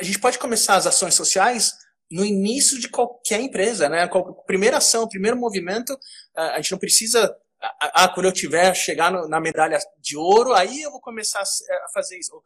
a 0.00 0.02
gente 0.02 0.18
pode 0.18 0.38
começar 0.38 0.76
as 0.76 0.86
ações 0.86 1.14
sociais 1.14 1.72
no 2.10 2.24
início 2.24 2.78
de 2.78 2.88
qualquer 2.88 3.40
empresa, 3.40 3.88
né? 3.88 4.08
Primeira 4.46 4.78
ação, 4.78 5.08
primeiro 5.08 5.36
movimento, 5.36 5.98
a 6.34 6.56
gente 6.56 6.72
não 6.72 6.78
precisa, 6.78 7.34
ah, 7.80 8.08
quando 8.08 8.26
eu 8.26 8.32
tiver, 8.32 8.74
chegar 8.74 9.10
na 9.28 9.40
medalha 9.40 9.78
de 9.98 10.16
ouro, 10.16 10.52
aí 10.52 10.82
eu 10.82 10.90
vou 10.90 11.00
começar 11.00 11.40
a 11.40 11.88
fazer 11.92 12.18
isso. 12.18 12.42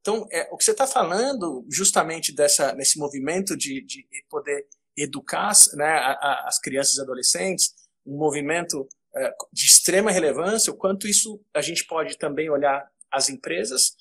Então, 0.00 0.26
é, 0.32 0.48
o 0.50 0.56
que 0.56 0.64
você 0.64 0.72
está 0.72 0.86
falando, 0.86 1.64
justamente 1.70 2.34
dessa, 2.34 2.72
nesse 2.72 2.98
movimento 2.98 3.56
de, 3.56 3.82
de 3.82 4.06
poder 4.28 4.66
educar 4.96 5.52
né, 5.74 6.16
as 6.44 6.58
crianças 6.58 6.96
e 6.96 7.00
adolescentes, 7.00 7.74
um 8.06 8.16
movimento 8.16 8.88
é, 9.14 9.32
de 9.52 9.66
extrema 9.66 10.10
relevância, 10.10 10.72
o 10.72 10.76
quanto 10.76 11.06
isso 11.06 11.40
a 11.54 11.60
gente 11.60 11.86
pode 11.86 12.18
também 12.18 12.50
olhar 12.50 12.90
as 13.10 13.28
empresas 13.28 13.96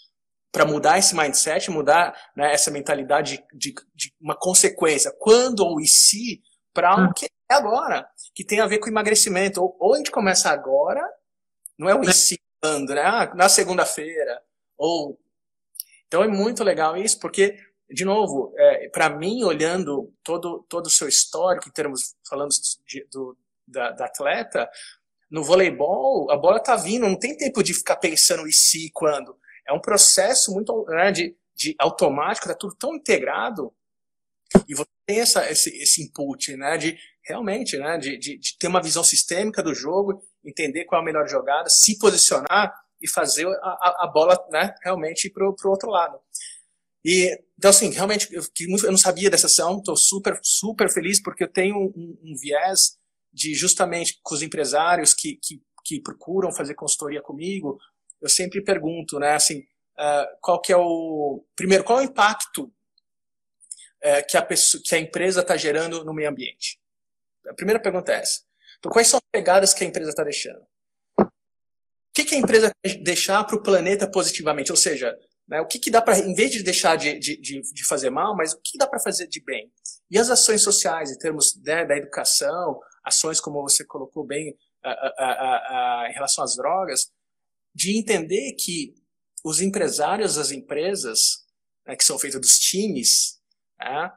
para 0.52 0.66
mudar 0.66 0.98
esse 0.98 1.16
mindset, 1.16 1.70
mudar 1.70 2.16
né, 2.36 2.52
essa 2.52 2.72
mentalidade 2.72 3.44
de, 3.54 3.76
de, 3.94 4.14
uma 4.20 4.36
consequência, 4.36 5.14
quando 5.20 5.60
ou 5.60 5.80
e 5.80 5.88
se, 5.88 6.42
para 6.74 6.92
algo 6.92 7.14
que 7.14 7.26
é 7.26 7.30
agora, 7.54 8.08
que 8.34 8.44
tem 8.44 8.60
a 8.60 8.68
ver 8.68 8.80
com 8.80 8.90
emagrecimento. 8.90 9.62
Ou, 9.62 9.76
ou 9.80 9.94
a 9.94 9.98
gente 9.98 10.12
começa 10.12 10.50
agora, 10.50 11.02
não 11.78 11.90
é 11.90 11.96
o 11.96 12.04
e 12.04 12.14
se, 12.14 12.40
né? 12.64 13.02
Ah, 13.02 13.34
na 13.36 13.50
segunda-feira, 13.50 14.42
ou... 14.78 15.20
Então 16.08 16.24
é 16.24 16.28
muito 16.28 16.64
legal 16.64 16.96
isso, 16.96 17.20
porque, 17.20 17.58
de 17.90 18.06
novo, 18.06 18.54
é, 18.58 18.90
para 18.90 19.10
mim, 19.10 19.44
olhando 19.44 20.14
todo, 20.24 20.66
todo 20.70 20.88
o 20.88 20.92
seu 20.92 21.08
histórico, 21.08 21.68
em 21.68 21.72
termos, 21.72 22.16
falando 22.28 22.52
de, 22.88 23.06
do, 23.12 23.38
da, 23.68 23.92
da 23.92 24.06
atleta, 24.06 24.70
no 25.30 25.44
voleibol, 25.44 26.32
a 26.32 26.38
bola 26.38 26.62
tá 26.62 26.76
vindo, 26.78 27.08
não 27.08 27.20
tem 27.20 27.36
tempo 27.36 27.62
de 27.62 27.74
ficar 27.74 27.98
pensando 27.98 28.48
e 28.48 28.54
se 28.54 28.90
quando. 28.94 29.38
É 29.68 29.74
um 29.74 29.82
processo 29.82 30.54
muito 30.54 30.86
né, 30.88 31.12
de, 31.12 31.36
de 31.54 31.76
automático, 31.78 32.48
tá 32.48 32.56
tudo 32.56 32.76
tão 32.76 32.96
integrado 32.96 33.74
e 34.68 34.76
você 34.76 34.90
tem 35.06 35.20
essa, 35.20 35.50
esse, 35.50 35.70
esse 35.78 36.04
input, 36.04 36.56
né, 36.56 36.78
de 36.78 36.98
realmente, 37.24 37.78
né, 37.78 37.98
de, 37.98 38.18
de, 38.18 38.38
de, 38.38 38.58
ter 38.58 38.68
uma 38.68 38.82
visão 38.82 39.04
sistêmica 39.04 39.62
do 39.62 39.74
jogo, 39.74 40.22
entender 40.46 40.86
qual 40.86 41.00
é 41.00 41.02
a 41.02 41.06
melhor 41.06 41.28
jogada, 41.28 41.70
se 41.70 41.98
posicionar 41.98 42.74
e 43.02 43.10
fazer 43.10 43.48
a, 43.62 44.06
a 44.06 44.12
bola, 44.14 44.38
né, 44.50 44.74
realmente 44.84 45.30
para 45.30 45.46
o 45.46 45.70
outro 45.70 45.90
lado. 45.90 46.20
E, 47.06 47.40
então, 47.58 47.70
assim, 47.70 47.90
realmente, 47.90 48.28
eu, 48.34 48.42
eu 48.42 48.92
não 48.92 48.98
sabia 48.98 49.30
dessa 49.30 49.48
ação, 49.48 49.78
estou 49.78 49.96
super, 49.96 50.40
super 50.42 50.90
feliz 50.90 51.22
porque 51.22 51.44
eu 51.44 51.52
tenho 51.52 51.76
um, 51.78 52.18
um 52.24 52.36
viés 52.40 52.98
de 53.32 53.54
justamente 53.54 54.20
com 54.24 54.36
os 54.36 54.42
empresários 54.42 55.14
que, 55.14 55.38
que, 55.42 55.62
que 55.86 56.02
procuram 56.02 56.52
fazer 56.52 56.74
consultoria 56.74 57.22
comigo, 57.22 57.78
eu 58.22 58.30
sempre 58.30 58.64
pergunto, 58.64 59.20
né, 59.20 59.34
assim, 59.34 59.60
uh, 59.60 60.28
qual 60.42 60.60
que 60.60 60.74
é 60.74 60.78
o 60.78 61.46
primeiro, 61.56 61.84
qual 61.84 62.00
é 62.00 62.04
o 62.04 62.06
impacto 62.06 62.72
uh, 64.04 64.28
que 64.28 64.38
a 64.38 64.42
pessoa, 64.42 64.82
que 64.84 64.96
a 64.96 65.00
empresa 65.00 65.42
está 65.42 65.58
gerando 65.58 66.04
no 66.04 66.14
meio 66.14 66.30
ambiente? 66.30 66.80
A 67.48 67.54
primeira 67.54 67.80
pergunta 67.80 68.12
é 68.12 68.20
essa. 68.22 68.42
Então, 68.80 68.92
quais 68.92 69.08
são 69.08 69.18
as 69.18 69.30
pegadas 69.32 69.74
que 69.74 69.84
a 69.84 69.88
empresa 69.88 70.10
está 70.10 70.24
deixando? 70.24 70.62
O 71.20 71.26
que, 72.14 72.26
que 72.26 72.36
a 72.36 72.38
empresa 72.40 72.72
deixar 73.02 73.44
para 73.44 73.56
o 73.56 73.62
planeta 73.62 74.10
positivamente? 74.10 74.72
Ou 74.72 74.78
seja, 74.78 75.16
né, 75.48 75.62
o 75.62 75.66
que, 75.66 75.80
que 75.80 75.92
dá 75.92 76.02
para, 76.02 76.18
em 76.20 76.34
vez 76.34 76.52
de 76.52 76.64
deixar 76.64 76.96
de, 76.96 77.18
de, 77.18 77.38
de, 77.40 77.86
fazer 77.86 78.10
mal, 78.10 78.36
mas 78.36 78.54
o 78.54 78.60
que 78.62 78.78
dá 78.78 78.88
para 78.88 79.00
fazer 79.00 79.28
de 79.28 79.40
bem? 79.40 79.72
E 80.10 80.18
as 80.18 80.30
ações 80.30 80.62
sociais, 80.62 81.12
em 81.12 81.18
termos 81.18 81.56
né, 81.64 81.86
da 81.86 81.96
educação, 81.96 82.80
ações, 83.04 83.40
como 83.40 83.62
você 83.62 83.86
colocou 83.86 84.26
bem, 84.26 84.58
a, 84.84 84.90
a, 84.90 86.04
a, 86.06 86.10
em 86.10 86.14
relação 86.14 86.44
às 86.44 86.56
drogas, 86.56 87.12
de 87.74 87.98
entender 87.98 88.54
que 88.54 88.96
os 89.44 89.62
empresários 89.62 90.36
das 90.36 90.52
empresas, 90.52 91.46
né, 91.86 91.96
que 91.96 92.04
são 92.04 92.20
feitos 92.20 92.42
dos 92.42 92.60
times, 92.60 93.40
né, 93.80 94.12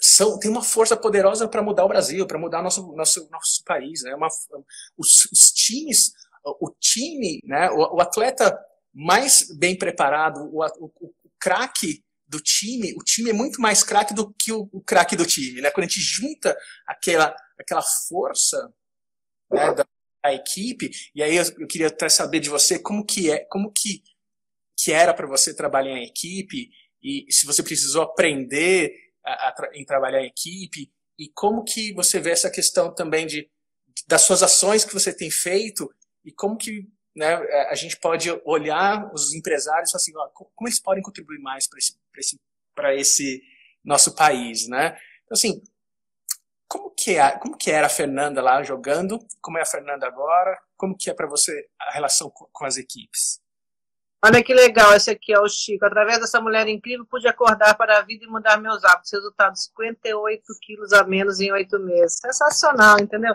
são, 0.00 0.38
tem 0.38 0.50
uma 0.50 0.62
força 0.62 0.96
poderosa 0.96 1.46
para 1.46 1.62
mudar 1.62 1.84
o 1.84 1.88
Brasil, 1.88 2.26
para 2.26 2.38
mudar 2.38 2.62
nosso, 2.62 2.92
nosso, 2.94 3.28
nosso 3.30 3.62
país. 3.64 4.02
Né? 4.02 4.14
Uma, 4.14 4.28
os, 4.96 5.26
os 5.30 5.52
times, 5.52 6.12
o 6.44 6.70
time, 6.80 7.40
né, 7.44 7.70
o, 7.70 7.96
o 7.96 8.00
atleta 8.00 8.58
mais 8.92 9.46
bem 9.58 9.76
preparado, 9.76 10.40
o, 10.52 10.64
o, 10.64 10.92
o 11.00 11.30
craque 11.38 12.02
do 12.26 12.40
time, 12.40 12.94
o 12.96 13.02
time 13.02 13.30
é 13.30 13.32
muito 13.32 13.60
mais 13.60 13.82
craque 13.82 14.14
do 14.14 14.32
que 14.32 14.52
o, 14.52 14.68
o 14.72 14.80
craque 14.80 15.16
do 15.16 15.26
time. 15.26 15.60
Né? 15.60 15.70
Quando 15.70 15.84
a 15.84 15.88
gente 15.88 16.00
junta 16.00 16.56
aquela, 16.86 17.34
aquela 17.58 17.82
força 17.82 18.72
né, 19.50 19.74
da, 19.74 19.86
da, 20.22 20.34
equipe, 20.34 20.90
e 21.14 21.22
aí 21.22 21.36
eu, 21.36 21.44
eu, 21.58 21.66
queria 21.66 21.88
até 21.88 22.08
saber 22.08 22.40
de 22.40 22.48
você 22.48 22.78
como 22.78 23.04
que 23.04 23.30
é, 23.30 23.44
como 23.46 23.72
que, 23.72 24.02
que 24.78 24.92
era 24.92 25.12
para 25.12 25.26
você 25.26 25.54
trabalhar 25.54 25.98
em 25.98 26.06
equipe, 26.06 26.70
e 27.02 27.26
se 27.30 27.46
você 27.46 27.62
precisou 27.62 28.02
aprender 28.02 28.92
a, 29.24 29.48
a, 29.48 29.70
em 29.74 29.84
trabalhar 29.84 30.22
em 30.22 30.26
equipe, 30.26 30.92
e 31.18 31.28
como 31.28 31.64
que 31.64 31.92
você 31.92 32.18
vê 32.18 32.30
essa 32.30 32.50
questão 32.50 32.94
também 32.94 33.26
de, 33.26 33.50
das 34.06 34.22
suas 34.22 34.42
ações 34.42 34.84
que 34.84 34.94
você 34.94 35.14
tem 35.14 35.30
feito, 35.30 35.92
e 36.24 36.32
como 36.32 36.56
que 36.56 36.88
né, 37.14 37.34
a 37.68 37.74
gente 37.74 37.98
pode 37.98 38.30
olhar 38.44 39.12
os 39.12 39.34
empresários 39.34 39.90
e 39.90 39.92
falar 39.92 40.00
assim, 40.00 40.12
ó, 40.16 40.28
como 40.28 40.68
eles 40.68 40.80
podem 40.80 41.02
contribuir 41.02 41.40
mais 41.40 41.68
para 41.68 41.78
esse, 41.78 41.96
esse, 42.18 42.40
esse 42.96 43.42
nosso 43.84 44.14
país, 44.14 44.68
né? 44.68 44.98
Então, 45.24 45.34
assim, 45.34 45.62
como 46.68 46.90
que, 46.90 47.16
é, 47.16 47.36
como 47.38 47.56
que 47.56 47.70
era 47.70 47.86
a 47.86 47.90
Fernanda 47.90 48.40
lá 48.40 48.62
jogando? 48.62 49.18
Como 49.40 49.58
é 49.58 49.62
a 49.62 49.66
Fernanda 49.66 50.06
agora? 50.06 50.56
Como 50.76 50.96
que 50.96 51.10
é 51.10 51.14
para 51.14 51.26
você 51.26 51.68
a 51.80 51.90
relação 51.90 52.30
com, 52.30 52.46
com, 52.52 52.64
as 52.64 52.76
equipes? 52.76 53.40
Olha 54.22 54.44
que 54.44 54.52
legal, 54.52 54.92
esse 54.94 55.10
aqui 55.10 55.32
é 55.32 55.40
o 55.40 55.48
Chico. 55.48 55.86
Através 55.86 56.18
dessa 56.18 56.40
mulher 56.40 56.68
incrível, 56.68 57.06
pude 57.06 57.26
acordar 57.26 57.74
para 57.74 57.98
a 57.98 58.02
vida 58.02 58.24
e 58.24 58.28
mudar 58.28 58.60
meus 58.60 58.84
hábitos. 58.84 59.12
Resultado, 59.12 59.56
58 59.56 60.42
quilos 60.60 60.92
a 60.92 61.04
menos 61.04 61.40
em 61.40 61.50
oito 61.52 61.78
meses. 61.78 62.18
Sensacional, 62.18 62.98
entendeu? 63.00 63.34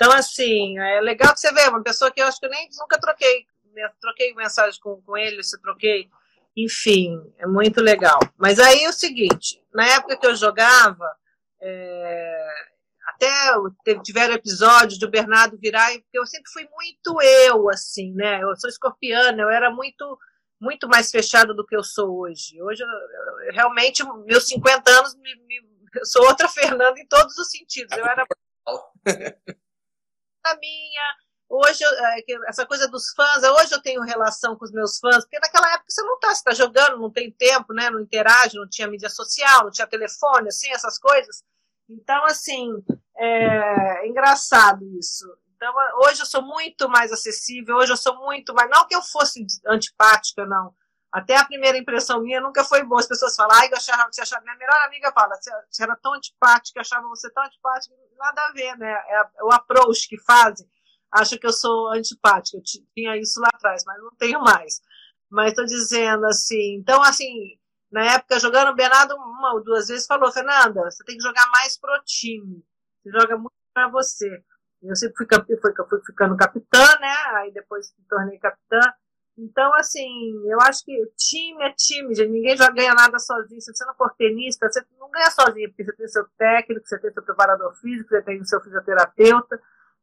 Então, 0.00 0.12
assim, 0.12 0.78
é 0.78 1.00
legal 1.00 1.34
que 1.34 1.40
você 1.40 1.52
vê, 1.52 1.68
uma 1.68 1.82
pessoa 1.82 2.10
que 2.10 2.22
eu 2.22 2.26
acho 2.26 2.38
que 2.38 2.46
eu 2.46 2.50
nem 2.50 2.68
nunca 2.78 2.98
troquei, 2.98 3.44
né, 3.74 3.90
troquei 4.00 4.32
mensagem 4.34 4.80
com, 4.80 5.02
com 5.02 5.14
ele, 5.14 5.42
se 5.42 5.60
troquei, 5.60 6.08
enfim, 6.56 7.20
é 7.38 7.46
muito 7.46 7.82
legal. 7.82 8.18
Mas 8.38 8.58
aí 8.58 8.84
é 8.84 8.88
o 8.88 8.94
seguinte, 8.94 9.62
na 9.74 9.86
época 9.86 10.16
que 10.16 10.26
eu 10.26 10.34
jogava, 10.34 11.06
é, 11.60 12.29
até 13.26 13.98
tiveram 14.00 14.34
episódios 14.34 14.98
do 14.98 15.10
Bernardo 15.10 15.58
virar, 15.58 15.90
porque 15.92 16.18
eu 16.18 16.26
sempre 16.26 16.50
fui 16.50 16.68
muito 16.72 17.20
eu, 17.22 17.68
assim, 17.68 18.12
né? 18.14 18.42
Eu 18.42 18.56
sou 18.56 18.68
escorpiana, 18.70 19.42
eu 19.42 19.50
era 19.50 19.70
muito 19.70 20.18
muito 20.60 20.86
mais 20.88 21.10
fechado 21.10 21.54
do 21.54 21.64
que 21.64 21.74
eu 21.74 21.82
sou 21.82 22.20
hoje. 22.20 22.62
Hoje, 22.62 22.82
eu, 22.82 22.88
eu, 22.88 23.52
realmente, 23.52 24.04
meus 24.26 24.46
50 24.46 24.90
anos, 24.90 25.16
me, 25.16 25.34
me, 25.46 25.62
eu 25.94 26.04
sou 26.04 26.22
outra 26.26 26.46
Fernanda 26.50 27.00
em 27.00 27.06
todos 27.06 27.36
os 27.38 27.50
sentidos. 27.50 27.96
Eu 27.96 28.04
era 28.04 28.26
da 29.06 29.06
minha. 30.60 31.16
Hoje, 31.48 31.82
é, 31.82 32.48
essa 32.48 32.64
coisa 32.64 32.86
dos 32.88 33.10
fãs, 33.10 33.42
hoje 33.42 33.74
eu 33.74 33.82
tenho 33.82 34.02
relação 34.02 34.54
com 34.54 34.64
os 34.64 34.70
meus 34.70 34.98
fãs, 34.98 35.24
porque 35.24 35.40
naquela 35.40 35.72
época 35.72 35.90
você 35.90 36.02
não 36.02 36.14
está, 36.14 36.28
você 36.28 36.34
está 36.34 36.52
jogando, 36.52 36.98
não 36.98 37.10
tem 37.10 37.32
tempo, 37.32 37.72
né? 37.72 37.90
Não 37.90 38.00
interage, 38.00 38.56
não 38.56 38.68
tinha 38.68 38.86
mídia 38.86 39.08
social, 39.08 39.64
não 39.64 39.70
tinha 39.70 39.86
telefone, 39.86 40.48
assim, 40.48 40.70
essas 40.70 40.96
coisas. 40.98 41.42
Então, 41.90 42.24
assim, 42.24 42.70
é, 43.16 44.04
é 44.04 44.08
engraçado 44.08 44.84
isso. 44.98 45.26
Então, 45.56 45.74
hoje 46.04 46.22
eu 46.22 46.26
sou 46.26 46.42
muito 46.42 46.88
mais 46.88 47.12
acessível, 47.12 47.76
hoje 47.76 47.92
eu 47.92 47.96
sou 47.96 48.16
muito 48.16 48.54
mais. 48.54 48.70
Não 48.70 48.86
que 48.86 48.94
eu 48.94 49.02
fosse 49.02 49.44
antipática, 49.66 50.46
não. 50.46 50.72
Até 51.12 51.36
a 51.36 51.44
primeira 51.44 51.76
impressão 51.76 52.22
minha 52.22 52.40
nunca 52.40 52.62
foi 52.62 52.84
boa. 52.84 53.00
As 53.00 53.08
pessoas 53.08 53.34
falam, 53.34 53.56
ai, 53.58 53.68
eu 53.68 53.76
achava, 53.76 54.08
você 54.10 54.22
achava. 54.22 54.42
Minha 54.42 54.56
melhor 54.56 54.80
amiga 54.86 55.12
fala, 55.12 55.34
você 55.68 55.82
era 55.82 55.96
tão 55.96 56.14
antipática, 56.14 56.80
achava 56.80 57.06
você 57.08 57.30
tão 57.32 57.42
antipática. 57.42 57.94
Nada 58.16 58.46
a 58.46 58.52
ver, 58.52 58.78
né? 58.78 58.92
É 58.92 59.44
o 59.44 59.52
approach 59.52 60.08
que 60.08 60.18
fazem. 60.22 60.66
Acha 61.12 61.36
que 61.36 61.46
eu 61.46 61.52
sou 61.52 61.92
antipática. 61.92 62.56
Eu 62.56 62.62
tinha 62.94 63.16
isso 63.16 63.40
lá 63.40 63.48
atrás, 63.52 63.82
mas 63.84 63.98
não 63.98 64.14
tenho 64.16 64.40
mais. 64.40 64.80
Mas 65.28 65.48
estou 65.50 65.64
dizendo 65.64 66.24
assim. 66.26 66.76
Então, 66.76 67.02
assim, 67.02 67.58
na 67.90 68.14
época, 68.14 68.38
jogando 68.38 68.70
o 68.70 68.74
Bernardo 68.74 69.14
uma 69.16 69.54
ou 69.54 69.62
duas 69.62 69.88
vezes, 69.88 70.06
falou: 70.06 70.30
Fernanda, 70.32 70.90
você 70.90 71.04
tem 71.04 71.16
que 71.16 71.22
jogar 71.22 71.46
mais 71.50 71.78
pro 71.78 72.02
time. 72.04 72.64
Você 73.02 73.10
joga 73.10 73.36
muito 73.36 73.54
para 73.72 73.88
você. 73.88 74.42
Eu 74.82 74.96
sempre 74.96 75.16
fui, 75.16 75.26
fui, 75.60 75.86
fui 75.88 76.00
ficando 76.06 76.36
capitã, 76.36 76.84
né? 77.00 77.14
Aí 77.36 77.52
depois 77.52 77.92
me 77.98 78.04
tornei 78.08 78.38
capitã 78.38 78.80
então, 79.42 79.72
assim, 79.74 80.42
eu 80.46 80.60
acho 80.60 80.84
que 80.84 80.94
time 81.16 81.64
é 81.64 81.72
time, 81.72 82.14
gente. 82.14 82.28
ninguém 82.28 82.56
já 82.56 82.70
ganha 82.70 82.92
nada 82.92 83.18
sozinho. 83.18 83.60
Se 83.60 83.74
você 83.74 83.84
não 83.86 83.94
for 83.94 84.14
tenista, 84.14 84.68
você 84.70 84.84
não 84.98 85.10
ganha 85.10 85.30
sozinho, 85.30 85.68
porque 85.70 85.84
você 85.84 85.92
tem 85.96 86.08
seu 86.08 86.26
técnico, 86.36 86.86
você 86.86 86.98
tem 86.98 87.10
seu 87.10 87.22
preparador 87.22 87.74
físico, 87.76 88.10
você 88.10 88.22
tem 88.22 88.38
o 88.38 88.44
seu 88.44 88.60
fisioterapeuta. 88.60 89.58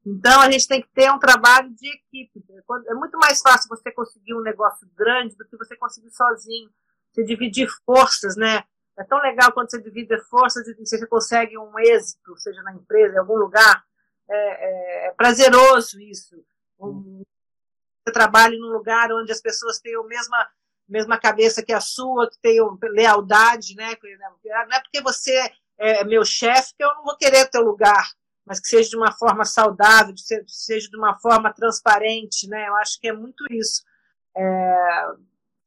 Então, 0.05 0.41
a 0.41 0.49
gente 0.49 0.67
tem 0.67 0.81
que 0.81 0.89
ter 0.89 1.11
um 1.11 1.19
trabalho 1.19 1.69
de 1.75 1.87
equipe. 1.87 2.43
É 2.87 2.93
muito 2.95 3.17
mais 3.19 3.39
fácil 3.41 3.69
você 3.69 3.91
conseguir 3.91 4.33
um 4.33 4.41
negócio 4.41 4.87
grande 4.95 5.35
do 5.35 5.45
que 5.45 5.57
você 5.57 5.75
conseguir 5.75 6.11
sozinho. 6.11 6.69
Você 7.17 7.23
dividir 7.23 7.67
forças, 7.83 8.35
né? 8.35 8.63
É 8.95 9.03
tão 9.03 9.19
legal 9.19 9.51
quando 9.51 9.71
você 9.71 9.81
divide 9.81 10.19
forças 10.25 10.67
e 10.67 10.75
você 10.75 11.03
consegue 11.07 11.57
um 11.57 11.79
êxito, 11.79 12.37
seja 12.37 12.61
na 12.61 12.73
empresa, 12.73 13.15
em 13.15 13.19
algum 13.19 13.35
lugar. 13.35 13.83
É, 14.29 14.35
é, 14.35 15.07
é 15.07 15.11
prazeroso 15.13 15.99
isso. 15.99 16.35
Um, 16.79 17.23
você 18.05 18.13
trabalhe 18.13 18.59
num 18.59 18.69
lugar 18.69 19.11
onde 19.11 19.31
as 19.31 19.41
pessoas 19.41 19.79
tenham 19.79 20.03
a 20.03 20.07
mesma, 20.07 20.47
mesma 20.87 21.19
cabeça 21.19 21.63
que 21.63 21.73
a 21.73 21.81
sua, 21.81 22.29
que 22.29 22.37
tenham 22.39 22.77
lealdade, 22.83 23.75
né? 23.75 23.97
Não 24.43 24.75
é 24.75 24.79
porque 24.79 25.01
você 25.01 25.51
é 25.79 26.03
meu 26.03 26.23
chefe 26.23 26.75
que 26.77 26.83
eu 26.83 26.93
não 26.95 27.03
vou 27.03 27.17
querer 27.17 27.49
teu 27.49 27.63
lugar, 27.63 28.11
mas 28.45 28.59
que 28.59 28.67
seja 28.67 28.89
de 28.89 28.95
uma 28.95 29.11
forma 29.11 29.43
saudável, 29.43 30.13
que 30.13 30.21
seja 30.47 30.87
de 30.87 30.97
uma 30.97 31.17
forma 31.19 31.51
transparente, 31.51 32.47
né? 32.47 32.67
Eu 32.67 32.75
acho 32.75 32.99
que 32.99 33.07
é 33.07 33.13
muito 33.13 33.43
isso. 33.51 33.83
É, 34.35 35.07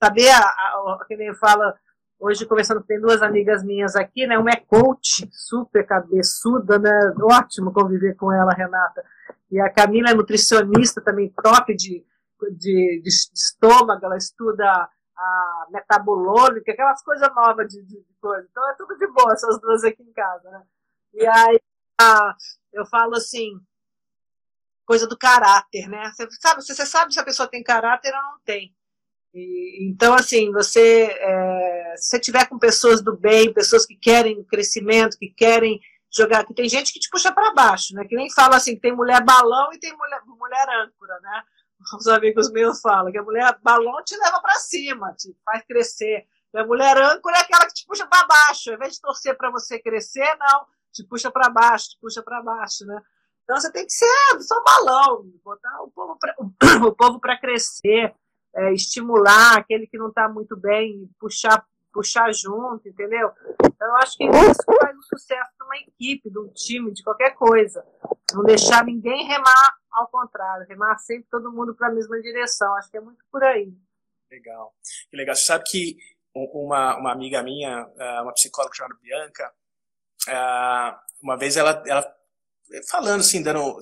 saber, 0.02 0.28
a, 0.28 0.40
a, 0.40 1.04
que 1.06 1.16
nem 1.16 1.34
fala, 1.34 1.74
hoje 2.18 2.46
conversando, 2.46 2.82
tem 2.82 3.00
duas 3.00 3.22
amigas 3.22 3.62
minhas 3.62 3.96
aqui, 3.96 4.26
né? 4.26 4.38
Uma 4.38 4.50
é 4.50 4.56
coach, 4.56 5.28
super 5.32 5.86
cabeçuda, 5.86 6.78
né? 6.78 7.14
Ótimo 7.22 7.72
conviver 7.72 8.14
com 8.14 8.32
ela, 8.32 8.52
Renata. 8.52 9.04
E 9.50 9.60
a 9.60 9.70
Camila 9.70 10.10
é 10.10 10.14
nutricionista 10.14 11.00
também, 11.00 11.32
top 11.42 11.74
de 11.74 12.04
de, 12.48 13.02
de, 13.02 13.08
estômago, 13.08 14.04
ela 14.04 14.16
estuda 14.16 14.88
a 15.16 15.66
metabolômica, 15.70 16.72
aquelas 16.72 17.02
coisas 17.02 17.28
novas 17.34 17.68
de, 17.68 17.82
de, 17.82 18.00
de, 18.00 18.14
coisa. 18.20 18.46
Então 18.50 18.70
é 18.70 18.74
tudo 18.74 18.96
de 18.96 19.06
boa, 19.08 19.32
essas 19.32 19.60
duas 19.60 19.84
aqui 19.84 20.02
em 20.02 20.12
casa, 20.12 20.50
né? 20.50 20.62
E 21.12 21.26
aí 21.26 21.60
a, 22.00 22.34
eu 22.72 22.86
falo 22.86 23.16
assim, 23.16 23.60
coisa 24.86 25.06
do 25.06 25.18
caráter, 25.18 25.88
né? 25.88 26.10
Você 26.12 26.30
sabe, 26.30 26.62
você 26.62 26.86
sabe 26.86 27.12
se 27.12 27.20
a 27.20 27.24
pessoa 27.24 27.48
tem 27.48 27.62
caráter 27.62 28.14
ou 28.14 28.22
não 28.22 28.40
tem. 28.44 28.74
E, 29.32 29.88
então, 29.88 30.14
assim, 30.14 30.50
você, 30.52 31.04
é, 31.04 31.94
se 31.96 32.10
você 32.10 32.20
tiver 32.20 32.48
com 32.48 32.58
pessoas 32.58 33.02
do 33.02 33.16
bem, 33.16 33.52
pessoas 33.52 33.86
que 33.86 33.96
querem 33.96 34.42
crescimento, 34.44 35.18
que 35.18 35.28
querem 35.28 35.80
jogar, 36.12 36.44
que 36.44 36.54
tem 36.54 36.68
gente 36.68 36.92
que 36.92 36.98
te 36.98 37.08
puxa 37.08 37.32
para 37.32 37.52
baixo, 37.52 37.94
né? 37.94 38.04
Que 38.04 38.16
nem 38.16 38.30
fala 38.32 38.56
assim, 38.56 38.74
que 38.74 38.80
tem 38.80 38.94
mulher 38.94 39.24
balão 39.24 39.72
e 39.72 39.78
tem 39.78 39.96
mulher, 39.96 40.20
mulher 40.26 40.68
âncora, 40.82 41.18
né? 41.20 41.42
os 41.98 42.06
amigos 42.08 42.50
meus 42.50 42.80
falam 42.80 43.10
que 43.10 43.18
a 43.18 43.22
mulher 43.22 43.56
balão 43.62 44.02
te 44.04 44.16
leva 44.16 44.40
para 44.40 44.54
cima, 44.54 45.14
te 45.14 45.34
faz 45.44 45.64
crescer. 45.64 46.26
E 46.52 46.58
a 46.58 46.66
mulher 46.66 46.96
âncora 46.98 47.36
é 47.36 47.40
aquela 47.40 47.66
que 47.66 47.74
te 47.74 47.86
puxa 47.86 48.06
para 48.06 48.26
baixo. 48.26 48.70
Ao 48.70 48.76
invés 48.76 48.94
de 48.94 49.00
torcer 49.00 49.36
para 49.36 49.50
você 49.50 49.78
crescer, 49.78 50.36
não, 50.38 50.66
te 50.92 51.04
puxa 51.04 51.30
para 51.30 51.48
baixo, 51.48 51.90
te 51.90 51.98
puxa 52.00 52.22
para 52.22 52.42
baixo, 52.42 52.84
né? 52.84 53.00
Então 53.44 53.60
você 53.60 53.70
tem 53.72 53.86
que 53.86 53.92
ser 53.92 54.06
só 54.40 54.62
balão, 54.62 55.24
botar 55.44 55.82
o 55.82 55.90
povo 55.90 56.18
para 56.18 56.34
o 56.86 56.94
povo 56.94 57.20
para 57.20 57.38
crescer, 57.38 58.14
é, 58.54 58.72
estimular 58.72 59.58
aquele 59.58 59.86
que 59.86 59.98
não 59.98 60.08
está 60.08 60.28
muito 60.28 60.56
bem, 60.56 61.08
puxar 61.18 61.64
puxar 61.92 62.32
junto, 62.32 62.88
entendeu? 62.88 63.30
Então, 63.64 63.88
eu 63.88 63.96
acho 63.96 64.16
que 64.16 64.24
isso 64.24 64.62
faz 64.80 64.96
o 64.96 65.02
sucesso 65.02 65.50
de 65.58 65.64
uma 65.64 65.76
equipe, 65.76 66.30
de 66.30 66.38
um 66.38 66.48
time, 66.48 66.92
de 66.92 67.02
qualquer 67.02 67.34
coisa. 67.34 67.84
Não 68.32 68.44
deixar 68.44 68.84
ninguém 68.84 69.26
remar 69.26 69.76
ao 69.90 70.06
contrário, 70.08 70.66
remar 70.68 70.96
sempre 70.98 71.26
todo 71.30 71.50
mundo 71.50 71.74
para 71.74 71.88
a 71.88 71.92
mesma 71.92 72.20
direção. 72.20 72.74
Acho 72.76 72.90
que 72.90 72.96
é 72.96 73.00
muito 73.00 73.24
por 73.30 73.42
aí. 73.42 73.72
Legal. 74.30 74.72
Que 75.10 75.16
legal. 75.16 75.34
Você 75.34 75.44
sabe 75.44 75.64
que 75.64 75.96
uma, 76.34 76.96
uma 76.96 77.12
amiga 77.12 77.42
minha, 77.42 77.90
ah, 77.98 78.22
uma 78.22 78.32
psicóloga 78.32 78.74
chamada 78.74 78.98
Bianca, 79.02 79.52
ah, 80.28 81.02
uma 81.20 81.36
vez 81.36 81.56
ela, 81.56 81.82
ela 81.86 82.16
falando 82.88 83.20
assim, 83.20 83.42
dando, 83.42 83.80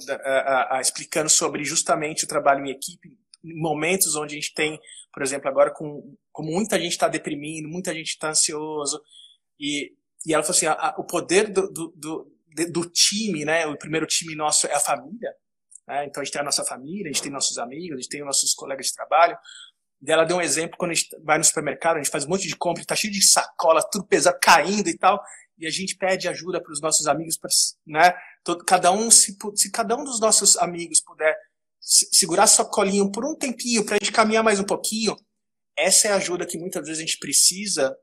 explicando 0.80 1.28
sobre 1.28 1.62
justamente 1.62 2.24
o 2.24 2.28
trabalho 2.28 2.64
em 2.64 2.70
equipe, 2.70 3.18
momentos 3.42 4.14
onde 4.16 4.34
a 4.34 4.40
gente 4.40 4.54
tem, 4.54 4.78
por 5.12 5.22
exemplo, 5.22 5.48
agora 5.48 5.72
com, 5.72 6.16
com 6.32 6.42
muita 6.42 6.78
gente 6.78 6.92
está 6.92 7.08
deprimindo, 7.08 7.68
muita 7.68 7.94
gente 7.94 8.08
está 8.08 8.30
ansioso, 8.30 9.00
e, 9.58 9.92
e 10.26 10.34
ela 10.34 10.42
falou 10.42 10.56
assim, 10.56 10.66
a, 10.66 10.72
a, 10.72 10.94
o 10.98 11.04
poder 11.04 11.50
do, 11.50 11.70
do, 11.70 11.94
do, 11.96 12.32
do 12.70 12.90
time, 12.90 13.44
né, 13.44 13.66
o 13.66 13.76
primeiro 13.76 14.06
time 14.06 14.34
nosso 14.34 14.66
é 14.66 14.74
a 14.74 14.80
família, 14.80 15.32
né? 15.88 16.04
Então 16.04 16.20
a 16.20 16.24
gente 16.24 16.32
tem 16.32 16.42
a 16.42 16.44
nossa 16.44 16.64
família, 16.64 17.10
a 17.10 17.12
gente 17.12 17.22
tem 17.22 17.32
nossos 17.32 17.56
amigos, 17.56 17.98
a 17.98 18.00
gente 18.02 18.10
tem 18.10 18.22
nossos 18.22 18.52
colegas 18.52 18.86
de 18.86 18.94
trabalho. 18.94 19.36
E 20.06 20.12
ela 20.12 20.24
deu 20.24 20.36
um 20.36 20.40
exemplo 20.40 20.76
quando 20.78 20.90
a 20.90 20.94
gente 20.94 21.08
vai 21.24 21.38
no 21.38 21.44
supermercado, 21.44 21.96
a 21.96 22.02
gente 22.02 22.12
faz 22.12 22.24
um 22.24 22.28
monte 22.28 22.46
de 22.46 22.54
compra, 22.54 22.82
está 22.82 22.94
cheio 22.94 23.12
de 23.12 23.22
sacola, 23.22 23.82
tudo 23.90 24.06
pesado, 24.06 24.38
caindo 24.40 24.88
e 24.88 24.96
tal, 24.96 25.20
e 25.56 25.66
a 25.66 25.70
gente 25.70 25.96
pede 25.96 26.28
ajuda 26.28 26.62
para 26.62 26.72
os 26.72 26.80
nossos 26.80 27.06
amigos, 27.08 27.36
pra, 27.38 27.48
né? 27.86 28.14
Todo, 28.44 28.64
cada 28.64 28.92
um, 28.92 29.10
se, 29.10 29.36
se 29.56 29.72
cada 29.72 29.96
um 29.96 30.04
dos 30.04 30.20
nossos 30.20 30.56
amigos 30.58 31.00
puder 31.00 31.34
segurar 31.88 32.46
sua 32.46 32.66
colinha 32.66 33.10
por 33.10 33.24
um 33.24 33.34
tempinho 33.34 33.84
para 33.84 33.96
a 33.96 33.98
gente 33.98 34.12
caminhar 34.12 34.44
mais 34.44 34.60
um 34.60 34.64
pouquinho, 34.64 35.16
essa 35.76 36.08
é 36.08 36.12
a 36.12 36.16
ajuda 36.16 36.44
que 36.44 36.58
muitas 36.58 36.86
vezes 36.86 36.98
a 36.98 37.06
gente 37.06 37.18
precisa 37.18 37.96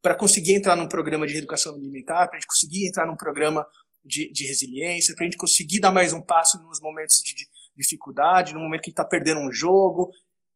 para 0.00 0.14
conseguir 0.14 0.54
entrar 0.54 0.76
num 0.76 0.86
programa 0.86 1.26
de 1.26 1.36
educação 1.36 1.74
alimentar, 1.74 2.28
para 2.28 2.36
a 2.36 2.40
gente 2.40 2.46
conseguir 2.46 2.86
entrar 2.86 3.06
num 3.06 3.16
programa 3.16 3.66
de, 4.04 4.30
de 4.30 4.46
resiliência, 4.46 5.14
para 5.16 5.24
a 5.24 5.26
gente 5.26 5.36
conseguir 5.36 5.80
dar 5.80 5.90
mais 5.90 6.12
um 6.12 6.22
passo 6.22 6.62
nos 6.62 6.80
momentos 6.80 7.16
de, 7.24 7.34
de 7.34 7.48
dificuldade, 7.74 8.54
no 8.54 8.60
momento 8.60 8.82
que 8.82 8.90
está 8.90 9.04
perdendo 9.04 9.40
um 9.40 9.50
jogo. 9.50 10.12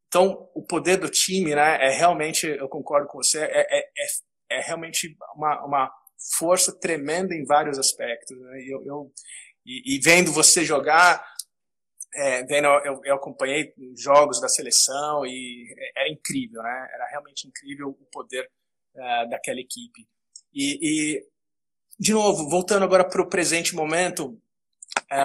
Então, 0.07 0.49
o 0.55 0.63
poder 0.63 0.99
do 0.99 1.09
time, 1.09 1.55
né, 1.55 1.85
é 1.85 1.91
realmente, 1.91 2.47
eu 2.47 2.69
concordo 2.69 3.09
com 3.09 3.19
você, 3.19 3.41
é, 3.41 3.67
é, 3.69 3.81
é, 3.81 4.59
é 4.59 4.61
realmente 4.61 5.17
uma, 5.35 5.65
uma 5.65 5.93
força 6.39 6.73
tremenda 6.79 7.35
em 7.35 7.45
vários 7.45 7.79
aspectos. 7.79 8.39
Né? 8.39 8.65
Eu, 8.69 8.85
eu 8.85 9.13
e, 9.67 9.97
e, 9.97 10.01
vendo 10.01 10.33
você 10.33 10.65
jogar, 10.65 11.25
é, 12.15 12.43
vendo, 12.45 12.67
eu, 12.67 13.01
eu, 13.05 13.15
acompanhei 13.15 13.73
jogos 13.97 14.41
da 14.41 14.49
seleção 14.49 15.25
e 15.25 15.73
era 15.97 16.09
incrível, 16.09 16.63
né? 16.63 16.89
Era 16.93 17.07
realmente 17.07 17.47
incrível 17.47 17.89
o 17.89 18.07
poder 18.13 18.51
uh, 18.95 19.31
daquela 19.31 19.61
equipe. 19.61 20.09
E, 20.53 20.79
e, 20.83 21.27
de 21.99 22.13
novo, 22.13 22.49
voltando 22.49 22.85
agora 22.85 23.09
para 23.09 23.23
o 23.23 23.29
presente 23.29 23.75
momento, 23.75 24.41
é, 25.11 25.25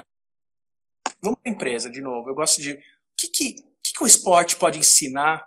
vamos 1.20 1.40
para 1.40 1.50
a 1.50 1.54
empresa 1.54 1.90
de 1.90 2.00
novo. 2.00 2.28
Eu 2.28 2.34
gosto 2.34 2.60
de. 2.60 2.72
O 2.72 2.78
que, 3.16 3.28
que, 3.28 3.54
que, 3.82 3.92
que 3.92 4.02
o 4.04 4.06
esporte 4.06 4.56
pode 4.56 4.78
ensinar 4.78 5.44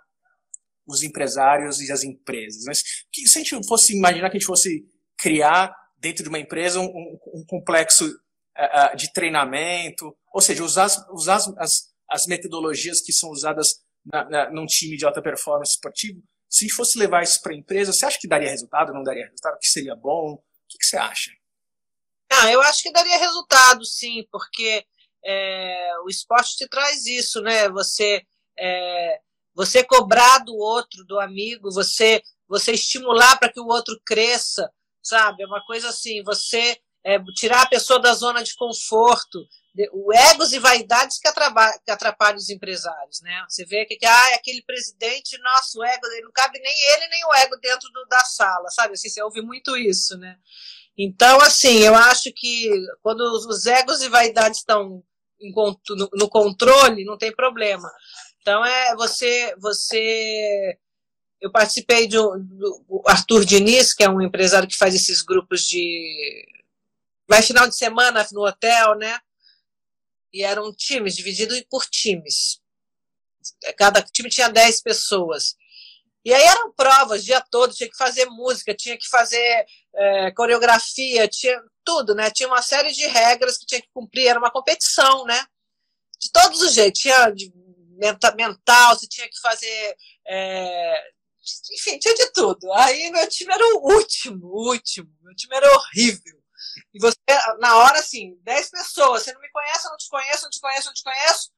os 0.86 1.02
empresários 1.02 1.80
e 1.80 1.90
as 1.90 2.02
empresas? 2.02 2.64
Mas 2.66 2.82
que, 3.10 3.26
se 3.26 3.38
a 3.38 3.42
gente 3.42 3.66
fosse 3.66 3.96
imaginar 3.96 4.28
que 4.28 4.36
a 4.36 4.40
gente 4.40 4.46
fosse 4.46 4.86
criar 5.16 5.74
dentro 5.98 6.22
de 6.22 6.28
uma 6.28 6.38
empresa 6.38 6.80
um, 6.80 7.18
um 7.34 7.44
complexo 7.46 8.06
uh, 8.06 8.20
de 8.96 9.12
treinamento, 9.12 10.16
ou 10.32 10.40
seja, 10.40 10.62
usar, 10.64 10.88
usar 11.10 11.40
as, 11.58 11.90
as 12.08 12.26
metodologias 12.26 13.00
que 13.00 13.12
são 13.12 13.30
usadas 13.30 13.80
na, 14.04 14.28
na, 14.28 14.50
num 14.50 14.66
time 14.66 14.96
de 14.96 15.04
alta 15.04 15.22
performance 15.22 15.72
esportivo, 15.72 16.22
se 16.48 16.68
fosse 16.68 16.98
levar 16.98 17.22
isso 17.22 17.40
para 17.40 17.52
a 17.52 17.56
empresa, 17.56 17.92
você 17.92 18.04
acha 18.04 18.18
que 18.18 18.28
daria 18.28 18.50
resultado, 18.50 18.92
não 18.92 19.04
daria 19.04 19.24
resultado, 19.24 19.58
que 19.60 19.68
seria 19.68 19.94
bom? 19.94 20.32
O 20.32 20.42
que, 20.68 20.78
que 20.78 20.84
você 20.84 20.96
acha? 20.96 21.30
Ah, 22.32 22.50
eu 22.50 22.60
acho 22.62 22.82
que 22.82 22.92
daria 22.92 23.18
resultado, 23.18 23.84
sim, 23.84 24.26
porque 24.32 24.84
é, 25.24 25.92
o 26.04 26.08
esporte 26.08 26.56
te 26.56 26.68
traz 26.68 27.06
isso, 27.06 27.40
né? 27.40 27.68
Você, 27.70 28.24
é, 28.58 29.20
você 29.54 29.84
cobrar 29.84 30.38
do 30.38 30.56
outro, 30.56 31.04
do 31.04 31.20
amigo, 31.20 31.70
você, 31.70 32.20
você 32.48 32.72
estimular 32.72 33.38
para 33.38 33.52
que 33.52 33.60
o 33.60 33.66
outro 33.66 34.00
cresça, 34.04 34.72
sabe? 35.02 35.42
É 35.42 35.46
uma 35.46 35.64
coisa 35.64 35.88
assim, 35.88 36.22
você 36.24 36.76
é, 37.04 37.18
tirar 37.34 37.62
a 37.62 37.68
pessoa 37.68 38.00
da 38.00 38.12
zona 38.12 38.42
de 38.42 38.54
conforto, 38.54 39.38
o 39.92 40.12
egos 40.12 40.52
e 40.52 40.58
vaidades 40.58 41.18
que 41.18 41.30
que 41.84 41.90
atrapalham 41.90 42.36
os 42.36 42.50
empresários, 42.50 43.20
né? 43.22 43.44
Você 43.48 43.64
vê 43.64 43.86
que, 43.86 43.96
que 43.96 44.04
ah, 44.04 44.34
aquele 44.34 44.62
presidente, 44.62 45.38
nosso 45.38 45.82
ego, 45.82 46.06
não 46.22 46.32
cabe 46.32 46.58
nem 46.58 46.74
ele 46.92 47.08
nem 47.08 47.24
o 47.24 47.34
ego 47.34 47.56
dentro 47.56 47.88
do, 47.90 48.04
da 48.06 48.20
sala, 48.20 48.68
sabe? 48.70 48.94
Assim, 48.94 49.08
você 49.08 49.22
ouve 49.22 49.40
muito 49.40 49.76
isso, 49.76 50.18
né? 50.18 50.36
Então, 50.98 51.40
assim, 51.40 51.78
eu 51.78 51.94
acho 51.94 52.32
que 52.34 52.68
quando 53.00 53.20
os 53.20 53.64
egos 53.66 54.02
e 54.02 54.08
vaidades 54.08 54.58
estão 54.58 55.02
no, 55.40 56.10
no 56.14 56.28
controle, 56.28 57.04
não 57.04 57.16
tem 57.16 57.34
problema. 57.34 57.90
Então, 58.40 58.64
é 58.64 58.94
você, 58.96 59.54
você 59.58 60.76
eu 61.40 61.50
participei 61.50 62.06
de 62.06 62.18
um, 62.18 62.38
do 62.38 63.02
Arthur 63.06 63.44
Diniz, 63.44 63.94
que 63.94 64.04
é 64.04 64.10
um 64.10 64.20
empresário 64.20 64.68
que 64.68 64.76
faz 64.76 64.94
esses 64.94 65.22
grupos 65.22 65.62
de. 65.62 66.44
Vai 67.30 67.42
final 67.42 67.68
de 67.68 67.76
semana 67.76 68.26
no 68.32 68.44
hotel, 68.44 68.96
né? 68.96 69.16
E 70.32 70.42
eram 70.42 70.74
times, 70.74 71.14
divididos 71.14 71.62
por 71.70 71.86
times. 71.86 72.60
Cada 73.78 74.02
time 74.02 74.28
tinha 74.28 74.48
10 74.48 74.82
pessoas. 74.82 75.54
E 76.24 76.34
aí 76.34 76.42
eram 76.42 76.72
provas 76.72 77.22
o 77.22 77.24
dia 77.24 77.40
todo, 77.40 77.72
tinha 77.72 77.88
que 77.88 77.96
fazer 77.96 78.26
música, 78.26 78.74
tinha 78.74 78.98
que 78.98 79.08
fazer 79.08 79.64
é, 79.94 80.32
coreografia, 80.32 81.28
tinha 81.28 81.56
tudo, 81.84 82.16
né? 82.16 82.32
Tinha 82.32 82.48
uma 82.48 82.62
série 82.62 82.90
de 82.90 83.06
regras 83.06 83.56
que 83.56 83.64
tinha 83.64 83.80
que 83.80 83.88
cumprir, 83.94 84.26
era 84.26 84.38
uma 84.38 84.50
competição, 84.50 85.24
né? 85.24 85.40
De 86.20 86.32
todos 86.32 86.60
os 86.60 86.74
jeitos, 86.74 87.00
tinha 87.00 87.30
de 87.30 87.52
mental, 88.34 88.96
você 88.96 89.06
tinha 89.06 89.28
que 89.28 89.38
fazer 89.40 89.96
é, 90.26 91.00
enfim, 91.72 91.96
tinha 91.96 92.14
de 92.14 92.32
tudo. 92.32 92.72
Aí 92.72 93.08
meu 93.12 93.28
time 93.28 93.54
era 93.54 93.64
o 93.76 93.94
último, 93.94 94.48
o 94.48 94.70
último. 94.70 95.08
Meu 95.22 95.34
time 95.36 95.54
era 95.54 95.72
horrível. 95.76 96.39
E 96.94 97.00
você, 97.00 97.16
na 97.58 97.76
hora, 97.76 97.98
assim, 97.98 98.38
10 98.42 98.70
pessoas, 98.70 99.22
você 99.22 99.32
não 99.32 99.40
me 99.40 99.50
conhece, 99.50 99.86
eu 99.86 99.90
não 99.90 99.96
te 99.96 100.08
conheço, 100.08 100.42
não 100.44 100.50
te 100.50 100.60
conheço, 100.60 100.86
não 100.86 100.94
te 100.94 101.02
conheço, 101.02 101.50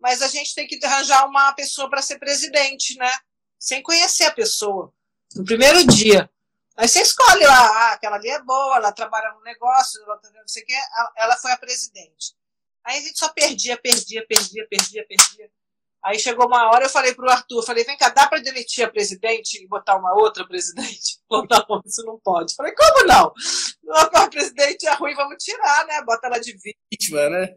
mas 0.00 0.22
a 0.22 0.28
gente 0.28 0.54
tem 0.54 0.66
que 0.66 0.84
arranjar 0.84 1.26
uma 1.26 1.52
pessoa 1.52 1.88
para 1.88 2.02
ser 2.02 2.18
presidente, 2.18 2.96
né? 2.96 3.12
Sem 3.58 3.82
conhecer 3.82 4.24
a 4.24 4.32
pessoa, 4.32 4.92
no 5.34 5.44
primeiro 5.44 5.86
dia. 5.86 6.30
Aí 6.76 6.88
você 6.88 7.02
escolhe 7.02 7.44
lá, 7.44 7.60
ah, 7.60 7.92
aquela 7.92 8.16
ali 8.16 8.30
é 8.30 8.42
boa, 8.42 8.76
ela 8.76 8.92
trabalha 8.92 9.32
no 9.32 9.42
negócio, 9.42 10.02
ela, 10.02 10.18
não 10.22 10.48
sei 10.48 10.62
o 10.62 10.66
ela 11.16 11.36
foi 11.36 11.52
a 11.52 11.58
presidente. 11.58 12.34
Aí 12.82 12.98
a 12.98 13.02
gente 13.02 13.18
só 13.18 13.28
perdia, 13.28 13.76
perdia, 13.76 14.26
perdia, 14.26 14.66
perdia, 14.66 15.06
perdia. 15.06 15.50
Aí 16.02 16.18
chegou 16.18 16.46
uma 16.46 16.70
hora, 16.70 16.86
eu 16.86 16.88
falei 16.88 17.14
para 17.14 17.26
o 17.26 17.30
Arthur, 17.30 17.62
falei, 17.62 17.84
vem 17.84 17.96
cá, 17.96 18.08
dá 18.08 18.26
para 18.26 18.40
demitir 18.40 18.84
a 18.84 18.90
presidente 18.90 19.62
e 19.62 19.68
botar 19.68 19.96
uma 19.96 20.14
outra 20.14 20.46
presidente? 20.46 21.20
Falou, 21.28 21.46
não, 21.50 21.82
isso 21.84 22.02
não 22.04 22.18
pode. 22.24 22.54
Falei, 22.54 22.74
como 22.74 23.06
não? 23.06 23.32
A 23.92 24.28
presidente 24.28 24.86
é 24.86 24.94
ruim, 24.94 25.14
vamos 25.14 25.42
tirar, 25.42 25.86
né? 25.86 26.02
Bota 26.02 26.26
ela 26.26 26.38
de 26.38 26.56
vítima, 26.56 27.28
né? 27.28 27.48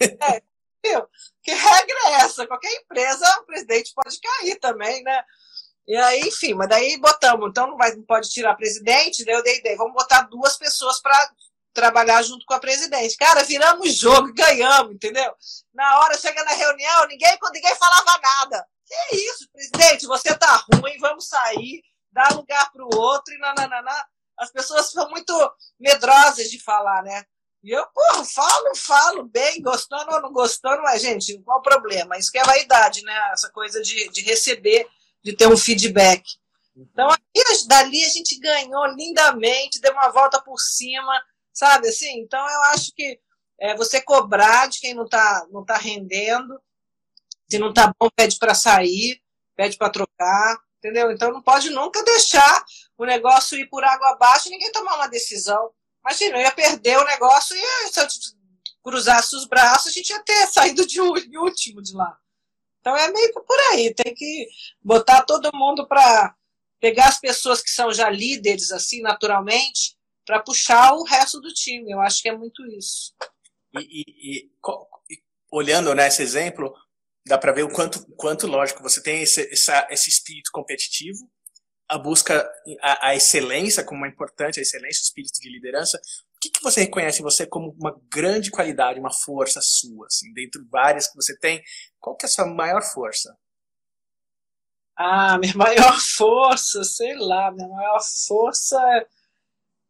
É, 0.20 0.42
viu? 0.84 1.06
Que 1.44 1.52
regra 1.52 1.96
é 2.06 2.12
essa? 2.22 2.44
Qualquer 2.44 2.72
empresa, 2.74 3.24
o 3.40 3.46
presidente 3.46 3.92
pode 3.94 4.18
cair 4.20 4.58
também, 4.58 5.00
né? 5.04 5.22
E 5.86 5.96
aí, 5.96 6.20
enfim, 6.22 6.54
mas 6.54 6.68
daí 6.68 6.98
botamos, 6.98 7.50
então 7.50 7.68
não, 7.68 7.76
vai, 7.76 7.94
não 7.94 8.04
pode 8.04 8.28
tirar 8.30 8.56
presidente, 8.56 9.24
daí 9.24 9.34
eu 9.34 9.42
dei 9.42 9.58
ideia, 9.58 9.76
vamos 9.76 9.94
botar 9.94 10.22
duas 10.22 10.56
pessoas 10.56 11.00
para 11.00 11.30
trabalhar 11.72 12.22
junto 12.22 12.44
com 12.46 12.54
a 12.54 12.60
presidente. 12.60 13.16
Cara, 13.16 13.44
viramos 13.44 13.94
jogo, 13.94 14.32
ganhamos, 14.34 14.94
entendeu? 14.94 15.34
Na 15.74 16.00
hora, 16.00 16.18
chega 16.18 16.44
na 16.44 16.52
reunião, 16.52 17.06
ninguém, 17.06 17.36
ninguém 17.52 17.74
falava 17.76 18.20
nada. 18.20 18.66
Que 18.86 19.16
isso, 19.16 19.48
presidente, 19.52 20.06
você 20.06 20.34
tá 20.36 20.64
ruim, 20.74 20.98
vamos 20.98 21.26
sair, 21.26 21.82
dar 22.10 22.34
lugar 22.34 22.70
para 22.70 22.84
o 22.84 22.94
outro 22.94 23.32
e 23.34 23.38
nananana. 23.38 23.90
As 24.38 24.50
pessoas 24.50 24.90
são 24.90 25.08
muito 25.10 25.32
medrosas 25.78 26.50
de 26.50 26.62
falar, 26.62 27.02
né? 27.02 27.24
E 27.62 27.70
eu, 27.70 27.86
porra, 27.94 28.24
falo, 28.24 28.74
falo 28.74 29.24
bem, 29.24 29.62
gostando 29.62 30.10
ou 30.12 30.20
não 30.20 30.32
gostando, 30.32 30.82
mas, 30.82 31.00
gente, 31.00 31.38
qual 31.44 31.58
o 31.58 31.62
problema? 31.62 32.18
Isso 32.18 32.32
que 32.32 32.38
é 32.38 32.44
vaidade, 32.44 33.02
né? 33.02 33.30
Essa 33.32 33.50
coisa 33.50 33.80
de, 33.80 34.08
de 34.10 34.20
receber, 34.22 34.88
de 35.22 35.34
ter 35.34 35.46
um 35.46 35.56
feedback. 35.56 36.24
Então, 36.76 37.08
aí, 37.08 37.66
dali 37.68 38.04
a 38.04 38.08
gente 38.08 38.38
ganhou 38.40 38.84
lindamente, 38.86 39.80
deu 39.80 39.92
uma 39.92 40.08
volta 40.08 40.40
por 40.42 40.58
cima, 40.58 41.22
sabe 41.52 41.88
assim? 41.88 42.20
Então 42.20 42.40
eu 42.40 42.62
acho 42.64 42.92
que 42.94 43.20
é, 43.60 43.76
você 43.76 44.00
cobrar 44.00 44.68
de 44.68 44.80
quem 44.80 44.94
não 44.94 45.04
está 45.04 45.46
não 45.50 45.64
tá 45.64 45.76
rendendo, 45.76 46.60
se 47.48 47.58
não 47.58 47.70
está 47.70 47.92
bom, 47.98 48.08
pede 48.16 48.38
para 48.38 48.54
sair, 48.54 49.20
pede 49.54 49.76
para 49.76 49.90
trocar, 49.90 50.58
entendeu? 50.78 51.10
Então 51.10 51.32
não 51.32 51.42
pode 51.42 51.70
nunca 51.70 52.02
deixar 52.02 52.64
o 52.96 53.04
negócio 53.04 53.58
ir 53.58 53.68
por 53.68 53.84
água 53.84 54.10
abaixo 54.10 54.48
e 54.48 54.50
ninguém 54.50 54.72
tomar 54.72 54.96
uma 54.96 55.08
decisão. 55.08 55.70
Imagina, 56.04 56.38
eu 56.38 56.42
ia 56.42 56.52
perder 56.52 56.98
o 56.98 57.04
negócio 57.04 57.56
e 57.56 57.88
se 57.88 58.00
eu 58.00 58.06
cruzasse 58.82 59.36
os 59.36 59.46
braços, 59.46 59.88
a 59.88 59.90
gente 59.90 60.10
ia 60.10 60.22
ter 60.24 60.46
saído 60.48 60.86
de 60.86 61.00
último 61.00 61.80
de 61.80 61.94
lá. 61.94 62.18
Então 62.80 62.96
é 62.96 63.12
meio 63.12 63.32
que 63.32 63.40
por 63.40 63.58
aí, 63.70 63.94
tem 63.94 64.12
que 64.12 64.48
botar 64.82 65.22
todo 65.22 65.56
mundo 65.56 65.86
para 65.86 66.34
pegar 66.80 67.06
as 67.06 67.20
pessoas 67.20 67.62
que 67.62 67.70
são 67.70 67.92
já 67.92 68.10
líderes, 68.10 68.72
assim, 68.72 69.00
naturalmente, 69.00 69.96
para 70.32 70.42
puxar 70.42 70.94
o 70.94 71.04
resto 71.04 71.38
do 71.40 71.52
time. 71.52 71.92
Eu 71.92 72.00
acho 72.00 72.22
que 72.22 72.28
é 72.28 72.36
muito 72.36 72.64
isso. 72.66 73.12
E, 73.78 74.02
e, 74.06 74.50
e 75.10 75.18
olhando 75.50 75.94
nesse 75.94 76.20
né, 76.20 76.24
exemplo, 76.24 76.74
dá 77.26 77.36
para 77.36 77.52
ver 77.52 77.64
o 77.64 77.70
quanto, 77.70 78.06
quanto, 78.16 78.46
lógico, 78.46 78.82
você 78.82 79.02
tem 79.02 79.20
esse, 79.20 79.46
essa, 79.52 79.86
esse 79.90 80.08
espírito 80.08 80.50
competitivo, 80.50 81.30
a 81.86 81.98
busca, 81.98 82.50
a, 82.80 83.08
a, 83.08 83.14
excelência 83.14 83.84
como 83.84 83.98
uma 83.98 84.08
importante, 84.08 84.58
a 84.58 84.62
excelência, 84.62 85.02
o 85.02 85.04
espírito 85.04 85.38
de 85.38 85.50
liderança. 85.50 86.00
O 86.34 86.40
que, 86.40 86.48
que 86.48 86.62
você 86.62 86.80
reconhece 86.80 87.20
em 87.20 87.24
você 87.24 87.46
como 87.46 87.76
uma 87.78 87.94
grande 88.10 88.50
qualidade, 88.50 88.98
uma 88.98 89.12
força 89.12 89.60
sua, 89.60 90.06
assim, 90.06 90.32
dentro 90.32 90.62
de 90.62 90.70
várias 90.70 91.08
que 91.08 91.14
você 91.14 91.38
tem? 91.38 91.62
Qual 92.00 92.16
que 92.16 92.24
é 92.24 92.28
a 92.28 92.30
sua 92.30 92.46
maior 92.46 92.82
força? 92.82 93.36
Ah, 94.96 95.36
minha 95.36 95.52
maior 95.56 96.00
força, 96.16 96.82
sei 96.84 97.14
lá, 97.16 97.52
minha 97.52 97.68
maior 97.68 98.00
força 98.26 98.80
é 98.96 99.06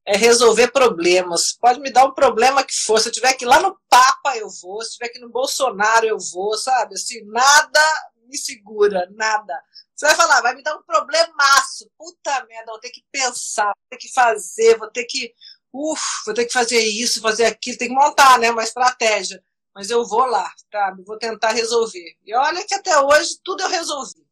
é 0.06 0.16
resolver 0.16 0.68
problemas. 0.68 1.52
Pode 1.52 1.80
me 1.80 1.90
dar 1.90 2.04
um 2.04 2.12
problema 2.12 2.64
que 2.64 2.74
for. 2.74 3.00
Se 3.00 3.08
eu 3.08 3.12
tiver 3.12 3.34
que 3.34 3.44
ir 3.44 3.48
lá 3.48 3.60
no 3.60 3.78
Papa, 3.88 4.36
eu 4.36 4.48
vou. 4.60 4.82
Se 4.82 4.94
tiver 4.94 5.08
que 5.08 5.18
ir 5.18 5.22
no 5.22 5.30
Bolsonaro, 5.30 6.06
eu 6.06 6.18
vou, 6.18 6.56
sabe? 6.56 6.94
Assim, 6.94 7.24
nada 7.26 7.80
me 8.26 8.36
segura, 8.36 9.08
nada. 9.14 9.62
Você 9.94 10.06
vai 10.06 10.14
falar, 10.14 10.40
vai 10.40 10.54
me 10.54 10.62
dar 10.62 10.76
um 10.76 10.82
problemaço. 10.82 11.88
Puta 11.96 12.44
merda, 12.46 12.72
vou 12.72 12.80
ter 12.80 12.90
que 12.90 13.04
pensar, 13.12 13.66
vou 13.66 13.86
ter 13.90 13.98
que 13.98 14.12
fazer, 14.12 14.78
vou 14.78 14.90
ter 14.90 15.04
que. 15.04 15.32
Uf, 15.72 16.02
vou 16.26 16.34
ter 16.34 16.46
que 16.46 16.52
fazer 16.52 16.80
isso, 16.80 17.20
fazer 17.20 17.44
aquilo, 17.46 17.78
tem 17.78 17.88
que 17.88 17.94
montar, 17.94 18.38
né? 18.38 18.50
Uma 18.50 18.64
estratégia. 18.64 19.42
Mas 19.74 19.90
eu 19.90 20.04
vou 20.06 20.26
lá, 20.26 20.52
tá? 20.70 20.94
Vou 21.06 21.18
tentar 21.18 21.52
resolver. 21.52 22.16
E 22.24 22.34
olha 22.34 22.66
que 22.66 22.74
até 22.74 22.98
hoje 22.98 23.38
tudo 23.42 23.62
eu 23.62 23.68
resolvi. 23.68 24.26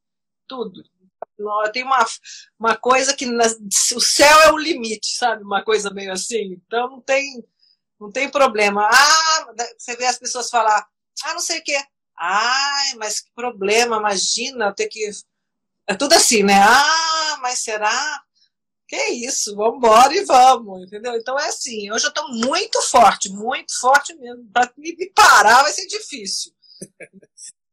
Tudo. 0.47 0.83
Tem 1.73 1.83
uma, 1.83 2.07
uma 2.59 2.77
coisa 2.77 3.15
que 3.15 3.27
na, 3.27 3.45
o 3.95 4.01
céu 4.01 4.43
é 4.43 4.53
o 4.53 4.59
limite, 4.59 5.17
sabe? 5.17 5.43
Uma 5.43 5.63
coisa 5.63 5.91
meio 5.91 6.13
assim. 6.13 6.61
Então 6.67 6.91
não 6.91 7.01
tem, 7.01 7.45
não 7.99 8.11
tem 8.11 8.29
problema. 8.29 8.89
Ah, 8.91 9.55
você 9.79 9.97
vê 9.97 10.07
as 10.07 10.19
pessoas 10.19 10.51
falar, 10.51 10.87
ah, 11.25 11.35
não 11.35 11.41
sei 11.41 11.59
o 11.59 11.65
quê. 11.65 11.79
Ai, 12.19 12.95
mas 12.97 13.21
que 13.21 13.31
problema, 13.35 13.97
imagina 13.97 14.75
ter 14.75 14.89
que. 14.89 15.11
É 15.87 15.95
tudo 15.95 16.13
assim, 16.15 16.43
né? 16.43 16.61
Ah, 16.63 17.39
mas 17.41 17.61
será? 17.61 18.23
Que 18.87 18.97
isso, 19.11 19.55
vamos 19.55 19.77
embora 19.77 20.13
e 20.13 20.25
vamos, 20.25 20.83
entendeu? 20.83 21.15
Então 21.15 21.39
é 21.39 21.47
assim, 21.47 21.91
hoje 21.93 22.07
eu 22.07 22.09
estou 22.09 22.29
muito 22.29 22.83
forte, 22.83 23.29
muito 23.29 23.79
forte 23.79 24.13
mesmo. 24.17 24.51
Para 24.53 24.73
me 24.77 25.11
parar 25.15 25.63
vai 25.63 25.73
ser 25.73 25.87
difícil. 25.87 26.53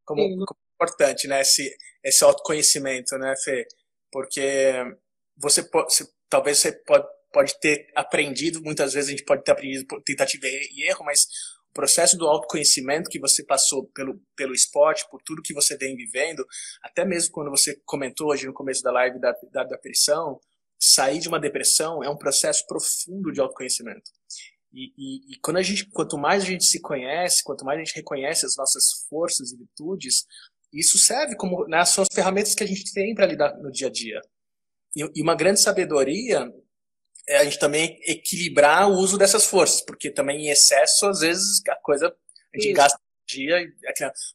como, 0.05 0.21
como 0.45 0.59
importante, 0.75 1.27
né? 1.27 1.41
Esse, 1.41 1.75
esse 2.07 2.23
autoconhecimento, 2.23 3.17
né, 3.17 3.33
Fê? 3.43 3.67
Porque 4.11 4.73
você 5.35 5.63
pode, 5.63 5.93
talvez 6.29 6.57
você 6.57 6.71
pode, 6.71 7.07
pode 7.31 7.59
ter 7.59 7.87
aprendido, 7.95 8.61
muitas 8.61 8.93
vezes 8.93 9.09
a 9.09 9.11
gente 9.11 9.25
pode 9.25 9.43
ter 9.43 9.51
aprendido 9.51 9.85
por 9.87 10.01
tentativa 10.01 10.47
e 10.47 10.87
erro, 10.87 11.05
mas 11.05 11.27
o 11.69 11.73
processo 11.73 12.17
do 12.17 12.25
autoconhecimento 12.25 13.09
que 13.09 13.19
você 13.19 13.43
passou 13.43 13.87
pelo, 13.93 14.19
pelo 14.35 14.53
esporte, 14.53 15.07
por 15.11 15.21
tudo 15.21 15.41
que 15.41 15.53
você 15.53 15.77
vem 15.77 15.95
vivendo, 15.95 16.45
até 16.81 17.05
mesmo 17.05 17.31
quando 17.31 17.51
você 17.51 17.79
comentou 17.85 18.29
hoje 18.29 18.47
no 18.47 18.53
começo 18.53 18.81
da 18.81 18.91
live 18.91 19.19
da, 19.19 19.35
da 19.51 19.63
depressão, 19.63 20.39
sair 20.79 21.19
de 21.19 21.27
uma 21.27 21.39
depressão 21.39 22.03
é 22.03 22.09
um 22.09 22.17
processo 22.17 22.65
profundo 22.67 23.31
de 23.31 23.41
autoconhecimento. 23.41 24.11
E, 24.73 24.93
e, 24.97 25.33
e, 25.33 25.39
quando 25.39 25.57
a 25.57 25.63
gente, 25.63 25.85
quanto 25.89 26.17
mais 26.17 26.43
a 26.43 26.45
gente 26.45 26.65
se 26.65 26.79
conhece, 26.81 27.43
quanto 27.43 27.65
mais 27.65 27.79
a 27.79 27.83
gente 27.83 27.95
reconhece 27.95 28.45
as 28.45 28.55
nossas 28.55 29.05
forças 29.09 29.51
e 29.51 29.57
virtudes, 29.57 30.25
isso 30.71 30.97
serve 30.97 31.35
como 31.35 31.67
né, 31.67 31.83
são 31.85 32.03
as 32.03 32.13
ferramentas 32.13 32.53
que 32.53 32.63
a 32.63 32.67
gente 32.67 32.91
tem 32.93 33.15
para 33.15 33.25
lidar 33.25 33.57
no 33.57 33.71
dia 33.71 33.87
a 33.87 33.91
dia. 33.91 34.21
E, 34.95 35.01
e, 35.15 35.21
uma 35.21 35.35
grande 35.35 35.61
sabedoria 35.61 36.51
é 37.27 37.37
a 37.37 37.43
gente 37.43 37.59
também 37.59 37.99
equilibrar 38.05 38.89
o 38.89 38.95
uso 38.95 39.17
dessas 39.17 39.45
forças, 39.45 39.81
porque 39.81 40.09
também 40.09 40.45
em 40.45 40.49
excesso, 40.49 41.07
às 41.07 41.19
vezes, 41.19 41.61
a 41.67 41.75
coisa 41.75 42.07
a 42.07 42.57
gente 42.57 42.67
Isso. 42.67 42.75
gasta 42.75 42.99
energia, 43.29 43.61
e 43.61 43.73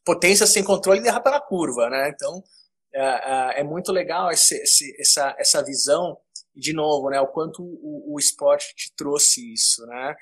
potência 0.04 0.46
sem 0.46 0.62
controle 0.62 1.00
derrapa 1.00 1.30
na 1.30 1.40
curva, 1.40 1.88
né? 1.88 2.10
Então, 2.10 2.42
é, 2.92 3.00
é, 3.00 3.60
é 3.60 3.64
muito 3.64 3.90
legal 3.90 4.30
esse, 4.30 4.54
esse, 4.56 4.94
essa, 5.00 5.34
essa 5.38 5.64
visão, 5.64 6.18
de 6.54 6.74
novo, 6.74 7.08
né? 7.08 7.20
O 7.20 7.28
quanto 7.28 7.62
o, 7.62 8.14
o 8.14 8.18
esporte 8.18 8.74
te 8.76 8.92
trouxe 8.94 9.52
isso, 9.52 9.86
né? 9.86 10.14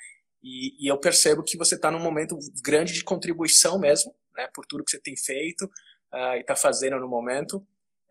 E, 0.43 0.87
e 0.87 0.89
eu 0.89 0.97
percebo 0.99 1.43
que 1.43 1.59
você 1.59 1.75
está 1.75 1.91
num 1.91 1.99
momento 1.99 2.39
grande 2.63 2.93
de 2.93 3.03
contribuição 3.03 3.79
mesmo, 3.79 4.15
né? 4.37 4.49
Por 4.55 4.65
tudo 4.65 4.85
que 4.85 4.93
você 4.93 5.01
tem 5.01 5.17
feito 5.17 5.69
uh, 6.13 6.37
e 6.37 6.41
está 6.41 6.57
fazendo 6.57 6.99
no 6.99 7.09
momento. 7.09 7.57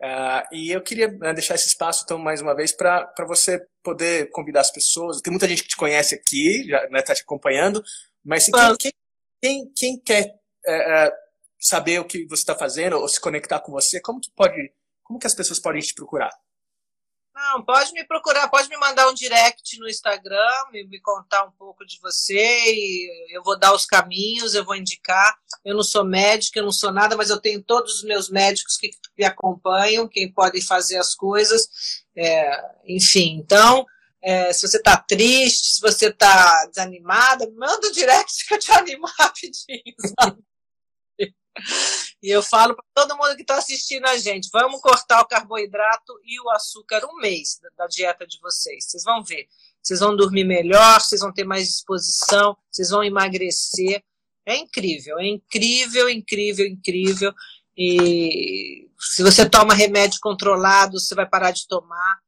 Uh, 0.00 0.42
e 0.52 0.70
eu 0.70 0.80
queria 0.80 1.08
né, 1.08 1.34
deixar 1.34 1.54
esse 1.54 1.68
espaço, 1.68 2.02
então, 2.04 2.18
mais 2.18 2.40
uma 2.40 2.54
vez, 2.54 2.72
para 2.72 3.12
você 3.26 3.66
poder 3.82 4.30
convidar 4.30 4.60
as 4.60 4.70
pessoas. 4.70 5.20
Tem 5.20 5.30
muita 5.30 5.46
gente 5.46 5.62
que 5.62 5.68
te 5.68 5.76
conhece 5.76 6.14
aqui, 6.14 6.66
já 6.66 6.78
está 6.78 6.90
né, 6.90 7.02
tá 7.02 7.14
te 7.14 7.22
acompanhando, 7.22 7.82
mas 8.24 8.46
quem, 8.78 8.92
quem, 9.42 9.72
quem, 9.76 10.00
quer 10.00 10.34
uh, 10.66 11.12
saber 11.58 12.00
o 12.00 12.04
que 12.04 12.26
você 12.26 12.42
está 12.42 12.54
fazendo 12.54 12.96
ou 12.96 13.08
se 13.08 13.20
conectar 13.20 13.60
com 13.60 13.72
você, 13.72 14.00
como 14.00 14.20
que 14.20 14.30
pode, 14.34 14.72
como 15.02 15.18
que 15.18 15.26
as 15.26 15.34
pessoas 15.34 15.58
podem 15.58 15.82
te 15.82 15.94
procurar? 15.94 16.30
Não, 17.34 17.64
pode 17.64 17.92
me 17.92 18.04
procurar, 18.04 18.48
pode 18.48 18.68
me 18.68 18.76
mandar 18.76 19.08
um 19.08 19.14
direct 19.14 19.78
no 19.78 19.88
Instagram, 19.88 20.50
me, 20.72 20.84
me, 20.86 21.00
contar 21.00 21.44
um 21.44 21.52
pouco 21.52 21.86
de 21.86 21.98
você 22.00 22.36
e 22.36 23.36
eu 23.36 23.42
vou 23.42 23.58
dar 23.58 23.72
os 23.72 23.86
caminhos, 23.86 24.54
eu 24.54 24.64
vou 24.64 24.74
indicar. 24.74 25.36
Eu 25.64 25.74
não 25.74 25.82
sou 25.82 26.04
médica, 26.04 26.58
eu 26.58 26.64
não 26.64 26.72
sou 26.72 26.92
nada, 26.92 27.16
mas 27.16 27.30
eu 27.30 27.40
tenho 27.40 27.62
todos 27.62 27.96
os 27.96 28.02
meus 28.02 28.28
médicos 28.28 28.76
que 28.76 28.90
me 29.16 29.24
acompanham, 29.24 30.08
quem 30.08 30.32
podem 30.32 30.60
fazer 30.60 30.98
as 30.98 31.14
coisas. 31.14 31.68
É, 32.16 32.62
enfim, 32.84 33.40
então, 33.42 33.86
é, 34.22 34.52
se 34.52 34.66
você 34.66 34.76
está 34.76 34.96
triste, 34.96 35.74
se 35.74 35.80
você 35.80 36.08
está 36.08 36.66
desanimada, 36.66 37.50
manda 37.56 37.88
um 37.88 37.92
direct 37.92 38.44
que 38.46 38.54
eu 38.54 38.58
te 38.58 38.72
animo 38.72 39.06
rapidinho. 39.18 39.94
Sabe? 40.18 40.49
E 42.22 42.28
eu 42.28 42.42
falo 42.42 42.74
para 42.74 42.84
todo 42.94 43.16
mundo 43.16 43.34
que 43.34 43.42
está 43.42 43.56
assistindo 43.56 44.06
a 44.06 44.18
gente: 44.18 44.48
vamos 44.52 44.80
cortar 44.80 45.22
o 45.22 45.26
carboidrato 45.26 46.12
e 46.24 46.40
o 46.40 46.50
açúcar 46.50 47.04
um 47.06 47.16
mês 47.16 47.58
da 47.76 47.86
dieta 47.86 48.26
de 48.26 48.38
vocês. 48.40 48.84
Vocês 48.84 49.02
vão 49.04 49.24
ver. 49.24 49.46
Vocês 49.82 50.00
vão 50.00 50.14
dormir 50.14 50.44
melhor, 50.44 51.00
vocês 51.00 51.22
vão 51.22 51.32
ter 51.32 51.44
mais 51.44 51.66
disposição, 51.66 52.56
vocês 52.70 52.90
vão 52.90 53.02
emagrecer. 53.02 54.02
É 54.44 54.56
incrível, 54.56 55.18
é 55.18 55.26
incrível, 55.26 56.10
incrível, 56.10 56.66
incrível. 56.66 57.32
E 57.76 58.90
se 58.98 59.22
você 59.22 59.48
toma 59.48 59.72
remédio 59.72 60.18
controlado, 60.20 61.00
você 61.00 61.14
vai 61.14 61.26
parar 61.26 61.50
de 61.50 61.66
tomar. 61.66 62.19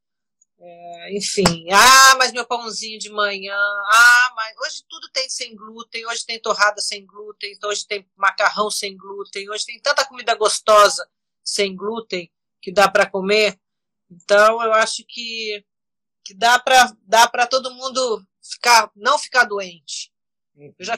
É, 0.65 1.17
enfim, 1.17 1.67
ah, 1.73 2.15
mas 2.17 2.31
meu 2.31 2.47
pãozinho 2.47 2.97
de 2.97 3.11
manhã, 3.11 3.57
ah, 3.57 4.33
mas 4.37 4.57
hoje 4.59 4.85
tudo 4.89 5.11
tem 5.11 5.29
sem 5.29 5.57
glúten, 5.57 6.07
hoje 6.07 6.25
tem 6.25 6.41
torrada 6.41 6.81
sem 6.81 7.05
glúten, 7.05 7.59
hoje 7.65 7.85
tem 7.85 8.09
macarrão 8.17 8.71
sem 8.71 8.97
glúten, 8.97 9.51
hoje 9.51 9.67
tem 9.67 9.81
tanta 9.81 10.05
comida 10.05 10.37
gostosa 10.37 11.05
sem 11.43 11.75
glúten 11.75 12.31
que 12.61 12.71
dá 12.71 12.89
para 12.89 13.11
comer. 13.11 13.59
Então, 14.09 14.63
eu 14.63 14.73
acho 14.75 15.05
que, 15.09 15.65
que 16.25 16.33
dá 16.33 16.61
para 16.61 16.93
dá 17.03 17.29
para 17.29 17.45
todo 17.49 17.75
mundo 17.75 18.25
ficar 18.41 18.89
não 18.95 19.19
ficar 19.19 19.45
doente. 19.45 20.13
Eu 20.57 20.75
já 20.79 20.97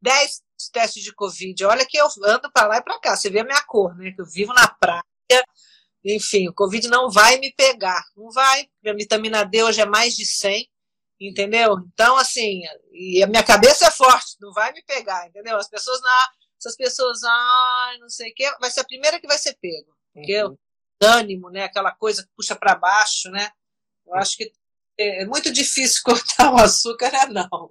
10 0.00 0.42
testes 0.72 1.02
de 1.02 1.12
Covid. 1.12 1.64
Olha 1.64 1.84
que 1.84 1.96
eu 1.96 2.06
ando 2.24 2.52
para 2.52 2.68
lá 2.68 2.76
e 2.76 2.82
para 2.82 3.00
cá. 3.00 3.16
Você 3.16 3.28
vê 3.28 3.40
a 3.40 3.44
minha 3.44 3.62
cor, 3.62 3.96
né? 3.96 4.12
Que 4.12 4.20
eu 4.20 4.26
vivo 4.26 4.52
na 4.52 4.68
praia, 4.68 5.02
enfim, 6.04 6.48
o 6.48 6.54
Covid 6.54 6.86
não 6.88 7.10
vai 7.10 7.38
me 7.38 7.50
pegar, 7.52 8.04
não 8.14 8.30
vai. 8.30 8.68
A 8.86 8.92
vitamina 8.92 9.42
D 9.42 9.62
hoje 9.62 9.80
é 9.80 9.86
mais 9.86 10.14
de 10.14 10.26
100, 10.26 10.68
entendeu? 11.18 11.76
Então, 11.92 12.16
assim, 12.16 12.60
e 12.92 13.22
a 13.22 13.26
minha 13.26 13.42
cabeça 13.42 13.86
é 13.86 13.90
forte, 13.90 14.36
não 14.38 14.52
vai 14.52 14.70
me 14.72 14.82
pegar, 14.82 15.26
entendeu? 15.26 15.56
As 15.56 15.68
pessoas, 15.68 16.00
na, 16.02 16.28
essas 16.60 16.76
pessoas, 16.76 17.24
ah, 17.24 17.96
não 18.00 18.10
sei 18.10 18.30
o 18.30 18.34
quê, 18.34 18.52
vai 18.60 18.70
ser 18.70 18.80
a 18.80 18.84
primeira 18.84 19.18
que 19.18 19.26
vai 19.26 19.38
ser 19.38 19.56
pego, 19.60 19.96
porque 20.12 20.42
uhum. 20.42 20.58
o 21.02 21.06
ânimo, 21.06 21.48
né, 21.48 21.64
aquela 21.64 21.92
coisa 21.92 22.22
que 22.22 22.28
puxa 22.36 22.54
para 22.54 22.74
baixo, 22.74 23.30
né? 23.30 23.50
Eu 24.06 24.14
acho 24.16 24.36
que 24.36 24.52
é 24.98 25.24
muito 25.24 25.50
difícil 25.50 26.02
cortar 26.04 26.52
o 26.52 26.56
açúcar, 26.56 27.06
é 27.14 27.26
não. 27.26 27.70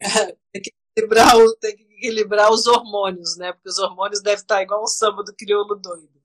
É, 0.00 0.36
tem 0.52 0.62
que 0.62 0.72
equilibrar, 0.96 1.34
tem 1.60 1.76
que 1.76 1.82
equilibrar 1.82 2.50
os 2.50 2.66
hormônios, 2.66 3.36
né? 3.36 3.52
Porque 3.52 3.68
os 3.68 3.78
hormônios 3.78 4.20
devem 4.22 4.40
estar 4.40 4.60
igual 4.60 4.82
um 4.82 4.88
samba 4.88 5.22
do 5.22 5.34
crioulo 5.36 5.76
doido 5.76 6.20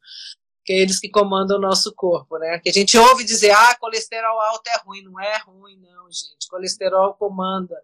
que 0.66 0.74
é 0.74 0.78
eles 0.78 1.00
que 1.00 1.08
comandam 1.08 1.58
o 1.58 1.62
nosso 1.62 1.94
corpo, 1.94 2.40
né? 2.40 2.60
Que 2.60 2.70
a 2.70 2.74
gente 2.74 2.98
ouve 2.98 3.24
dizer, 3.24 3.52
ah, 3.52 3.78
colesterol 3.80 4.42
alto 4.42 4.68
é 4.68 4.78
ruim. 4.84 5.04
Não 5.04 5.20
é 5.20 5.38
ruim, 5.38 5.78
não, 5.78 6.12
gente. 6.12 6.48
Colesterol 6.50 7.14
comanda. 7.14 7.80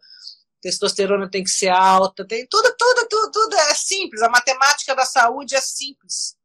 Testosterona 0.59 1.29
tem 1.29 1.43
que 1.43 1.51
ser 1.51 1.69
alta. 1.69 2.25
Tem 2.25 2.47
tudo, 2.49 2.75
tudo, 2.75 3.07
tudo, 3.07 3.31
tudo 3.31 3.55
é 3.55 3.73
simples. 3.75 4.23
A 4.23 4.29
matemática 4.29 4.95
da 4.95 5.05
saúde 5.05 5.55
é 5.55 5.61
simples. 5.61 6.35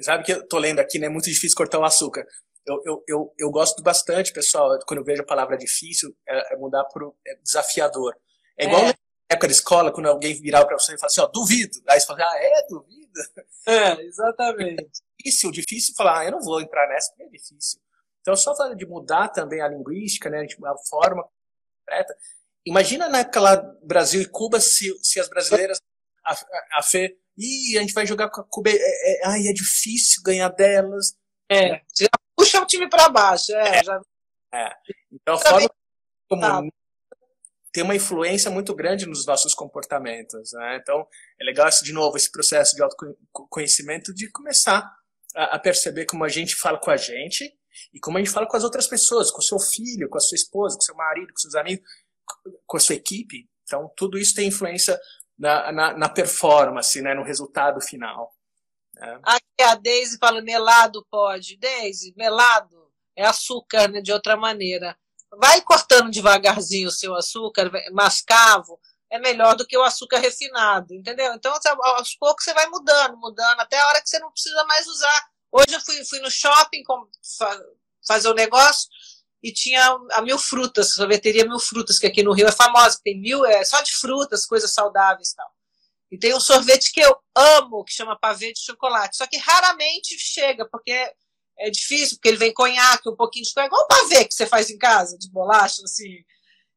Sabe 0.00 0.24
que 0.24 0.32
eu 0.32 0.48
tô 0.48 0.58
lendo 0.58 0.80
aqui, 0.80 0.98
né? 0.98 1.06
É 1.06 1.10
muito 1.10 1.26
difícil 1.26 1.56
cortar 1.56 1.78
o 1.78 1.84
açúcar. 1.84 2.26
Eu, 2.66 2.80
eu, 2.86 3.04
eu, 3.06 3.34
eu 3.38 3.50
gosto 3.50 3.82
bastante, 3.82 4.32
pessoal, 4.32 4.78
quando 4.86 5.00
eu 5.00 5.04
vejo 5.04 5.20
a 5.20 5.26
palavra 5.26 5.58
difícil, 5.58 6.16
é, 6.26 6.54
é 6.54 6.56
mudar 6.56 6.84
para 6.84 7.06
é 7.26 7.36
desafiador. 7.42 8.16
É 8.58 8.64
igual 8.64 8.84
é. 8.84 8.94
Na 9.30 9.34
época 9.34 9.48
de 9.48 9.54
escola, 9.54 9.92
quando 9.92 10.06
alguém 10.06 10.34
virava 10.40 10.66
para 10.66 10.78
você 10.78 10.94
e 10.94 10.98
falava 10.98 11.06
assim, 11.06 11.20
ó, 11.20 11.26
duvido. 11.26 11.78
Aí 11.88 12.00
você 12.00 12.06
fala, 12.06 12.20
ah, 12.22 12.38
é, 12.38 12.66
duvido? 12.68 13.04
É, 13.66 13.98
exatamente 14.02 14.90
difícil, 15.24 15.50
difícil 15.50 15.94
falar, 15.96 16.20
ah, 16.20 16.24
eu 16.26 16.32
não 16.32 16.40
vou 16.40 16.60
entrar 16.60 16.86
nessa 16.88 17.10
porque 17.10 17.24
é 17.24 17.28
difícil. 17.28 17.80
Então, 18.20 18.36
só 18.36 18.54
falar 18.54 18.74
de 18.74 18.86
mudar 18.86 19.28
também 19.28 19.60
a 19.60 19.68
linguística, 19.68 20.28
né, 20.28 20.46
a 20.64 20.76
forma 20.88 21.24
completa. 21.24 22.16
Imagina 22.64 23.08
na 23.08 23.20
época 23.20 23.40
lá 23.40 23.56
Brasil 23.82 24.22
e 24.22 24.28
Cuba 24.28 24.60
se, 24.60 24.98
se 25.02 25.20
as 25.20 25.28
brasileiras, 25.28 25.80
a, 26.24 26.78
a, 26.78 26.82
Fê, 26.82 27.18
ih, 27.36 27.76
a 27.76 27.80
gente 27.80 27.92
vai 27.92 28.06
jogar 28.06 28.30
com 28.30 28.40
a 28.40 28.44
Cuba, 28.44 28.70
é, 28.70 28.74
é, 28.76 29.26
ai, 29.26 29.48
é 29.48 29.52
difícil 29.52 30.22
ganhar 30.22 30.48
delas. 30.48 31.14
É, 31.50 31.82
já 31.94 32.08
puxa 32.34 32.60
o 32.60 32.66
time 32.66 32.88
para 32.88 33.08
baixo, 33.08 33.52
é, 33.52 33.78
é. 33.78 33.84
Já... 33.84 34.00
é. 34.54 34.72
Então, 35.12 35.34
a 35.34 35.38
forma 35.38 35.68
como 36.28 36.40
tá 36.40 36.62
tem 37.74 37.82
uma 37.82 37.96
influência 37.96 38.52
muito 38.52 38.72
grande 38.72 39.04
nos 39.04 39.26
nossos 39.26 39.52
comportamentos. 39.52 40.52
Né? 40.52 40.78
Então, 40.80 41.04
é 41.40 41.44
legal, 41.44 41.68
de 41.82 41.92
novo, 41.92 42.16
esse 42.16 42.30
processo 42.30 42.76
de 42.76 42.82
autoconhecimento 42.82 44.14
de 44.14 44.30
começar 44.30 44.88
a, 45.34 45.58
perceber 45.58 46.06
como 46.06 46.22
a 46.22 46.28
gente 46.28 46.54
fala 46.54 46.78
com 46.78 46.92
a 46.92 46.96
gente 46.96 47.52
e 47.92 47.98
como 47.98 48.16
a 48.16 48.20
gente 48.20 48.30
fala 48.30 48.46
com 48.46 48.56
as 48.56 48.62
outras 48.62 48.86
pessoas, 48.86 49.28
com 49.32 49.40
o 49.40 49.42
seu 49.42 49.58
filho, 49.58 50.08
com 50.08 50.16
a 50.16 50.20
sua 50.20 50.36
esposa, 50.36 50.76
com 50.76 50.82
o 50.82 50.84
seu 50.84 50.94
marido, 50.94 51.32
com 51.32 51.40
seus 51.40 51.56
amigos, 51.56 51.84
com 52.64 52.76
a 52.76 52.80
sua 52.80 52.94
equipe. 52.94 53.50
Então, 53.64 53.92
tudo 53.96 54.18
isso 54.18 54.36
tem 54.36 54.46
influência 54.46 54.96
na, 55.36 55.72
na, 55.72 55.98
na 55.98 56.08
performance, 56.08 57.02
né, 57.02 57.12
no 57.12 57.24
resultado 57.24 57.80
final. 57.80 58.32
É. 58.96 59.18
Aqui 59.24 59.62
a 59.62 59.74
Deise 59.74 60.16
fala, 60.18 60.40
melado 60.40 61.04
pode. 61.10 61.56
Deise, 61.56 62.14
melado 62.16 62.88
é 63.16 63.24
açúcar, 63.26 63.88
né, 63.88 64.00
de 64.00 64.12
outra 64.12 64.36
maneira. 64.36 64.96
Vai 65.38 65.60
cortando 65.60 66.10
devagarzinho 66.10 66.88
o 66.88 66.92
seu 66.92 67.14
açúcar, 67.14 67.70
mascavo, 67.92 68.78
é 69.10 69.18
melhor 69.18 69.54
do 69.54 69.66
que 69.66 69.76
o 69.76 69.82
açúcar 69.82 70.18
refinado, 70.18 70.92
entendeu? 70.92 71.32
Então, 71.34 71.56
aos 71.82 72.14
poucos 72.16 72.44
você 72.44 72.52
vai 72.52 72.66
mudando, 72.68 73.16
mudando, 73.16 73.60
até 73.60 73.78
a 73.78 73.86
hora 73.88 74.02
que 74.02 74.08
você 74.08 74.18
não 74.18 74.30
precisa 74.30 74.64
mais 74.64 74.86
usar. 74.86 75.28
Hoje 75.52 75.72
eu 75.72 75.80
fui, 75.80 76.04
fui 76.04 76.18
no 76.20 76.30
shopping 76.30 76.82
fazer 78.06 78.28
o 78.28 78.32
um 78.32 78.34
negócio 78.34 78.88
e 79.42 79.52
tinha 79.52 79.96
a 80.12 80.22
Mil 80.22 80.38
Frutas, 80.38 80.94
sorveteria 80.94 81.44
Mil 81.44 81.60
Frutas, 81.60 81.98
que 81.98 82.06
aqui 82.06 82.22
no 82.22 82.32
Rio 82.32 82.48
é 82.48 82.52
famosa, 82.52 82.98
tem 83.04 83.20
mil, 83.20 83.44
é 83.44 83.64
só 83.64 83.80
de 83.82 83.92
frutas, 83.92 84.46
coisas 84.46 84.72
saudáveis 84.72 85.30
e 85.30 85.36
tal. 85.36 85.50
E 86.10 86.18
tem 86.18 86.34
um 86.34 86.40
sorvete 86.40 86.92
que 86.92 87.00
eu 87.00 87.16
amo, 87.34 87.84
que 87.84 87.92
chama 87.92 88.18
pavê 88.18 88.52
de 88.52 88.60
chocolate. 88.60 89.16
Só 89.16 89.26
que 89.26 89.36
raramente 89.36 90.18
chega, 90.18 90.66
porque 90.68 91.12
é, 91.58 91.70
difícil, 91.70 92.16
porque 92.16 92.28
ele 92.28 92.36
vem 92.36 92.52
conhaque, 92.52 93.08
um 93.08 93.16
pouquinho 93.16 93.44
de 93.44 93.52
conhaque, 93.52 93.74
igual 93.74 93.84
o 93.84 93.88
pavê 93.88 94.24
que 94.24 94.34
você 94.34 94.46
faz 94.46 94.70
em 94.70 94.78
casa, 94.78 95.18
de 95.18 95.30
bolacha, 95.30 95.82
assim. 95.84 96.24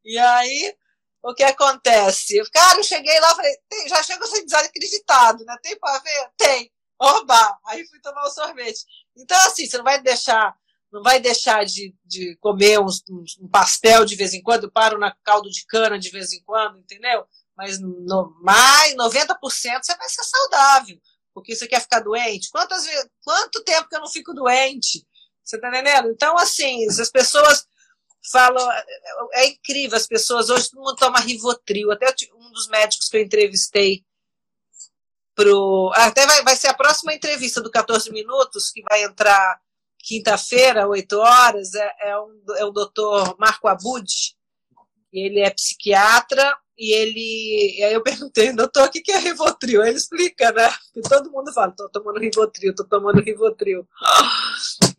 E 0.03 0.17
aí, 0.17 0.75
o 1.23 1.33
que 1.33 1.43
acontece? 1.43 2.41
Cara, 2.51 2.79
eu 2.79 2.83
cheguei 2.83 3.19
lá, 3.19 3.35
falei, 3.35 3.55
já 3.87 4.03
chego 4.03 4.23
assim 4.23 4.45
desacreditado, 4.45 5.43
né? 5.45 5.55
Tem 5.61 5.77
pavê? 5.79 6.29
Tem. 6.37 6.71
Oba! 6.99 7.57
Aí 7.67 7.85
fui 7.87 7.99
tomar 7.99 8.23
o 8.25 8.31
sorvete. 8.31 8.85
Então, 9.15 9.37
assim, 9.45 9.67
você 9.67 9.77
não 9.77 9.83
vai 9.83 10.01
deixar 10.01 10.55
não 10.89 11.03
vai 11.03 11.19
deixar 11.19 11.65
de, 11.65 11.93
de 12.05 12.37
comer 12.37 12.79
um 12.79 13.49
pastel 13.51 14.05
de 14.05 14.15
vez 14.15 14.33
em 14.33 14.41
quando, 14.41 14.71
paro 14.71 14.97
na 14.97 15.13
caldo 15.21 15.49
de 15.49 15.65
cana 15.65 15.99
de 15.99 16.09
vez 16.09 16.31
em 16.31 16.41
quando, 16.43 16.79
entendeu? 16.79 17.27
mas 17.57 17.79
no, 17.79 18.37
mais 18.41 18.95
90% 18.95 19.39
você 19.41 19.97
vai 19.97 20.09
ser 20.09 20.23
saudável, 20.23 21.01
porque 21.37 21.55
você 21.55 21.67
quer 21.67 21.81
ficar 21.81 21.99
doente. 21.99 22.49
Quantas 22.49 22.83
vezes, 22.83 23.07
quanto 23.23 23.63
tempo 23.63 23.87
que 23.87 23.95
eu 23.95 23.99
não 23.99 24.09
fico 24.09 24.33
doente? 24.33 25.05
Você 25.43 25.59
tá 25.59 25.67
entendendo? 25.69 26.09
Então, 26.09 26.35
assim, 26.35 26.83
as 26.87 27.11
pessoas 27.11 27.67
falam. 28.31 28.71
É, 28.71 28.85
é 29.33 29.47
incrível, 29.49 29.95
as 29.95 30.07
pessoas 30.07 30.49
hoje 30.49 30.71
todo 30.71 30.79
mundo 30.79 30.95
toma 30.95 31.19
Rivotril. 31.19 31.91
Até 31.91 32.07
um 32.33 32.51
dos 32.51 32.67
médicos 32.69 33.07
que 33.07 33.17
eu 33.17 33.21
entrevistei 33.21 34.03
pro. 35.35 35.91
Até 35.93 36.25
vai, 36.25 36.43
vai 36.43 36.55
ser 36.55 36.69
a 36.69 36.73
próxima 36.73 37.13
entrevista 37.13 37.61
do 37.61 37.69
14 37.69 38.11
Minutos, 38.11 38.71
que 38.71 38.81
vai 38.89 39.03
entrar 39.03 39.61
quinta-feira, 39.99 40.87
8 40.87 41.19
horas, 41.19 41.75
é, 41.75 41.95
é, 41.99 42.19
um, 42.19 42.43
é 42.55 42.65
o 42.65 42.71
doutor 42.71 43.37
Marco 43.37 43.67
Abud. 43.67 44.11
Ele 45.13 45.41
é 45.41 45.51
psiquiatra 45.51 46.57
e 46.77 46.93
ele. 46.93 47.79
E 47.79 47.83
aí 47.83 47.93
eu 47.93 48.03
perguntei, 48.03 48.53
doutor, 48.53 48.87
o 48.87 48.91
que 48.91 49.11
é 49.11 49.17
Rivotril? 49.17 49.83
Ele 49.83 49.97
explica, 49.97 50.51
né? 50.51 50.69
Porque 50.93 51.09
todo 51.09 51.31
mundo 51.31 51.51
fala, 51.51 51.71
tô 51.71 51.89
tomando 51.89 52.19
Rivotril, 52.19 52.75
tô 52.75 52.83
tomando 52.83 53.21
Rivotril. 53.21 53.87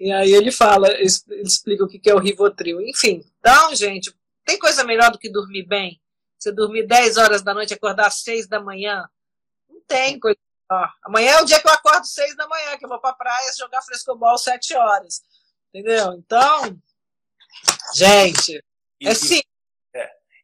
E 0.01 0.11
aí 0.11 0.33
ele 0.33 0.51
fala, 0.51 0.89
ele 0.89 1.07
explica 1.43 1.85
o 1.85 1.89
que 1.89 2.11
é 2.11 2.15
o 2.15 2.19
Rivotril. 2.19 2.81
Enfim, 2.81 3.25
então, 3.39 3.75
gente, 3.75 4.13
tem 4.45 4.59
coisa 4.59 4.83
melhor 4.85 5.11
do 5.13 5.19
que 5.19 5.31
dormir 5.31 5.65
bem? 5.65 6.01
Você 6.39 6.53
dormir 6.53 6.87
10 6.87 7.17
horas 7.17 7.43
da 7.43 7.55
noite 7.55 7.71
e 7.71 7.75
acordar 7.75 8.07
às 8.07 8.23
6 8.23 8.49
da 8.49 8.61
manhã? 8.61 9.09
Não 9.69 9.81
tem 9.87 10.19
coisa 10.19 10.39
melhor. 10.71 10.93
Amanhã 11.03 11.33
é 11.33 11.43
o 11.43 11.45
dia 11.45 11.61
que 11.61 11.69
eu 11.69 11.73
acordo 11.73 12.07
6 12.07 12.37
da 12.37 12.47
manhã, 12.49 12.77
que 12.77 12.85
eu 12.85 12.89
vou 12.89 13.01
pra 13.01 13.13
praia 13.13 13.53
jogar 13.57 13.83
frescobol 13.83 14.35
às 14.35 14.43
7 14.43 14.75
horas. 14.75 15.23
Entendeu? 15.69 16.13
Então, 16.15 16.81
gente, 17.95 18.63
é 19.03 19.15
sim 19.15 19.43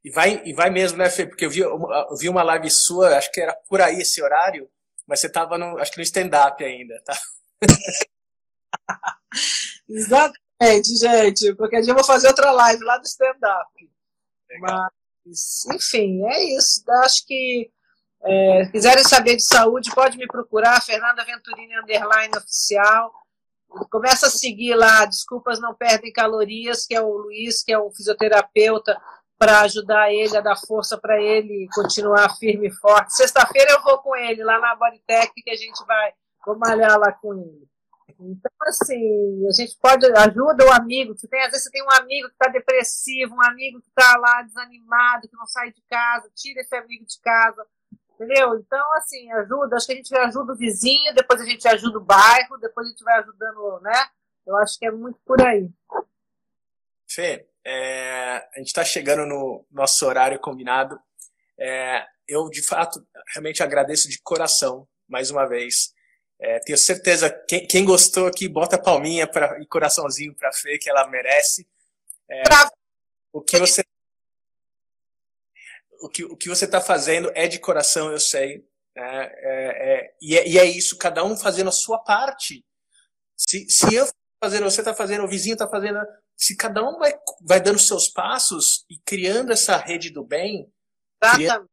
e 0.05 0.11
vai, 0.11 0.43
e 0.45 0.53
vai 0.53 0.69
mesmo, 0.69 0.99
né, 0.99 1.09
Fê? 1.09 1.27
Porque 1.27 1.47
eu 1.47 1.51
vi, 1.51 1.61
eu 1.61 1.79
vi 2.19 2.29
uma 2.29 2.43
live 2.43 2.71
sua, 2.71 3.17
acho 3.17 3.33
que 3.33 3.41
era 3.41 3.55
por 3.69 3.81
aí 3.81 4.03
esse 4.03 4.23
horário, 4.23 4.69
mas 5.07 5.21
você 5.21 5.29
estava 5.29 5.57
no, 5.57 5.79
acho 5.79 5.93
que 5.93 5.97
no 5.97 6.03
stand-up 6.03 6.63
ainda, 6.63 7.03
tá? 7.07 7.19
Exatamente, 9.89 10.97
gente. 10.97 11.55
Qualquer 11.55 11.81
dia 11.81 11.93
eu 11.93 11.97
vou 11.97 12.05
fazer 12.05 12.29
outra 12.29 12.51
live 12.51 12.85
lá 12.85 12.99
do 12.99 13.07
stand-up. 13.07 13.91
Mas, 14.61 15.65
enfim, 15.75 16.23
é 16.27 16.55
isso. 16.55 16.85
Acho 17.03 17.27
que 17.27 17.71
é, 18.23 18.67
quiserem 18.67 19.05
saber 19.05 19.37
de 19.37 19.43
saúde, 19.43 19.95
pode 19.95 20.19
me 20.19 20.27
procurar, 20.27 20.83
Fernanda 20.83 21.25
Venturini 21.25 21.79
Underline 21.79 22.37
Oficial. 22.37 23.11
Começa 23.91 24.27
a 24.27 24.31
seguir 24.31 24.75
lá, 24.75 25.07
Desculpas 25.07 25.59
Não 25.61 25.75
Perdem 25.75 26.13
Calorias, 26.13 26.87
que 26.87 26.95
é 26.95 27.01
o 27.01 27.17
Luiz, 27.17 27.63
que 27.63 27.73
é 27.73 27.79
um 27.79 27.91
fisioterapeuta 27.91 29.01
para 29.45 29.61
ajudar 29.61 30.11
ele, 30.11 30.35
a 30.35 30.41
dar 30.41 30.57
força 30.57 30.97
para 30.97 31.21
ele 31.21 31.69
continuar 31.75 32.35
firme 32.39 32.69
e 32.69 32.73
forte. 32.73 33.13
Sexta-feira 33.13 33.73
eu 33.73 33.83
vou 33.83 33.99
com 33.99 34.17
ele 34.17 34.43
lá 34.43 34.59
na 34.59 34.75
Bodytech, 34.75 35.35
que 35.35 35.51
a 35.51 35.55
gente 35.55 35.85
vai, 35.85 36.15
vou 36.47 36.59
malhar 36.59 36.99
lá 36.99 37.13
com 37.13 37.35
ele. 37.35 37.69
Então, 38.19 38.51
assim, 38.63 39.47
a 39.47 39.53
gente 39.53 39.77
pode, 39.79 40.07
ajuda 40.07 40.65
o 40.65 40.73
amigo, 40.73 41.15
você 41.15 41.29
tem, 41.29 41.43
às 41.43 41.51
vezes 41.51 41.65
você 41.65 41.71
tem 41.71 41.83
um 41.83 41.93
amigo 41.93 42.29
que 42.29 42.35
está 42.35 42.49
depressivo, 42.49 43.35
um 43.35 43.43
amigo 43.43 43.83
que 43.83 43.89
está 43.89 44.17
lá 44.17 44.41
desanimado, 44.41 45.29
que 45.29 45.37
não 45.37 45.47
sai 45.47 45.71
de 45.73 45.83
casa, 45.91 46.31
tira 46.35 46.63
esse 46.63 46.75
amigo 46.75 47.05
de 47.05 47.21
casa, 47.21 47.67
entendeu? 48.15 48.57
Então, 48.57 48.95
assim, 48.95 49.31
ajuda, 49.33 49.77
acho 49.77 49.87
que 49.87 49.93
a 49.93 49.97
gente 49.97 50.17
ajuda 50.17 50.55
o 50.55 50.57
vizinho, 50.57 51.15
depois 51.15 51.39
a 51.43 51.45
gente 51.45 51.69
ajuda 51.69 51.99
o 51.99 52.05
bairro, 52.05 52.57
depois 52.59 52.87
a 52.87 52.91
gente 52.91 53.05
vai 53.05 53.19
ajudando, 53.19 53.81
né? 53.83 54.07
Eu 54.47 54.57
acho 54.57 54.79
que 54.79 54.87
é 54.87 54.91
muito 54.91 55.19
por 55.27 55.43
aí. 55.43 55.69
Fê, 57.07 57.47
é, 57.65 58.47
a 58.55 58.59
gente 58.59 58.69
está 58.69 58.85
chegando 58.85 59.25
no 59.27 59.65
nosso 59.71 60.05
horário 60.07 60.39
combinado. 60.39 60.99
É, 61.59 62.05
eu, 62.29 62.49
de 62.51 62.63
fato, 62.63 63.07
realmente 63.33 63.63
agradeço 63.63 64.09
de 64.09 64.21
coração, 64.21 64.87
mais 65.09 65.31
uma 65.31 65.47
vez. 65.47 65.95
É, 66.39 66.59
tenho 66.61 66.77
certeza, 66.77 67.31
quem, 67.49 67.67
quem, 67.67 67.85
gostou 67.85 68.27
aqui, 68.27 68.49
bota 68.49 68.79
palminha 68.79 69.27
pra, 69.27 69.59
e 69.61 69.67
coraçãozinho 69.67 70.35
para 70.35 70.53
Fê, 70.53 70.79
que 70.79 70.91
ela 70.91 71.09
merece. 71.09 71.67
É, 72.29 72.43
o 73.33 73.41
que 73.41 73.59
você 73.59 73.83
o 76.01 76.09
que, 76.09 76.25
o 76.25 76.37
que 76.37 76.49
você 76.51 76.67
está 76.67 76.83
fazendo 76.83 77.33
é 77.35 77.49
de 77.49 77.59
coração, 77.59 78.11
eu 78.11 78.21
sei. 78.21 78.59
Né? 78.95 79.33
É, 79.37 79.95
é, 79.95 80.15
e, 80.21 80.37
é, 80.37 80.49
e 80.49 80.59
é 80.59 80.65
isso, 80.65 80.99
cada 80.99 81.25
um 81.25 81.37
fazendo 81.37 81.69
a 81.69 81.73
sua 81.73 81.99
parte. 81.99 82.65
Se, 83.37 83.69
se 83.71 83.95
eu 83.95 84.07
fazendo, 84.45 84.65
você 84.65 84.81
está 84.81 84.95
fazendo, 84.95 85.25
o 85.25 85.29
vizinho 85.29 85.55
está 85.55 85.67
fazendo, 85.67 85.99
se 86.37 86.57
cada 86.57 86.83
um 86.83 86.99
vai, 86.99 87.15
vai 87.43 87.61
dando 87.61 87.79
seus 87.79 88.09
passos 88.09 88.85
e 88.91 88.99
criando 88.99 89.53
essa 89.53 89.77
rede 89.77 90.11
do 90.11 90.25
bem, 90.25 90.71
criando, 91.35 91.69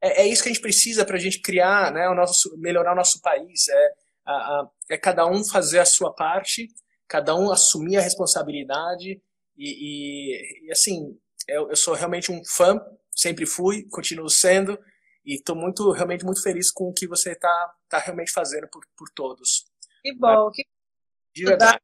é, 0.00 0.22
é, 0.22 0.26
isso 0.26 0.42
que 0.42 0.48
a 0.48 0.52
gente 0.52 0.62
precisa 0.62 1.04
para 1.04 1.16
a 1.16 1.20
gente 1.20 1.40
criar, 1.40 1.92
né, 1.92 2.08
o 2.08 2.14
nosso, 2.14 2.56
melhorar 2.58 2.92
o 2.92 2.96
nosso 2.96 3.20
país. 3.20 3.68
É, 3.68 3.92
a, 4.24 4.32
a, 4.32 4.68
é 4.90 4.98
cada 4.98 5.26
um 5.26 5.44
fazer 5.44 5.78
a 5.78 5.84
sua 5.84 6.12
parte, 6.12 6.68
cada 7.06 7.34
um 7.34 7.50
assumir 7.50 7.98
a 7.98 8.02
responsabilidade 8.02 9.20
e, 9.56 10.66
e, 10.66 10.66
e 10.66 10.72
assim, 10.72 11.18
eu, 11.46 11.68
eu, 11.68 11.76
sou 11.76 11.94
realmente 11.94 12.32
um 12.32 12.42
fã, 12.44 12.80
sempre 13.10 13.46
fui, 13.46 13.86
continuo 13.90 14.28
sendo 14.28 14.78
e 15.24 15.34
estou 15.34 15.54
muito, 15.54 15.90
realmente 15.90 16.24
muito 16.24 16.42
feliz 16.42 16.70
com 16.70 16.88
o 16.88 16.94
que 16.94 17.06
você 17.06 17.32
está 17.32 17.74
tá 17.88 17.98
realmente 17.98 18.32
fazendo 18.32 18.68
por, 18.68 18.84
por 18.96 19.08
todos. 19.10 19.66
Que 20.02 20.14
bom, 20.14 20.50
que 20.50 20.64
de 21.34 21.44
verdade 21.44 21.80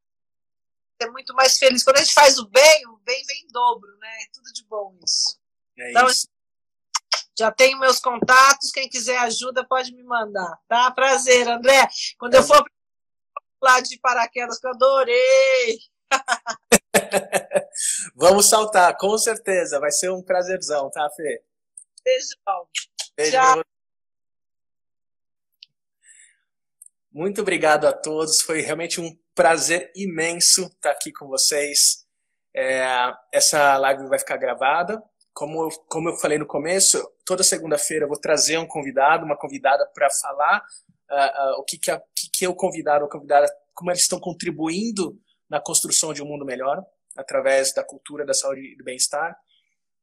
é 1.02 1.10
muito 1.10 1.34
mais 1.34 1.58
feliz. 1.58 1.82
Quando 1.82 1.96
a 1.96 2.00
gente 2.00 2.14
faz 2.14 2.38
o 2.38 2.48
bem, 2.48 2.86
o 2.88 2.96
bem 2.98 3.22
vem 3.26 3.44
em 3.44 3.48
dobro, 3.48 3.96
né? 3.98 4.22
É 4.22 4.26
tudo 4.32 4.52
de 4.52 4.64
bom 4.64 4.96
isso. 5.04 5.38
É 5.78 5.90
então, 5.90 6.06
isso. 6.06 6.28
Já 7.38 7.50
tenho 7.50 7.78
meus 7.78 7.98
contatos, 7.98 8.70
quem 8.70 8.88
quiser 8.88 9.18
ajuda 9.18 9.66
pode 9.66 9.94
me 9.94 10.02
mandar, 10.02 10.58
tá? 10.68 10.90
Prazer, 10.90 11.48
André. 11.48 11.88
Quando 12.18 12.34
é. 12.34 12.38
eu 12.38 12.42
for 12.42 12.64
lá 13.62 13.80
de 13.80 13.98
paraquedas, 13.98 14.58
que 14.58 14.66
eu 14.66 14.70
adorei. 14.70 15.78
Vamos 18.14 18.48
saltar, 18.48 18.96
com 18.96 19.16
certeza. 19.16 19.80
Vai 19.80 19.90
ser 19.90 20.10
um 20.10 20.22
prazerzão, 20.22 20.90
tá, 20.90 21.08
Fê? 21.10 21.42
Beijão. 22.04 22.68
Beijo 23.16 23.32
Tchau. 23.32 23.64
Muito 27.10 27.42
obrigado 27.42 27.86
a 27.86 27.92
todos. 27.92 28.40
Foi 28.40 28.60
realmente 28.60 29.00
um 29.00 29.18
prazer 29.34 29.90
imenso 29.94 30.66
estar 30.66 30.90
aqui 30.90 31.12
com 31.12 31.26
vocês. 31.26 32.06
É, 32.54 32.84
essa 33.32 33.76
live 33.78 34.08
vai 34.08 34.18
ficar 34.18 34.36
gravada. 34.36 35.02
Como 35.32 35.64
eu, 35.64 35.70
como 35.88 36.10
eu 36.10 36.16
falei 36.18 36.38
no 36.38 36.46
começo, 36.46 37.02
toda 37.24 37.42
segunda-feira 37.42 38.04
eu 38.04 38.08
vou 38.08 38.20
trazer 38.20 38.58
um 38.58 38.66
convidado, 38.66 39.24
uma 39.24 39.36
convidada 39.36 39.86
para 39.94 40.10
falar 40.10 40.62
uh, 41.10 41.54
uh, 41.54 41.60
o 41.60 41.64
que, 41.64 41.78
que, 41.78 41.90
a, 41.90 41.98
que, 42.14 42.30
que 42.30 42.46
o 42.46 42.54
convidado 42.54 43.04
ou 43.04 43.10
convidada, 43.10 43.46
como 43.72 43.90
eles 43.90 44.02
estão 44.02 44.20
contribuindo 44.20 45.18
na 45.48 45.58
construção 45.58 46.12
de 46.12 46.22
um 46.22 46.26
mundo 46.26 46.44
melhor, 46.44 46.84
através 47.16 47.72
da 47.72 47.82
cultura 47.82 48.26
da 48.26 48.34
saúde 48.34 48.72
e 48.72 48.76
do 48.76 48.84
bem-estar. 48.84 49.34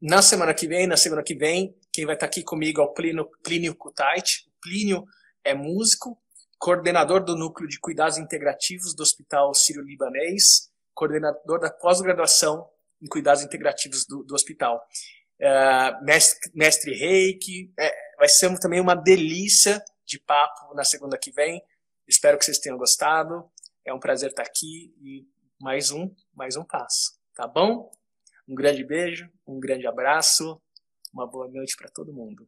Na 0.02 0.22
semana 0.22 0.54
que 0.54 0.68
vem, 0.68 0.88
na 0.88 0.98
semana 0.98 1.22
que 1.22 1.36
vem, 1.36 1.76
quem 1.92 2.06
vai 2.06 2.16
estar 2.16 2.26
aqui 2.26 2.44
comigo 2.44 2.82
é 2.82 2.84
o 2.84 2.94
Plínio, 2.94 3.30
Plínio 3.44 3.76
Kutait. 3.76 4.46
O 4.48 4.62
Plínio 4.62 5.04
é 5.44 5.54
músico, 5.54 6.18
coordenador 6.60 7.24
do 7.24 7.38
Núcleo 7.38 7.70
de 7.70 7.80
Cuidados 7.80 8.18
Integrativos 8.18 8.94
do 8.94 9.02
Hospital 9.02 9.54
Sírio-Libanês, 9.54 10.70
coordenador 10.94 11.58
da 11.60 11.72
pós-graduação 11.72 12.70
em 13.02 13.08
Cuidados 13.08 13.42
Integrativos 13.42 14.06
do, 14.06 14.24
do 14.24 14.36
hospital. 14.36 14.86
Uh, 15.40 16.04
mestre, 16.04 16.52
mestre 16.54 16.94
reiki, 16.94 17.74
é, 17.80 17.92
vai 18.18 18.28
ser 18.28 18.60
também 18.60 18.82
uma 18.82 18.94
delícia 18.94 19.82
de 20.06 20.20
papo 20.20 20.76
na 20.76 20.84
segunda 20.84 21.18
que 21.18 21.32
vem. 21.32 21.64
Espero 22.06 22.38
que 22.38 22.44
vocês 22.44 22.60
tenham 22.60 22.78
gostado. 22.78 23.50
É 23.86 23.94
um 23.94 24.00
prazer 24.00 24.32
estar 24.32 24.44
aqui 24.44 24.94
e 25.02 25.26
mais 25.62 25.92
um, 25.92 26.14
mais 26.36 26.58
um 26.58 26.66
passo. 26.66 27.18
Tá 27.34 27.48
bom? 27.48 27.90
Um 28.46 28.54
grande 28.54 28.84
beijo, 28.84 29.32
um 29.48 29.60
grande 29.62 29.88
abraço, 29.88 30.62
uma 31.14 31.26
boa 31.26 31.48
noite 31.48 31.78
para 31.78 31.90
todo 31.90 32.12
mundo. 32.12 32.46